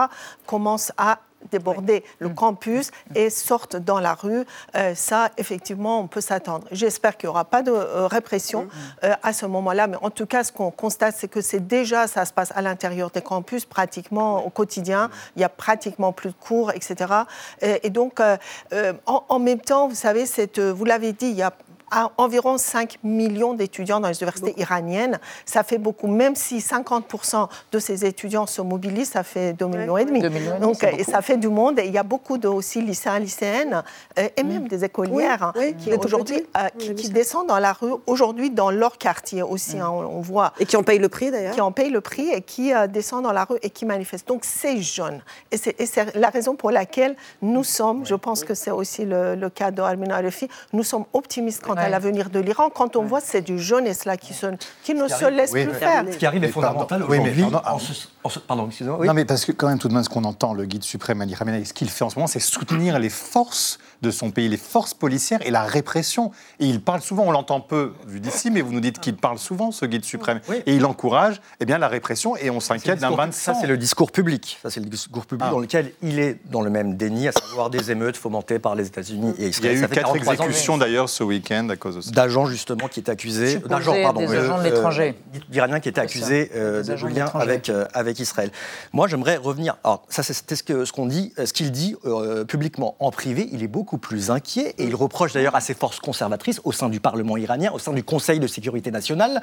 commencent 0.46 0.92
à 0.98 1.20
déborder 1.52 2.04
le 2.20 2.30
campus 2.30 2.92
et 3.14 3.30
sortent 3.30 3.76
dans 3.76 4.00
la 4.00 4.14
rue. 4.14 4.46
Euh, 4.76 4.96
ça, 4.96 5.30
effectivement, 5.38 6.00
on 6.00 6.08
peut 6.08 6.22
s'attendre. 6.22 6.68
J'espère 6.72 7.18
qu'il 7.18 7.28
n'y 7.28 7.32
aura 7.32 7.46
pas 7.46 7.62
de 7.62 7.72
euh, 7.72 8.08
répression 8.08 8.68
euh, 9.04 9.14
à 9.24 9.34
ce 9.34 9.46
moment-là, 9.46 9.88
mais 9.88 9.98
en 10.02 10.10
tout 10.10 10.26
cas, 10.26 10.44
ce 10.44 10.52
qu'on 10.52 10.72
constate, 10.72 11.16
c'est 11.18 11.28
que 11.28 11.42
c'est 11.42 11.66
déjà, 11.66 12.08
ça 12.08 12.26
se 12.26 12.34
passe 12.34 12.52
à 12.56 12.62
l'intérieur 12.62 13.12
des 13.12 13.22
campus, 13.22 13.66
pratiquement 13.66 14.46
au 14.46 14.50
quotidien. 14.50 15.10
Il 15.36 15.42
y 15.42 15.46
a 15.46 15.50
pratiquement 15.50 16.12
plus 16.12 16.30
de 16.30 16.36
cours, 16.36 16.72
etc. 16.72 17.14
Et, 17.62 17.88
et 17.88 17.90
donc, 17.90 18.20
en, 18.20 19.24
en 19.30 19.40
même 19.40 19.60
temps, 19.60 19.88
vous 19.88 19.96
savez, 19.96 20.26
cette, 20.26 20.60
vous 20.60 20.86
l'avez 20.86 21.14
dit, 21.14 21.28
il 21.28 21.36
y 21.36 21.42
a 21.42 21.54
à 21.92 22.12
environ 22.18 22.58
5 22.58 22.98
millions 23.04 23.54
d'étudiants 23.54 24.00
dans 24.00 24.08
les 24.08 24.18
universités 24.22 24.60
iraniennes. 24.60 25.20
Ça 25.46 25.64
fait 25.64 25.78
beaucoup, 25.78 26.08
même 26.08 26.36
si 26.36 26.58
50% 26.58 27.48
de 27.72 27.80
ces 27.80 28.06
étudiants 28.06 28.46
se 28.46 28.62
mobilisent, 28.62 29.10
ça 29.12 29.24
fait 29.24 29.54
2 29.54 29.66
millions 29.68 29.98
et 29.98 30.06
demi. 30.06 30.22
Millions 30.22 30.60
Donc, 30.60 30.84
et 30.84 31.04
ça 31.04 31.22
fait 31.22 31.38
du 31.38 31.48
monde. 31.50 31.80
Et 31.80 31.86
il 31.86 31.92
y 31.94 31.98
a 31.98 32.04
beaucoup 32.04 32.38
de 32.38 32.48
aussi 32.48 32.82
lycéens, 32.82 33.20
lycéennes, 33.20 33.84
euh, 34.20 34.28
et 34.36 34.44
même 34.44 34.68
des 34.68 34.84
écolières 34.84 35.44
hein, 35.44 35.54
oui, 35.56 35.76
qui 35.78 35.94
aujourd'hui 35.94 36.44
euh, 36.58 36.68
qui, 36.78 36.96
qui 36.96 37.10
descendent 37.10 37.48
dans 37.48 37.60
la 37.60 37.74
rue 37.74 37.92
aujourd'hui 38.08 38.50
dans 38.50 38.72
leur 38.72 38.98
quartier 38.98 39.44
aussi. 39.44 39.80
hein, 39.80 39.90
on, 39.90 40.18
on 40.18 40.22
voit. 40.22 40.54
Et 40.60 40.66
qui 40.66 40.78
en 40.78 40.84
payent 40.84 41.00
le 41.00 41.10
prix 41.10 41.32
d'ailleurs. 41.32 41.54
Qui 41.54 41.62
en 41.62 41.72
payent 41.72 41.90
le 41.90 42.02
prix 42.02 42.30
et 42.30 42.42
qui 42.42 42.74
euh, 42.74 42.88
descendent 42.88 43.24
dans 43.24 43.32
la 43.32 43.46
rue 43.46 43.58
et 43.62 43.70
qui 43.70 43.86
manifestent. 43.86 44.28
Donc 44.28 44.44
c'est 44.44 44.82
jeune. 44.82 45.22
Et 45.52 45.58
c'est 45.58 46.16
la 46.16 46.30
raison 46.30 46.56
pour 46.56 46.72
laquelle 46.72 47.16
nous 47.42 47.64
sommes, 47.64 48.06
je 48.06 48.16
pense 48.16 48.44
que 48.44 48.54
c'est 48.54 48.72
aussi 48.72 49.06
le, 49.06 49.36
le 49.36 49.50
cas 49.50 49.72
de 49.72 49.82
Almina 49.82 50.18
Alefi, 50.18 50.48
nous 50.74 50.84
sommes 50.84 51.06
optimistes 51.14 51.62
quant 51.76 51.82
à 51.82 51.86
Ouais. 51.86 51.90
l'avenir 51.92 52.30
de 52.30 52.40
l'Iran, 52.40 52.70
quand 52.70 52.96
on 52.96 53.04
voit 53.04 53.22
c'est 53.22 53.42
du 53.42 53.60
jeunesse 53.60 54.06
là 54.06 54.18
qui, 54.18 54.34
se, 54.34 54.48
qui 54.84 54.94
ne 54.94 55.08
se 55.08 55.14
arrive- 55.14 55.30
laisse 55.38 55.52
Oui, 55.54 55.64
plus 55.64 55.74
mais- 55.74 55.80
faire. 55.80 56.04
Ce 56.12 56.18
qui 56.18 56.26
arrive 56.26 56.44
est 56.44 56.48
fondamental 56.50 57.04
Oui, 57.04 57.18
mais 57.20 57.32
aujourd'hui. 57.32 57.46
pardon, 57.52 57.80
ce- 57.80 58.40
Pardon, 58.48 58.66
excusez-moi. 58.68 58.98
oui. 59.02 59.08
Non, 59.08 59.14
mais 59.14 59.24
parce 59.26 59.46
que 59.46 59.52
quand 59.52 59.68
même, 59.68 59.78
tout 59.78 59.88
de 59.88 59.94
même, 59.94 60.04
ce 60.04 60.10
qu'on 60.10 60.24
entend, 60.24 60.54
le 60.56 60.66
guide 60.66 60.84
suprême 60.84 61.22
Ali 61.22 61.36
Khamenei, 61.36 61.64
ce 61.64 61.74
qu'il 61.74 61.90
fait 61.90 62.04
en 62.04 62.10
ce 62.10 62.16
moment, 62.16 62.26
c'est 62.26 62.40
soutenir 62.40 62.98
les 62.98 63.10
forces 63.10 63.78
de 64.02 64.10
son 64.10 64.32
pays, 64.32 64.50
les 64.50 64.58
forces 64.58 64.96
policières 64.96 65.40
et 65.46 65.52
la 65.52 65.62
répression. 65.64 66.32
Et 66.60 66.66
il 66.66 66.82
parle 66.82 67.02
souvent, 67.02 67.24
on 67.26 67.32
l'entend 67.32 67.62
peu 67.62 67.94
vu 68.08 68.20
d'ici, 68.20 68.50
mais 68.50 68.62
vous 68.62 68.72
nous 68.74 68.80
dites 68.80 69.00
qu'il 69.00 69.16
parle 69.16 69.38
souvent, 69.38 69.72
ce 69.72 69.86
guide 69.86 70.04
suprême. 70.06 70.40
Et 70.66 70.74
il 70.76 70.86
encourage 70.86 71.40
eh 71.60 71.66
bien, 71.66 71.78
la 71.78 71.88
répression 71.88 72.36
et 72.36 72.50
on 72.50 72.60
s'inquiète 72.60 73.00
d'un 73.00 73.12
bain 73.12 73.28
de 73.28 73.34
Ça, 73.34 73.54
sang. 73.54 73.60
c'est 73.62 73.68
le 73.68 73.78
discours 73.78 74.12
public. 74.12 74.58
Ça, 74.64 74.72
c'est 74.72 74.80
le 74.80 74.88
discours 74.88 75.26
public 75.28 75.46
Ah. 75.48 75.52
dans 75.52 75.60
lequel 75.60 75.92
il 76.02 76.18
est 76.20 76.40
dans 76.50 76.62
le 76.62 76.72
même 76.72 76.96
déni, 76.98 77.28
à 77.28 77.32
savoir 77.32 77.70
des 77.70 77.92
émeutes 77.92 78.18
fomentées 78.18 78.58
par 78.58 78.74
les 78.74 78.88
États-Unis 78.88 79.34
et 79.38 79.42
Il 79.42 79.44
y 79.44 79.46
a 79.46 79.50
Israël. 79.50 79.76
eu 79.78 79.80
Ça 79.82 79.88
quatre 79.88 80.02
43 80.14 80.34
ans. 80.34 80.46
exécutions 80.48 80.78
d'ailleurs 80.80 81.10
ce 81.10 81.24
week-end 81.24 81.65
à 81.72 81.76
cause 81.76 81.96
de 81.96 82.02
ça. 82.02 82.12
D'agents 82.12 82.46
justement 82.46 82.88
qui 82.88 83.00
étaient 83.00 83.12
accusés, 83.12 83.58
d'agents 83.60 83.96
pardon, 84.02 84.22
des 84.22 84.36
agents 84.36 84.58
de 84.60 84.64
l'étranger. 84.64 85.16
d'Iraniens 85.50 85.80
qui 85.80 85.90
étaient 85.90 86.02
accusés 86.02 86.52
euh, 86.56 86.84
des 86.84 86.96
de 86.96 87.08
lien 87.08 87.26
avec 87.34 87.70
euh, 87.70 87.86
avec 87.94 88.20
Israël. 88.20 88.52
Moi, 88.94 89.08
j'aimerais 89.08 89.38
revenir. 89.38 89.78
Alors 89.84 90.04
ça, 90.10 90.24
c'est- 90.24 90.34
c'était 90.34 90.56
ce 90.56 90.86
ce 90.86 90.92
qu'on 90.92 91.06
dit, 91.06 91.34
euh, 91.40 91.46
ce 91.46 91.54
qu'il 91.54 91.72
dit 91.72 91.96
euh, 92.06 92.44
publiquement. 92.46 92.96
En 93.00 93.12
privé, 93.12 93.50
il 93.52 93.64
est 93.64 93.68
beaucoup 93.68 93.98
plus 93.98 94.32
inquiet 94.32 94.76
et 94.78 94.84
il 94.86 94.96
reproche 94.96 95.34
d'ailleurs 95.34 95.56
à 95.56 95.62
ses 95.62 95.74
forces 95.74 96.00
conservatrices 96.00 96.62
au 96.64 96.72
sein 96.72 96.90
du 96.90 97.00
Parlement 97.00 97.38
iranien, 97.38 97.72
au 97.74 97.80
sein 97.80 97.94
du 97.94 98.04
Conseil 98.04 98.40
de 98.40 98.48
sécurité 98.48 98.92
nationale, 98.92 99.42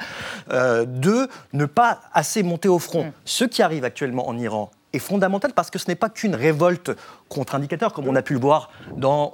euh, 0.51 0.85
de 0.87 1.29
ne 1.53 1.65
pas 1.67 2.01
assez 2.13 2.43
monter 2.43 2.69
au 2.69 2.79
front. 2.79 3.05
Mm. 3.05 3.13
Ce 3.25 3.45
qui 3.45 3.63
arrive 3.63 3.85
actuellement 3.85 4.29
en 4.29 4.39
Iran 4.39 4.71
est 4.93 4.99
fondamental 4.99 5.53
parce 5.53 5.71
que 5.71 5.79
ce 5.79 5.89
n'est 5.89 5.97
pas 5.97 6.09
qu'une 6.09 6.35
révolte 6.35 6.91
contre-indicateur, 7.29 7.93
comme 7.93 8.09
on 8.09 8.17
a 8.17 8.23
pu 8.23 8.35
le 8.35 8.41
voir 8.41 8.71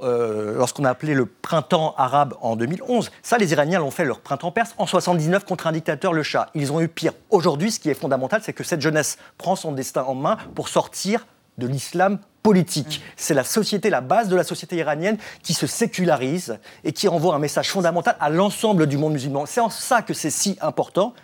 euh, 0.03 0.57
lorsqu'on 0.57 0.85
a 0.85 0.91
appelé 0.91 1.15
le 1.15 1.27
printemps 1.27 1.95
arabe 1.97 2.35
en 2.41 2.57
2011. 2.57 3.11
Ça, 3.23 3.39
les 3.39 3.53
Iraniens 3.53 3.81
l'ont 3.81 3.91
fait 3.91 4.05
leur 4.05 4.21
printemps 4.21 4.53
perse 4.53 4.75
en 4.79 4.87
79 4.87 5.45
contre 5.45 5.67
un 5.67 5.73
dictateur, 5.73 6.13
le 6.13 6.23
Shah. 6.23 6.49
Ils 6.55 6.73
ont 6.73 6.81
eu 6.81 6.89
pire. 6.89 7.13
Aujourd'hui, 7.31 7.71
ce 7.71 7.81
qui 7.81 7.91
est 7.91 7.95
fondamental, 7.95 8.41
c'est 8.43 8.53
que 8.53 8.65
cette 8.65 8.81
jeunesse 8.81 9.19
prend 9.37 9.57
son 9.57 9.73
destin 9.73 10.03
en 10.05 10.15
main 10.15 10.37
pour 10.55 10.69
sortir 10.69 11.27
de 11.59 11.67
l'islam 11.67 12.19
politique. 12.43 13.03
C'est 13.17 13.35
la 13.35 13.45
société, 13.45 13.91
la 13.91 14.01
base 14.01 14.29
de 14.29 14.37
la 14.37 14.45
société 14.45 14.77
iranienne 14.77 15.19
qui 15.43 15.55
se 15.55 15.67
sécularise 15.67 16.59
et 16.85 16.93
qui 16.93 17.09
envoie 17.09 17.35
un 17.35 17.39
message 17.39 17.69
fondamental 17.71 18.17
à 18.21 18.31
l'ensemble 18.31 18.87
du 18.87 18.97
monde 18.97 19.13
musulman. 19.13 19.45
C'est 19.45 19.61
en 19.61 19.71
ça 19.71 20.03
que 20.03 20.15
c'est 20.15 20.31
si 20.31 20.57
important 20.61 21.15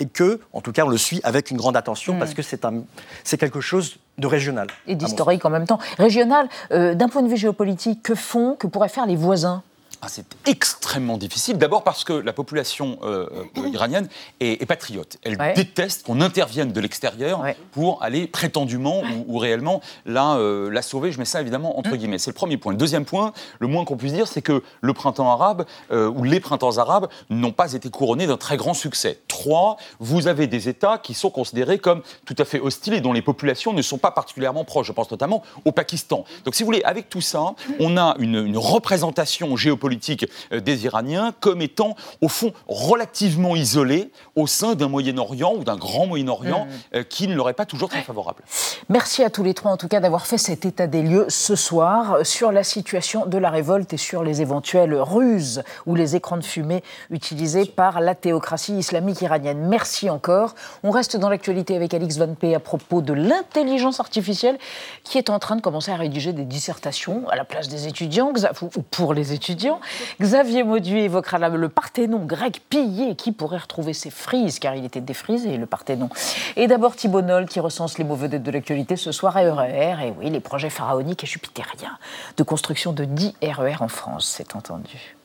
et 0.00 0.06
que, 0.06 0.40
en 0.52 0.60
tout 0.60 0.72
cas, 0.72 0.84
on 0.84 0.88
le 0.88 0.96
suit 0.96 1.20
avec 1.24 1.50
une 1.50 1.56
grande 1.56 1.76
attention 1.76 2.18
parce 2.18 2.34
que 2.34 2.42
c'est 2.42 3.38
quelque 3.38 3.60
chose 3.60 3.98
de 4.18 4.26
régional. 4.26 4.68
Et 4.86 4.94
d'historique 4.94 5.44
en 5.44 5.50
même 5.50 5.66
temps. 5.66 5.78
Régional, 5.98 6.48
euh, 6.72 6.94
d'un 6.94 7.08
point 7.08 7.22
de 7.22 7.28
vue 7.28 7.36
géopolitique, 7.36 8.02
que 8.02 8.14
font, 8.14 8.54
que 8.54 8.66
pourraient 8.66 8.88
faire 8.88 9.06
les 9.06 9.16
voisins? 9.16 9.62
Ah, 10.04 10.08
c'est 10.10 10.26
extrêmement 10.46 11.16
difficile. 11.16 11.56
D'abord 11.56 11.82
parce 11.82 12.04
que 12.04 12.12
la 12.12 12.34
population 12.34 12.98
euh, 13.02 13.26
euh, 13.56 13.68
iranienne 13.68 14.06
est, 14.40 14.60
est 14.60 14.66
patriote. 14.66 15.16
Elle 15.22 15.38
Ouais. 15.40 15.54
déteste 15.54 16.04
qu'on 16.04 16.20
intervienne 16.20 16.72
de 16.72 16.80
l'extérieur 16.80 17.42
pour 17.72 18.02
aller 18.02 18.26
prétendument 18.26 19.00
ou, 19.00 19.24
ou 19.34 19.38
réellement 19.38 19.80
la, 20.04 20.34
euh, 20.34 20.70
la 20.70 20.82
sauver. 20.82 21.10
Je 21.10 21.18
mets 21.18 21.24
ça 21.24 21.40
évidemment 21.40 21.78
entre 21.78 21.96
guillemets. 21.96 22.18
C'est 22.18 22.30
le 22.30 22.34
premier 22.34 22.58
point. 22.58 22.72
Le 22.72 22.78
deuxième 22.78 23.06
point, 23.06 23.32
le 23.60 23.66
moins 23.66 23.86
qu'on 23.86 23.96
puisse 23.96 24.12
dire, 24.12 24.28
c'est 24.28 24.42
que 24.42 24.62
le 24.82 24.92
printemps 24.92 25.30
arabe 25.30 25.64
ou 25.90 26.22
les 26.24 26.40
printemps 26.40 26.76
arabes 26.76 27.08
n'ont 27.30 27.52
pas 27.52 27.72
été 27.72 27.88
couronnés 27.88 28.26
d'un 28.26 28.36
très 28.36 28.58
grand 28.58 28.74
succès. 28.74 29.20
Trois, 29.28 29.78
vous 30.00 30.26
avez 30.28 30.46
des 30.46 30.68
États 30.68 30.98
qui 30.98 31.14
sont 31.14 31.30
considérés 31.30 31.78
comme 31.78 32.02
tout 32.26 32.34
à 32.38 32.44
fait 32.44 32.60
hostiles 32.60 32.94
et 32.94 33.00
dont 33.00 33.12
les 33.14 33.22
populations 33.22 33.72
ne 33.72 33.80
sont 33.82 33.98
pas 33.98 34.10
particulièrement 34.10 34.64
proches. 34.64 34.88
Je 34.88 34.92
pense 34.92 35.10
notamment 35.10 35.42
au 35.64 35.72
Pakistan. 35.72 36.24
Donc 36.44 36.54
si 36.54 36.62
vous 36.62 36.66
voulez, 36.66 36.82
avec 36.84 37.08
tout 37.08 37.22
ça, 37.22 37.54
on 37.80 37.96
a 37.96 38.14
une, 38.18 38.36
une 38.44 38.58
représentation 38.58 39.56
géopolitique 39.56 39.93
politique 39.94 40.26
euh, 40.52 40.60
des 40.60 40.84
Iraniens 40.84 41.32
comme 41.40 41.62
étant, 41.62 41.94
au 42.20 42.28
fond, 42.28 42.52
relativement 42.68 43.56
isolés 43.56 44.10
au 44.36 44.46
sein 44.46 44.74
d'un 44.74 44.88
Moyen-Orient 44.88 45.54
ou 45.56 45.64
d'un 45.64 45.76
grand 45.76 46.06
Moyen-Orient 46.06 46.44
Mmh. 46.44 46.68
euh, 46.94 47.02
qui 47.02 47.28
ne 47.28 47.34
leur 47.34 47.48
est 47.48 47.54
pas 47.54 47.66
toujours 47.66 47.88
très 47.88 48.02
favorable. 48.02 48.42
Merci 48.88 49.22
à 49.22 49.30
tous 49.30 49.42
les 49.42 49.54
trois, 49.54 49.72
en 49.72 49.76
tout 49.76 49.88
cas, 49.88 50.00
d'avoir 50.00 50.26
fait 50.26 50.38
cet 50.38 50.64
état 50.64 50.86
des 50.86 51.02
lieux 51.02 51.26
ce 51.28 51.56
soir 51.56 52.14
euh, 52.14 52.24
sur 52.24 52.52
la 52.52 52.64
situation 52.64 53.26
de 53.26 53.38
la 53.38 53.50
révolte 53.50 53.92
et 53.92 53.96
sur 53.96 54.22
les 54.22 54.42
éventuelles 54.42 54.94
ruses 54.94 55.62
ou 55.86 55.94
les 55.94 56.16
écrans 56.16 56.36
de 56.36 56.44
fumée 56.44 56.82
utilisés 57.10 57.64
par 57.64 58.00
la 58.00 58.14
théocratie 58.14 58.74
islamique 58.76 59.20
iranienne. 59.22 59.66
Merci 59.68 60.10
encore. 60.10 60.54
On 60.82 60.90
reste 60.90 61.16
dans 61.16 61.28
l'actualité 61.28 61.76
avec 61.76 61.94
Alix 61.94 62.18
Van 62.18 62.34
P 62.34 62.54
à 62.54 62.60
propos 62.60 63.00
de 63.00 63.12
l'intelligence 63.12 64.00
artificielle 64.00 64.58
qui 65.02 65.18
est 65.18 65.30
en 65.30 65.38
train 65.38 65.56
de 65.56 65.60
commencer 65.60 65.90
à 65.92 65.96
rédiger 65.96 66.32
des 66.32 66.44
dissertations 66.44 67.28
à 67.28 67.36
la 67.36 67.44
place 67.44 67.68
des 67.68 67.86
étudiants, 67.86 68.32
ou 68.62 68.82
pour 68.90 69.14
les 69.14 69.32
étudiants. 69.32 69.80
Xavier 70.20 70.62
Mauduit 70.64 71.00
évoquera 71.00 71.38
le 71.48 71.68
Parthénon 71.68 72.24
grec 72.24 72.62
pillé 72.68 73.14
qui 73.16 73.32
pourrait 73.32 73.58
retrouver 73.58 73.92
ses 73.92 74.10
frises, 74.10 74.58
car 74.58 74.74
il 74.74 74.84
était 74.84 75.00
défrisé, 75.00 75.56
le 75.56 75.66
Parthénon. 75.66 76.08
Et 76.56 76.66
d'abord 76.66 76.96
Thibault 76.96 77.22
Noll 77.22 77.46
qui 77.46 77.60
recense 77.60 77.98
les 77.98 78.04
mots 78.04 78.16
vedettes 78.16 78.42
de 78.42 78.50
l'actualité 78.50 78.96
ce 78.96 79.12
soir 79.12 79.36
à 79.36 79.40
RER. 79.40 79.96
Et 80.06 80.12
oui, 80.18 80.30
les 80.30 80.40
projets 80.40 80.70
pharaoniques 80.70 81.24
et 81.24 81.26
jupitériens 81.26 81.98
de 82.36 82.42
construction 82.42 82.92
de 82.92 83.04
10 83.04 83.34
RER 83.42 83.76
en 83.80 83.88
France, 83.88 84.32
c'est 84.36 84.56
entendu. 84.56 85.16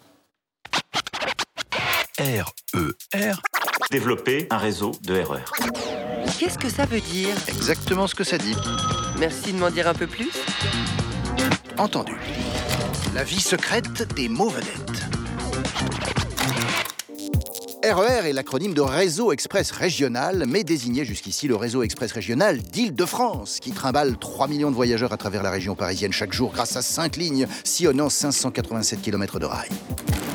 RER. 2.20 2.44
Développer 3.92 4.48
un 4.50 4.58
réseau 4.58 4.92
de 5.04 5.22
RER. 5.22 5.46
Qu'est-ce 6.38 6.58
que 6.58 6.70
ça 6.70 6.86
veut 6.86 7.02
dire? 7.02 7.36
Exactement 7.48 8.08
ce 8.08 8.16
que 8.16 8.24
ça 8.24 8.38
dit. 8.38 8.56
Merci 9.18 9.54
de 9.54 9.58
m'en 9.58 9.70
dire 9.70 9.88
un 9.88 9.94
peu 9.94 10.08
plus. 10.08 10.32
Entendu. 11.78 12.14
La 13.16 13.24
vie 13.24 13.40
secrète 13.40 14.14
des 14.16 14.30
mots. 14.30 14.52
RER 17.84 18.28
est 18.28 18.34
l'acronyme 18.34 18.74
de 18.74 18.82
Réseau 18.82 19.32
Express 19.32 19.72
Régional, 19.72 20.46
mais 20.48 20.64
désignait 20.64 21.06
jusqu'ici 21.06 21.48
le 21.48 21.56
Réseau 21.56 21.82
Express 21.82 22.12
Régional 22.12 22.60
d'Île-de-France, 22.60 23.60
qui 23.62 23.72
trimballe 23.72 24.18
3 24.18 24.48
millions 24.48 24.70
de 24.70 24.76
voyageurs 24.76 25.12
à 25.12 25.18
travers 25.18 25.42
la 25.42 25.50
région 25.50 25.76
parisienne 25.76 26.12
chaque 26.12 26.34
jour 26.34 26.52
grâce 26.52 26.76
à 26.76 26.82
5 26.82 27.18
lignes 27.18 27.48
sillonnant 27.64 28.10
587 28.10 29.02
km 29.02 29.40
de 29.40 29.46
rail. 29.46 29.70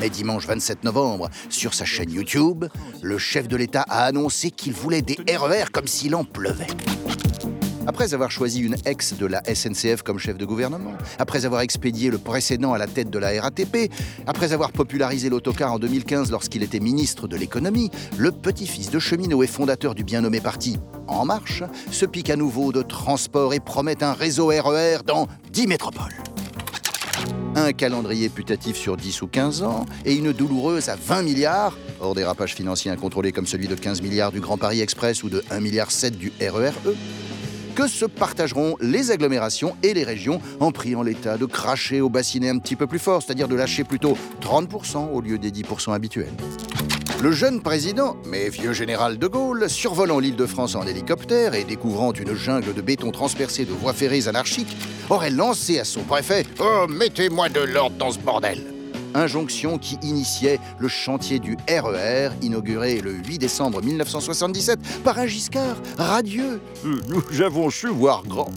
Mais 0.01 0.09
dimanche 0.09 0.45
27 0.45 0.83
novembre, 0.83 1.29
sur 1.49 1.73
sa 1.73 1.85
chaîne 1.85 2.11
YouTube, 2.11 2.65
le 3.01 3.17
chef 3.17 3.47
de 3.47 3.55
l'État 3.55 3.85
a 3.87 4.03
annoncé 4.03 4.51
qu'il 4.51 4.73
voulait 4.73 5.01
des 5.01 5.17
RER 5.33 5.65
comme 5.71 5.87
s'il 5.87 6.13
en 6.15 6.25
pleuvait. 6.25 6.67
Après 7.87 8.15
avoir 8.15 8.31
choisi 8.31 8.61
une 8.61 8.75
ex 8.85 9.13
de 9.13 9.27
la 9.27 9.43
SNCF 9.43 10.01
comme 10.01 10.17
chef 10.17 10.37
de 10.37 10.45
gouvernement, 10.45 10.93
après 11.19 11.45
avoir 11.45 11.61
expédié 11.61 12.09
le 12.09 12.17
précédent 12.17 12.73
à 12.73 12.79
la 12.79 12.87
tête 12.87 13.11
de 13.11 13.19
la 13.19 13.39
RATP, 13.39 13.91
après 14.25 14.53
avoir 14.53 14.71
popularisé 14.71 15.29
l'autocar 15.29 15.71
en 15.71 15.79
2015 15.79 16.31
lorsqu'il 16.31 16.63
était 16.63 16.79
ministre 16.79 17.27
de 17.27 17.37
l'économie, 17.37 17.91
le 18.17 18.31
petit-fils 18.31 18.89
de 18.89 18.97
cheminot 18.97 19.43
et 19.43 19.47
fondateur 19.47 19.93
du 19.93 20.03
bien 20.03 20.21
nommé 20.21 20.41
parti 20.41 20.79
En 21.07 21.25
Marche 21.25 21.63
se 21.91 22.05
pique 22.05 22.31
à 22.31 22.35
nouveau 22.35 22.71
de 22.71 22.81
transport 22.81 23.53
et 23.53 23.59
promet 23.59 24.03
un 24.03 24.13
réseau 24.13 24.47
RER 24.47 25.03
dans 25.05 25.27
10 25.51 25.67
métropoles. 25.67 26.15
Un 27.55 27.71
calendrier 27.71 28.29
putatif 28.29 28.75
sur 28.75 28.97
10 28.97 29.21
ou 29.21 29.27
15 29.27 29.63
ans 29.63 29.85
et 30.03 30.15
une 30.15 30.33
douloureuse 30.33 30.89
à 30.89 30.95
20 30.95 31.21
milliards, 31.21 31.77
hors 32.01 32.15
dérapage 32.15 32.55
financier 32.55 32.91
incontrôlé 32.91 33.31
comme 33.31 33.45
celui 33.45 33.67
de 33.67 33.75
15 33.75 34.01
milliards 34.01 34.31
du 34.31 34.41
Grand 34.41 34.57
Paris 34.57 34.81
Express 34.81 35.23
ou 35.23 35.29
de 35.29 35.39
1,7 35.51 35.61
milliard 35.61 35.87
du 36.11 36.33
RERE, 36.41 36.73
que 37.75 37.87
se 37.87 38.05
partageront 38.05 38.77
les 38.79 39.11
agglomérations 39.11 39.75
et 39.83 39.93
les 39.93 40.03
régions 40.03 40.41
en 40.59 40.71
priant 40.71 41.03
l'État 41.03 41.37
de 41.37 41.45
cracher 41.45 42.01
au 42.01 42.09
bassinet 42.09 42.49
un 42.49 42.57
petit 42.57 42.75
peu 42.75 42.87
plus 42.87 42.99
fort, 42.99 43.21
c'est-à-dire 43.21 43.47
de 43.47 43.55
lâcher 43.55 43.83
plutôt 43.83 44.17
30% 44.41 45.11
au 45.11 45.21
lieu 45.21 45.37
des 45.37 45.51
10% 45.51 45.93
habituels. 45.93 46.33
Le 47.21 47.31
jeune 47.31 47.61
président, 47.61 48.17
mais 48.25 48.49
vieux 48.49 48.73
général 48.73 49.17
de 49.17 49.27
Gaulle, 49.27 49.69
survolant 49.69 50.19
l'île 50.19 50.35
de 50.35 50.45
France 50.45 50.75
en 50.75 50.85
hélicoptère 50.85 51.53
et 51.53 51.63
découvrant 51.63 52.13
une 52.13 52.33
jungle 52.33 52.73
de 52.73 52.81
béton 52.81 53.11
transpercée 53.11 53.65
de 53.65 53.71
voies 53.71 53.93
ferrées 53.93 54.27
anarchiques, 54.27 54.75
aurait 55.09 55.31
lancé 55.31 55.79
à 55.79 55.85
son 55.85 56.03
préfet 56.03 56.45
Oh, 56.59 56.87
mettez-moi 56.87 57.49
de 57.49 57.61
l'ordre 57.61 57.97
dans 57.97 58.11
ce 58.11 58.19
bordel 58.19 58.74
Injonction 59.15 59.77
qui 59.77 59.97
initiait 60.03 60.59
le 60.77 60.87
chantier 60.87 61.39
du 61.39 61.57
RER, 61.69 62.29
inauguré 62.41 63.01
le 63.01 63.13
8 63.13 63.39
décembre 63.39 63.81
1977 63.81 64.79
par 65.03 65.17
un 65.17 65.25
Giscard 65.25 65.77
radieux. 65.97 66.61
Euh, 66.85 66.99
Nous 67.09 67.41
avons 67.41 67.69
su 67.69 67.87
voir 67.87 68.23
grand. 68.23 68.51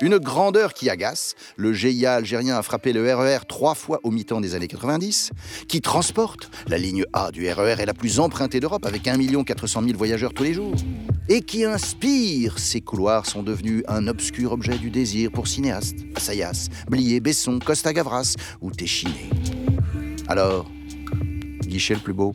Une 0.00 0.18
grandeur 0.18 0.74
qui 0.74 0.90
agace. 0.90 1.34
Le 1.56 1.72
GIA 1.72 2.14
algérien 2.14 2.56
a 2.56 2.62
frappé 2.62 2.92
le 2.92 3.14
RER 3.14 3.46
trois 3.48 3.74
fois 3.74 4.00
au 4.02 4.10
mi-temps 4.10 4.40
des 4.40 4.54
années 4.54 4.66
90, 4.66 5.30
qui 5.68 5.80
transporte. 5.80 6.50
La 6.66 6.78
ligne 6.78 7.04
A 7.12 7.30
du 7.30 7.48
RER 7.50 7.76
est 7.78 7.86
la 7.86 7.94
plus 7.94 8.18
empruntée 8.18 8.60
d'Europe 8.60 8.84
avec 8.86 9.06
1 9.06 9.44
400 9.44 9.82
000 9.82 9.96
voyageurs 9.96 10.34
tous 10.34 10.42
les 10.42 10.54
jours. 10.54 10.74
Et 11.28 11.42
qui 11.42 11.64
inspire. 11.64 12.58
Ces 12.58 12.80
couloirs 12.80 13.26
sont 13.26 13.42
devenus 13.42 13.84
un 13.88 14.08
obscur 14.08 14.52
objet 14.52 14.78
du 14.78 14.90
désir 14.90 15.30
pour 15.30 15.46
cinéastes. 15.46 15.98
Assayas, 16.16 16.68
Blier, 16.88 17.20
Besson, 17.20 17.58
Costa 17.64 17.92
Gavras 17.92 18.34
ou 18.60 18.70
Téchiné. 18.70 19.30
Alors, 20.26 20.70
guichet 21.62 21.94
le 21.94 22.00
plus 22.00 22.12
beau? 22.12 22.32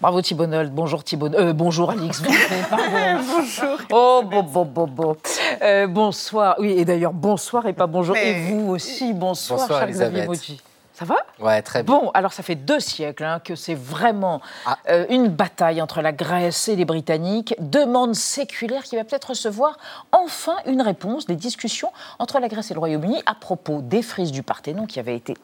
Bravo 0.00 0.22
Thibault 0.22 0.46
bonjour 0.72 1.04
Thibault, 1.04 1.34
euh, 1.34 1.52
bonjour 1.52 1.90
Alix. 1.90 2.22
Bonjour. 2.70 3.76
Oh, 3.92 4.22
bon, 4.24 4.42
bon, 4.42 4.64
bon, 4.64 4.86
bon. 4.86 5.16
Euh, 5.60 5.86
bonsoir. 5.86 6.54
Oui, 6.58 6.70
et 6.70 6.86
d'ailleurs, 6.86 7.12
bonsoir 7.12 7.66
et 7.66 7.74
pas 7.74 7.86
bonjour. 7.86 8.14
Mais- 8.14 8.30
Et 8.30 8.50
vous 8.50 8.70
aussi, 8.70 9.12
bonsoir, 9.12 9.60
Bonsoir, 9.60 9.80
cher 9.80 9.88
Xavier 9.90 10.20
Elisabeth. 10.20 10.28
Mauduit. 10.28 10.60
Ça 10.94 11.04
va? 11.04 11.16
Ouais, 11.38 11.60
très 11.60 11.82
bien. 11.82 11.94
Bon, 11.94 12.10
alors 12.14 12.32
ça 12.32 12.42
fait 12.42 12.54
deux 12.54 12.80
siècles 12.80 13.24
hein, 13.24 13.40
que 13.44 13.54
c'est 13.54 13.74
vraiment 13.74 14.40
euh, 14.88 15.04
une 15.10 15.28
bataille 15.28 15.82
entre 15.82 16.00
la 16.00 16.12
Grèce 16.12 16.68
et 16.68 16.76
les 16.76 16.84
Britanniques. 16.86 17.54
Demande 17.58 18.14
séculaire 18.14 18.82
qui 18.84 18.96
va 18.96 19.04
peut-être 19.04 19.30
recevoir 19.30 19.76
enfin 20.12 20.56
une 20.66 20.80
réponse 20.82 21.26
des 21.26 21.36
discussions 21.36 21.90
entre 22.18 22.38
la 22.38 22.48
Grèce 22.48 22.70
et 22.70 22.74
le 22.74 22.80
Royaume-Uni 22.80 23.22
à 23.26 23.34
propos 23.34 23.80
des 23.82 24.02
frises 24.02 24.32
du 24.32 24.42
Parthénon 24.42 24.86
qui 24.86 24.98
avaient 24.98 25.16
été 25.16 25.34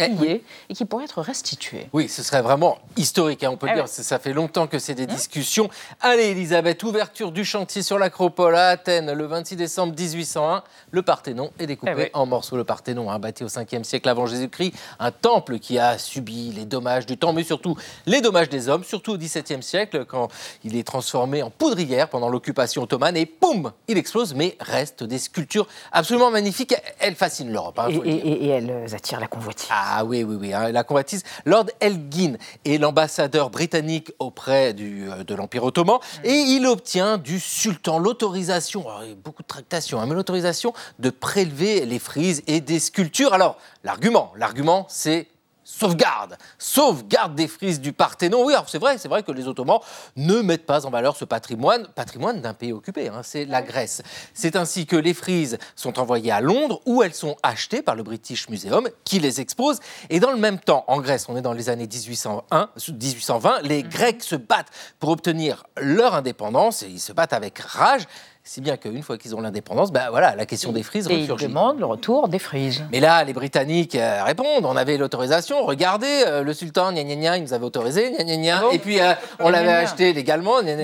et 0.00 0.74
qui 0.74 0.84
pourraient 0.84 1.04
être 1.04 1.20
restituées. 1.22 1.88
Oui, 1.92 2.08
ce 2.08 2.22
serait 2.22 2.42
vraiment 2.42 2.78
historique, 2.96 3.42
hein, 3.44 3.50
on 3.52 3.56
peut 3.56 3.66
Ah 3.70 3.74
dire. 3.74 3.82
ouais. 3.84 3.88
Ça- 3.88 4.18
fait 4.18 4.32
longtemps 4.32 4.66
que 4.66 4.78
c'est 4.78 4.94
des 4.94 5.06
discussions. 5.06 5.68
Allez, 6.00 6.30
Elisabeth, 6.30 6.82
ouverture 6.82 7.32
du 7.32 7.44
chantier 7.44 7.82
sur 7.82 7.98
l'Acropole 7.98 8.56
à 8.56 8.68
Athènes 8.68 9.12
le 9.12 9.26
26 9.26 9.56
décembre 9.56 9.94
1801. 9.98 10.62
Le 10.90 11.02
Parthénon 11.02 11.50
est 11.58 11.66
découpé 11.66 11.92
Eh 11.94 11.98
ouais. 11.98 12.10
en 12.14 12.24
morceaux. 12.26 12.56
Le 12.56 12.64
Parthénon, 12.64 13.10
hein, 13.10 13.18
bâti 13.18 13.44
au 13.44 13.48
5e 13.48 13.84
siècle 13.84 14.08
avant 14.08 14.26
Jésus-Christ, 14.26 14.72
un 14.98 15.10
temple 15.12 15.58
qui 15.58 15.78
a 15.78 15.98
subi 15.98 16.52
les 16.52 16.64
dommages 16.64 17.06
du 17.06 17.18
temps, 17.18 17.32
mais 17.32 17.44
surtout 17.44 17.76
les 18.06 18.20
dommages 18.20 18.48
des 18.48 18.68
hommes, 18.68 18.84
surtout 18.84 19.12
au 19.12 19.18
XVIIe 19.18 19.62
siècle, 19.62 20.04
quand 20.06 20.28
il 20.64 20.76
est 20.76 20.84
transformé 20.86 21.42
en 21.42 21.50
poudrière 21.50 22.08
pendant 22.08 22.28
l'occupation 22.28 22.82
ottomane, 22.82 23.16
et 23.16 23.26
poum, 23.26 23.72
il 23.88 23.98
explose, 23.98 24.34
mais 24.34 24.56
reste 24.60 25.04
des 25.04 25.18
sculptures 25.18 25.66
absolument 25.92 26.30
magnifiques. 26.30 26.74
Elles 26.98 27.14
fascinent 27.14 27.52
l'Europe. 27.52 27.78
hein, 27.78 27.88
et 28.04 28.48
elles 28.48 28.94
attirent 28.94 29.20
la 29.20 29.26
convoitise. 29.28 29.68
Ah 29.70 29.85
oui, 30.04 30.24
oui, 30.24 30.36
oui. 30.38 30.52
hein, 30.52 30.72
la 30.72 30.84
convoitise. 30.84 31.22
Lord 31.44 31.66
Elgin 31.80 32.36
est 32.64 32.78
l'ambassadeur 32.78 33.50
britannique 33.50 34.12
auprès 34.18 34.74
du, 34.74 35.10
euh, 35.10 35.24
de 35.24 35.34
l'Empire 35.34 35.64
ottoman 35.64 35.98
et 36.24 36.34
il 36.34 36.66
obtient 36.66 37.18
du 37.18 37.40
sultan 37.40 37.98
l'autorisation, 37.98 38.88
alors, 38.88 39.04
il 39.04 39.10
y 39.10 39.12
a 39.12 39.16
beaucoup 39.16 39.42
de 39.42 39.48
tractations, 39.48 40.00
hein, 40.00 40.06
mais 40.06 40.14
l'autorisation 40.14 40.72
de 40.98 41.10
prélever 41.10 41.86
les 41.86 41.98
frises 41.98 42.42
et 42.46 42.60
des 42.60 42.78
sculptures. 42.78 43.32
Alors, 43.32 43.56
l'argument, 43.84 44.32
l'argument, 44.36 44.86
c'est 44.88 45.28
sauvegarde, 45.66 46.38
sauvegarde 46.58 47.34
des 47.34 47.48
frises 47.48 47.80
du 47.80 47.92
Parthénon. 47.92 48.44
Oui, 48.44 48.54
alors 48.54 48.68
c'est 48.68 48.78
vrai, 48.78 48.98
c'est 48.98 49.08
vrai 49.08 49.24
que 49.24 49.32
les 49.32 49.48
Ottomans 49.48 49.80
ne 50.14 50.40
mettent 50.40 50.64
pas 50.64 50.86
en 50.86 50.90
valeur 50.90 51.16
ce 51.16 51.24
patrimoine, 51.24 51.88
patrimoine 51.88 52.40
d'un 52.40 52.54
pays 52.54 52.72
occupé, 52.72 53.08
hein, 53.08 53.22
c'est 53.24 53.44
la 53.44 53.62
Grèce. 53.62 54.00
C'est 54.32 54.54
ainsi 54.54 54.86
que 54.86 54.94
les 54.94 55.12
frises 55.12 55.58
sont 55.74 55.98
envoyées 55.98 56.30
à 56.30 56.40
Londres 56.40 56.80
où 56.86 57.02
elles 57.02 57.14
sont 57.14 57.36
achetées 57.42 57.82
par 57.82 57.96
le 57.96 58.04
British 58.04 58.48
Museum 58.48 58.88
qui 59.02 59.18
les 59.18 59.40
expose. 59.40 59.80
Et 60.08 60.20
dans 60.20 60.30
le 60.30 60.38
même 60.38 60.60
temps, 60.60 60.84
en 60.86 61.00
Grèce, 61.00 61.26
on 61.28 61.36
est 61.36 61.42
dans 61.42 61.52
les 61.52 61.68
années 61.68 61.88
1801, 61.88 62.70
1820, 62.76 63.62
les 63.62 63.82
Grecs 63.82 64.22
se 64.22 64.36
battent 64.36 64.70
pour 65.00 65.10
obtenir 65.10 65.64
leur 65.76 66.14
indépendance 66.14 66.84
et 66.84 66.86
ils 66.86 67.00
se 67.00 67.12
battent 67.12 67.32
avec 67.32 67.58
rage. 67.58 68.06
Si 68.48 68.60
bien 68.60 68.76
qu'une 68.76 69.02
fois 69.02 69.18
qu'ils 69.18 69.34
ont 69.34 69.40
l'indépendance, 69.40 69.90
ben 69.90 70.08
voilà, 70.10 70.36
la 70.36 70.46
question 70.46 70.70
des 70.70 70.84
frises 70.84 71.08
Et 71.10 71.18
ils 71.18 71.26
demandent 71.26 71.80
le 71.80 71.84
retour 71.84 72.28
des 72.28 72.38
frises. 72.38 72.84
Mais 72.92 73.00
là, 73.00 73.24
les 73.24 73.32
Britanniques 73.32 73.96
euh, 73.96 74.22
répondent. 74.22 74.64
On 74.64 74.76
avait 74.76 74.96
l'autorisation, 74.98 75.66
regardez, 75.66 76.22
euh, 76.28 76.44
le 76.44 76.54
sultan, 76.54 76.92
gna 76.92 77.02
gna 77.02 77.16
gna, 77.16 77.36
il 77.38 77.42
nous 77.42 77.52
avait 77.52 77.64
autorisé, 77.64 78.12
gna 78.12 78.22
gna 78.22 78.36
gna, 78.36 78.62
Ah 78.62 78.68
et 78.72 78.78
puis 78.78 79.00
euh, 79.00 79.14
on 79.40 79.48
l'avait 79.50 79.72
acheté 79.72 80.12
légalement, 80.12 80.62
gna 80.62 80.76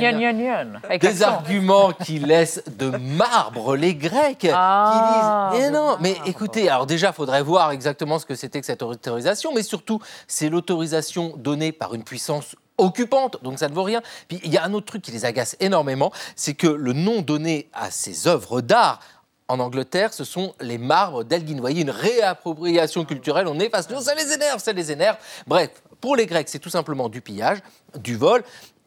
Des 0.98 1.22
arguments 1.22 1.92
qui 1.92 2.18
laissent 2.18 2.64
de 2.66 2.88
marbre 2.88 3.76
les 3.76 3.94
Grecs, 3.94 4.48
Ah, 4.52 5.52
qui 5.52 5.60
disent 5.60 5.70
non, 5.70 5.98
mais 6.00 6.16
écoutez, 6.26 6.68
alors 6.68 6.86
déjà, 6.86 7.10
il 7.10 7.14
faudrait 7.14 7.44
voir 7.44 7.70
exactement 7.70 8.18
ce 8.18 8.26
que 8.26 8.34
c'était 8.34 8.58
que 8.58 8.66
cette 8.66 8.82
autorisation, 8.82 9.52
mais 9.54 9.62
surtout, 9.62 10.00
c'est 10.26 10.48
l'autorisation 10.48 11.34
donnée 11.36 11.70
par 11.70 11.94
une 11.94 12.02
puissance 12.02 12.56
occupante, 12.78 13.42
donc 13.42 13.58
ça 13.58 13.68
ne 13.68 13.74
vaut 13.74 13.82
rien. 13.82 14.02
Puis 14.28 14.40
il 14.44 14.52
y 14.52 14.58
a 14.58 14.64
un 14.64 14.72
autre 14.74 14.86
truc 14.86 15.02
qui 15.02 15.10
les 15.10 15.24
agace 15.24 15.56
énormément, 15.60 16.12
c'est 16.36 16.54
que 16.54 16.66
le 16.66 16.92
nom 16.92 17.22
donné 17.22 17.68
à 17.72 17.90
ces 17.90 18.26
œuvres 18.26 18.60
d'art 18.60 19.00
en 19.48 19.60
Angleterre, 19.60 20.14
ce 20.14 20.24
sont 20.24 20.54
les 20.60 20.78
marbres 20.78 21.24
d'Elgin. 21.24 21.54
Vous 21.54 21.60
voyez, 21.60 21.82
une 21.82 21.90
réappropriation 21.90 23.04
culturelle, 23.04 23.46
on 23.48 23.58
efface 23.60 23.86
tout, 23.86 24.00
ça 24.00 24.14
les 24.14 24.32
énerve, 24.32 24.60
ça 24.60 24.72
les 24.72 24.90
énerve. 24.90 25.16
Bref, 25.46 25.70
pour 26.00 26.16
les 26.16 26.26
Grecs, 26.26 26.48
c'est 26.48 26.58
tout 26.58 26.70
simplement 26.70 27.08
du 27.08 27.20
pillage, 27.20 27.58
du 27.98 28.16
vol, 28.16 28.42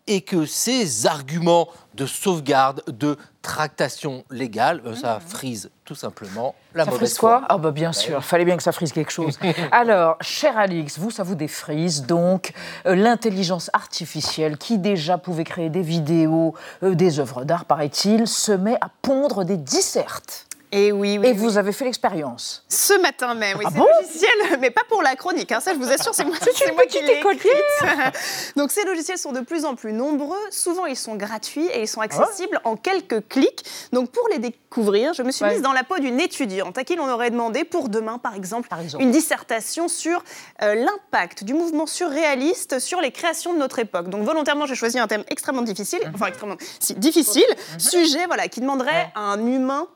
et 0.07 0.21
que 0.21 0.45
ces 0.45 1.07
arguments 1.07 1.67
de 1.95 2.05
sauvegarde, 2.05 2.83
de 2.87 3.17
tractation 3.41 4.23
légale, 4.29 4.81
euh, 4.85 4.95
ça 4.95 5.19
frise 5.19 5.69
tout 5.83 5.95
simplement 5.95 6.55
la 6.73 6.83
ça 6.83 6.91
mauvaise 6.91 7.09
frise 7.09 7.19
quoi? 7.19 7.39
foi. 7.39 7.47
Ah 7.49 7.57
bah 7.57 7.71
bien 7.71 7.93
sûr, 7.93 8.17
il 8.17 8.23
fallait 8.23 8.45
bien 8.45 8.57
que 8.57 8.63
ça 8.63 8.71
frise 8.71 8.91
quelque 8.91 9.11
chose. 9.11 9.39
Alors, 9.71 10.17
cher 10.21 10.57
Alix, 10.57 10.99
vous, 10.99 11.11
ça 11.11 11.23
vous 11.23 11.35
défrise 11.35 12.03
donc 12.03 12.53
euh, 12.85 12.95
l'intelligence 12.95 13.69
artificielle 13.73 14.57
qui 14.57 14.77
déjà 14.77 15.17
pouvait 15.17 15.43
créer 15.43 15.69
des 15.69 15.81
vidéos, 15.81 16.53
euh, 16.83 16.95
des 16.95 17.19
œuvres 17.19 17.45
d'art, 17.45 17.65
paraît-il, 17.65 18.27
se 18.27 18.51
met 18.51 18.77
à 18.81 18.89
pondre 19.01 19.45
des 19.45 19.57
dissertes. 19.57 20.47
Et 20.72 20.91
oui, 20.91 21.18
oui. 21.18 21.28
Et 21.28 21.34
vous 21.34 21.57
avez 21.57 21.72
fait 21.72 21.86
l'expérience 21.86 22.66
Ce 22.70 22.93
matin 23.01 23.34
même, 23.36 23.57
oui, 23.57 23.66
Ah 23.68 23.70
c'est 23.72 23.78
bon 23.80 23.88
logiciel, 24.01 24.32
mais 24.59 24.72
pas 24.72 24.82
pour 24.89 25.01
la 25.01 25.16
chronique, 25.16 25.51
hein, 25.51 25.59
ça 25.59 25.74
je 25.74 25.80
vous 25.80 25.91
assure, 25.91 26.13
c'est 26.13 26.26
moi, 26.26 26.36
C'est 26.41 26.53
c'est 26.55 26.68
une 26.70 26.76
moi 26.76 26.84
qui 26.86 26.99
petite 26.99 27.43
l'ai. 27.43 27.51
Donc 28.55 28.72
ces 28.72 28.84
logiciels 28.84 29.18
sont 29.18 29.32
de 29.32 29.41
plus 29.41 29.66
en 29.66 29.76
plus 29.76 29.93
nombreux, 29.93 30.38
souvent 30.51 30.86
ils 30.86 30.95
sont 30.95 31.16
gratuits 31.16 31.68
et 31.74 31.82
ils 31.82 31.88
sont 31.88 32.01
accessibles 32.01 32.59
en 32.63 32.76
quelques 32.76 33.28
clics. 33.28 33.63
Donc 33.93 34.11
pour 34.11 34.28
les 34.30 34.39
découvrir, 34.39 35.13
je 35.13 35.24
me 35.24 35.32
suis 35.32 35.45
Ouais. 35.45 35.53
mise 35.53 35.61
dans 35.61 35.74
la 35.74 35.84
peau 35.84 35.99
d'une 35.99 36.20
étudiante 36.20 36.78
à 36.78 36.84
qui 36.84 36.95
l'on 36.95 37.07
aurait 37.09 37.30
demandé 37.30 37.63
pour 37.63 37.88
demain, 37.89 38.18
par 38.18 38.34
exemple, 38.36 38.68
exemple. 38.82 39.03
une 39.03 39.11
dissertation 39.11 39.88
sur 39.88 40.24
euh, 40.63 40.74
l'impact 40.76 41.43
du 41.43 41.53
mouvement 41.53 41.86
surréaliste 41.86 42.80
sur 42.80 42.99
les 43.01 43.11
créations 43.11 43.53
de 43.53 43.59
notre 43.59 43.80
époque. 43.80 44.09
Donc 44.09 44.24
volontairement, 44.24 44.66
j'ai 44.66 44.76
choisi 44.76 44.97
un 44.99 45.07
thème 45.07 45.24
extrêmement 45.30 45.61
difficile, 45.61 45.99
Mhm. 46.05 46.11
enfin 46.16 46.26
extrêmement 46.28 46.55
si, 46.80 46.93
difficile, 46.95 47.45
sujet 47.78 48.26
voilà, 48.26 48.47
qui 48.47 48.59
demanderait 48.61 49.11
à 49.16 49.22
un 49.22 49.45
humain 49.45 49.88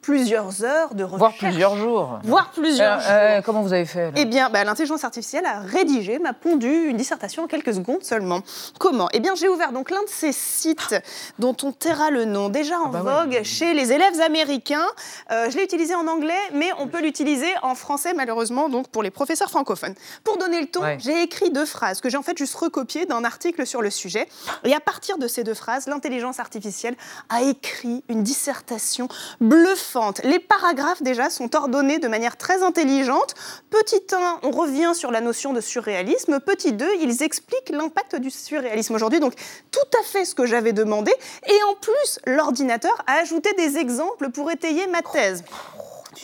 plusieurs 0.00 0.64
heures 0.64 0.94
de 0.94 1.04
recherche. 1.04 1.18
Voire 1.18 1.34
plusieurs 1.36 1.76
jours. 1.76 2.18
Voire 2.24 2.50
plusieurs 2.50 2.98
Euh, 2.98 3.00
jours. 3.00 3.10
euh, 3.10 3.42
comment 3.42 3.62
vous 3.62 3.72
avez 3.72 3.84
fait 3.84 4.12
Eh 4.16 4.24
bien, 4.24 4.48
bah, 4.50 4.64
l'intelligence 4.64 5.04
artificielle 5.04 5.44
a 5.46 5.60
rédigé, 5.60 6.18
m'a 6.18 6.32
pondu 6.32 6.86
une 6.86 6.96
dissertation 6.96 7.44
en 7.44 7.46
quelques 7.46 7.74
secondes 7.74 8.02
seulement. 8.02 8.40
Comment? 8.78 9.08
Eh 9.12 9.20
bien, 9.20 9.34
j'ai 9.34 9.48
ouvert 9.48 9.72
donc 9.72 9.90
l'un 9.90 10.02
de 10.02 10.08
ces 10.08 10.32
sites 10.32 10.94
dont 11.38 11.56
on 11.62 11.72
taira 11.72 12.10
le 12.10 12.24
nom, 12.24 12.48
déjà 12.48 12.78
en 12.80 12.88
bah 12.88 13.02
ouais. 13.02 13.12
vogue 13.34 13.42
chez 13.44 13.74
les 13.74 13.92
élèves 13.92 14.20
américains. 14.20 14.86
Euh, 15.30 15.50
je 15.50 15.56
l'ai 15.56 15.64
utilisé 15.64 15.94
en 15.94 16.06
anglais, 16.06 16.32
mais 16.54 16.70
on 16.78 16.86
peut 16.86 17.00
l'utiliser 17.02 17.50
en 17.62 17.74
français, 17.74 18.14
malheureusement, 18.14 18.68
donc 18.68 18.88
pour 18.88 19.02
les 19.02 19.10
professeurs 19.10 19.50
francophones. 19.50 19.94
Pour 20.24 20.38
donner 20.38 20.60
le 20.60 20.66
ton, 20.68 20.82
Ouais. 20.82 20.96
j'ai 21.00 21.22
écrit 21.22 21.50
deux 21.50 21.66
phrases 21.66 22.00
que 22.00 22.08
j'ai 22.08 22.16
en 22.16 22.22
fait 22.22 22.38
juste 22.38 22.54
recopiées 22.54 23.04
d'un 23.06 23.24
article 23.24 23.66
sur 23.66 23.82
le 23.82 23.90
sujet. 23.90 24.28
Et 24.64 24.74
à 24.74 24.80
partir 24.80 25.18
de 25.18 25.26
ces 25.26 25.44
deux 25.44 25.54
phrases, 25.54 25.86
l'intelligence 25.86 26.38
artificielle 26.38 26.96
a 27.28 27.42
écrit 27.42 28.04
une 28.08 28.22
dissertation 28.22 29.08
bluffante. 29.40 29.87
Les 30.24 30.38
paragraphes 30.38 31.02
déjà 31.02 31.30
sont 31.30 31.54
ordonnés 31.56 31.98
de 31.98 32.08
manière 32.08 32.36
très 32.36 32.62
intelligente. 32.62 33.34
Petit 33.70 34.02
1, 34.12 34.40
on 34.42 34.50
revient 34.50 34.92
sur 34.94 35.10
la 35.10 35.20
notion 35.20 35.52
de 35.52 35.60
surréalisme. 35.60 36.40
Petit 36.40 36.72
2, 36.72 36.86
ils 37.00 37.22
expliquent 37.22 37.70
l'impact 37.70 38.16
du 38.16 38.30
surréalisme 38.30 38.94
aujourd'hui. 38.94 39.20
Donc 39.20 39.34
tout 39.70 39.98
à 39.98 40.02
fait 40.02 40.24
ce 40.24 40.34
que 40.34 40.46
j'avais 40.46 40.72
demandé. 40.72 41.12
Et 41.46 41.62
en 41.70 41.74
plus, 41.74 42.18
l'ordinateur 42.26 42.96
a 43.06 43.14
ajouté 43.14 43.52
des 43.54 43.78
exemples 43.78 44.30
pour 44.30 44.50
étayer 44.50 44.86
ma 44.86 45.02
thèse. 45.02 45.44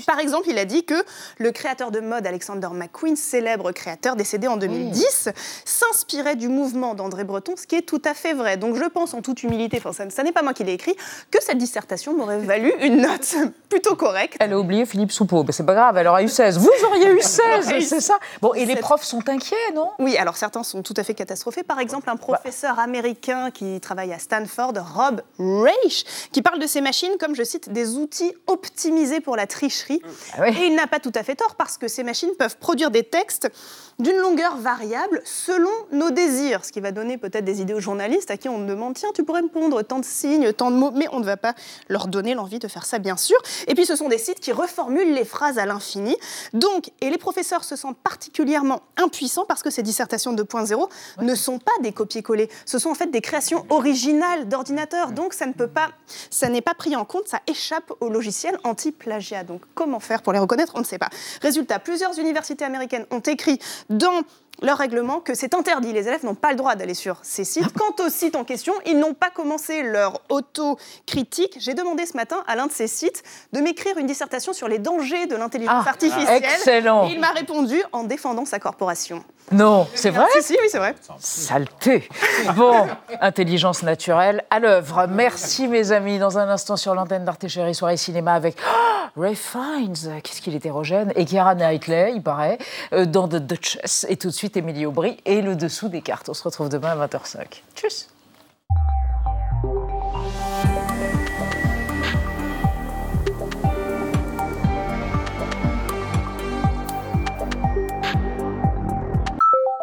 Par 0.07 0.19
exemple, 0.19 0.49
il 0.49 0.59
a 0.59 0.65
dit 0.65 0.85
que 0.85 0.95
le 1.39 1.53
créateur 1.53 1.91
de 1.91 2.01
mode 2.01 2.27
Alexander 2.27 2.69
McQueen, 2.73 3.17
célèbre 3.17 3.73
créateur 3.73 4.17
décédé 4.17 4.47
en 4.47 4.57
2010, 4.57 5.31
s'inspirait 5.65 6.37
du 6.37 6.49
mouvement 6.49 6.95
d'André 6.95 7.25
Breton, 7.25 7.55
ce 7.57 7.67
qui 7.67 7.77
est 7.77 7.83
tout 7.83 8.03
à 8.05 8.15
fait 8.15 8.33
vrai. 8.33 8.57
Donc 8.57 8.77
je 8.77 8.85
pense 8.85 9.15
en 9.15 9.23
toute 9.23 9.43
humilité, 9.43 9.79
enfin 9.79 9.93
ça, 9.93 10.09
ça 10.11 10.23
n'est 10.23 10.33
pas 10.33 10.43
moi 10.43 10.55
qui 10.55 10.65
l'ai 10.65 10.75
écrit, 10.75 10.95
que 11.31 11.43
cette 11.43 11.59
dissertation 11.59 12.17
m'aurait 12.17 12.39
valu 12.39 12.73
une 12.81 13.01
note 13.03 13.35
plutôt 13.69 13.97
correcte. 13.97 14.37
Elle 14.41 14.53
a 14.53 14.59
oublié 14.59 14.87
Philippe 14.87 15.13
Soupeau. 15.13 15.45
Mais 15.45 15.53
c'est 15.53 15.67
pas 15.67 15.75
grave, 15.75 15.97
elle 15.97 16.07
aura 16.07 16.23
eu 16.23 16.29
16. 16.29 16.59
Vous 16.59 16.71
auriez 16.87 17.11
eu 17.11 17.21
16, 17.21 17.87
c'est 17.87 18.01
ça? 18.01 18.19
Bon, 18.41 18.55
et 18.55 18.65
les 18.65 18.77
profs 18.77 19.05
sont 19.05 19.29
inquiets, 19.29 19.57
non? 19.75 19.91
Oui, 19.99 20.17
alors 20.17 20.37
certains 20.37 20.63
sont 20.63 20.83
tout 20.83 20.95
à 20.97 21.05
fait 21.05 21.15
catastrophés. 21.15 21.63
Par 21.63 21.81
exemple, 21.81 22.09
un 22.09 22.17
professeur 22.17 22.79
américain 22.79 23.51
qui 23.51 23.81
travaille 23.81 24.13
à 24.13 24.19
Stanford, 24.19 24.73
Rob 24.95 25.23
Reich, 25.39 26.05
qui 26.33 26.43
parle 26.43 26.59
de 26.59 26.67
ces 26.67 26.81
machines 26.81 27.13
comme, 27.19 27.35
je 27.35 27.43
cite, 27.43 27.71
des 27.71 27.97
outils 27.97 28.33
optimisés 28.47 29.21
pour 29.21 29.37
la 29.37 29.47
tricherie. 29.75 30.03
Et 30.47 30.67
il 30.67 30.75
n'a 30.75 30.87
pas 30.87 31.01
tout 31.01 31.13
à 31.15 31.23
fait 31.23 31.35
tort 31.35 31.55
parce 31.57 31.79
que 31.79 31.89
ces 31.89 32.03
machines 32.03 32.31
peuvent 32.39 32.57
produire 32.59 32.91
des 32.91 33.03
textes 33.03 33.51
d'une 33.99 34.17
longueur 34.17 34.57
variable 34.57 35.23
selon 35.25 35.71
nos 35.93 36.11
désirs, 36.11 36.65
ce 36.65 36.73
qui 36.73 36.81
va 36.81 36.91
donner 36.91 37.17
peut-être 37.17 37.45
des 37.45 37.61
idées 37.61 37.75
aux 37.75 37.81
journalistes 37.81 38.31
à 38.31 38.37
qui 38.37 38.49
on 38.49 38.65
demande 38.65 38.95
tiens, 38.95 39.11
tu 39.15 39.23
pourrais 39.23 39.43
me 39.43 39.49
pondre 39.49 39.83
tant 39.83 40.01
de 40.01 40.05
signes, 40.05 40.53
tant 40.53 40.71
de 40.71 40.77
mots, 40.77 40.91
mais 40.93 41.07
on 41.13 41.21
ne 41.21 41.25
va 41.25 41.37
pas 41.37 41.55
leur 41.89 42.09
donner 42.09 42.35
l'envie 42.35 42.59
de 42.59 42.67
faire 42.67 42.85
ça, 42.85 42.99
bien 42.99 43.17
sûr. 43.17 43.37
Et 43.69 43.75
puis 43.75 43.87
ce 43.87 43.97
sont 43.97 44.09
des 44.09 44.19
sites 44.19 44.41
qui 44.41 44.53
reformulent 44.53 45.15
les 45.15 45.25
phrases 45.25 45.59
à 45.59 45.67
l'infini. 45.67 46.17
Donc, 46.53 46.91
et 47.01 47.11
les 47.11 47.19
professeurs 47.19 47.65
se 47.65 47.77
sentent 47.77 47.99
particulièrement 47.99 48.81
impuissants 48.97 49.45
parce 49.47 49.63
que 49.63 49.71
ces 49.71 49.83
dissertations 49.83 50.35
2.0 50.35 50.89
ne 51.21 51.35
sont 51.35 51.59
pas 51.59 51.73
des 51.83 51.93
copier-coller, 51.93 52.49
ce 52.67 52.79
sont 52.79 52.91
en 52.91 52.95
fait 52.95 53.11
des 53.11 53.21
créations 53.21 53.65
originales 53.71 54.49
d'ordinateurs. 54.49 55.13
Donc 55.13 55.35
ça 55.35 55.47
ne 55.47 55.53
peut 55.53 55.69
pas, 55.69 55.91
ça 56.31 56.49
n'est 56.49 56.63
pas 56.63 56.75
pris 56.75 56.97
en 56.97 57.05
compte, 57.05 57.29
ça 57.29 57.41
échappe 57.47 57.93
au 58.01 58.09
logiciel 58.09 58.59
anti-plagiat. 58.65 59.45
Donc 59.45 59.63
comment 59.75 60.01
faire 60.01 60.23
pour 60.23 60.33
les 60.33 60.39
reconnaître 60.39 60.73
On 60.75 60.81
ne 60.81 60.85
sait 60.85 60.99
pas. 60.99 61.09
Résultat, 61.43 61.79
plusieurs 61.79 62.19
universités 62.19 62.65
américaines 62.65 63.07
ont 63.11 63.21
écrit 63.21 63.59
dans 63.91 64.23
leur 64.63 64.79
règlement 64.79 65.21
que 65.21 65.35
c'est 65.35 65.55
interdit. 65.55 65.93
Les 65.93 66.07
élèves 66.09 66.25
n'ont 66.25 66.35
pas 66.35 66.51
le 66.51 66.57
droit 66.57 66.75
d'aller 66.75 66.95
sur 66.95 67.19
ces 67.23 67.45
sites. 67.45 67.73
Quant 67.73 68.05
aux 68.05 68.09
sites 68.09 68.37
en 68.37 68.45
question, 68.45 68.73
ils 68.87 68.99
n'ont 68.99 69.15
pas 69.15 69.31
commencé 69.31 69.83
leur 69.83 70.21
auto-critique. 70.29 71.57
J'ai 71.59 71.75
demandé 71.75 72.07
ce 72.07 72.17
matin 72.17 72.43
à 72.47 72.57
l'un 72.57 72.67
de 72.67 72.73
ces 72.73 72.87
sites 72.87 73.23
de 73.53 73.61
m'écrire 73.61 73.99
une 73.99 74.07
dissertation 74.07 74.53
sur 74.53 74.69
les 74.69 74.79
dangers 74.79 75.27
de 75.27 75.37
l'intelligence 75.37 75.85
Ah, 75.87 75.91
artificielle. 75.91 76.43
excellent. 76.45 77.07
Et 77.09 77.13
il 77.13 77.21
m'a 77.21 77.31
répondu 77.31 77.81
en 77.93 78.05
défendant 78.05 78.45
sa 78.45 78.59
corporation. 78.59 79.23
Non, 79.53 79.87
c'est 79.95 80.09
vrai 80.09 80.25
Si, 80.39 80.43
si, 80.43 80.53
oui, 80.61 80.69
c'est 80.71 80.79
vrai. 80.79 80.95
Saleté 81.19 82.09
Bon, 82.57 82.87
intelligence 83.21 83.83
naturelle 83.83 84.43
à 84.51 84.59
l'œuvre. 84.59 85.07
Merci 85.07 85.69
mes 85.69 85.93
amis. 85.93 86.19
Dans 86.19 86.39
un 86.39 86.49
instant 86.49 86.77
sur 86.77 86.95
l'antenne 86.95 87.25
d'Arte 87.27 87.47
Chérie, 87.49 87.75
soirée 87.75 87.99
cinéma 87.99 88.33
avec 88.33 88.57
ah, 88.67 89.11
Ray 89.17 89.35
Fiennes, 89.35 90.21
qu'est-ce 90.23 90.41
qu'il 90.41 90.55
est 90.55 90.65
érogène, 90.65 91.13
et 91.15 91.27
Keira 91.27 91.55
Knightley, 91.55 92.13
il 92.17 92.23
paraît, 92.23 92.57
euh, 92.95 93.05
dans 93.05 93.29
The 93.29 93.37
Duchess. 93.37 94.07
Et 94.09 94.17
tout 94.17 94.29
de 94.29 94.33
suite, 94.33 94.44
Émilie 94.49 94.87
Aubry 94.87 95.19
et 95.25 95.43
le 95.43 95.57
dessous 95.57 95.89
des 95.89 96.03
cartes. 96.03 96.29
On 96.29 96.35
se 96.35 96.43
retrouve 96.43 96.69
demain 96.69 96.91
à 96.91 97.07
20h05. 97.07 97.63
Tchuss 97.75 98.09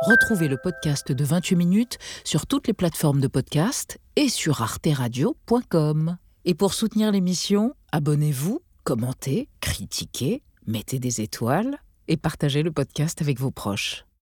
Retrouvez 0.02 0.48
le 0.48 0.58
podcast 0.58 1.12
de 1.12 1.24
28 1.24 1.56
minutes 1.56 1.98
sur 2.24 2.48
toutes 2.48 2.68
les 2.68 2.74
plateformes 2.74 3.22
de 3.22 3.28
podcast 3.28 4.00
et 4.16 4.30
sur 4.30 4.62
arteradio.com. 4.62 6.18
Et 6.44 6.54
pour 6.54 6.74
soutenir 6.74 7.12
l'émission, 7.12 7.76
abonnez-vous, 7.92 8.62
commentez, 8.84 9.48
critiquez, 9.62 10.42
mettez 10.66 11.00
des 11.00 11.22
étoiles 11.22 11.78
et 12.08 12.18
partagez 12.18 12.64
le 12.64 12.72
podcast 12.72 13.22
avec 13.22 13.40
vos 13.40 13.52
proches. 13.52 14.06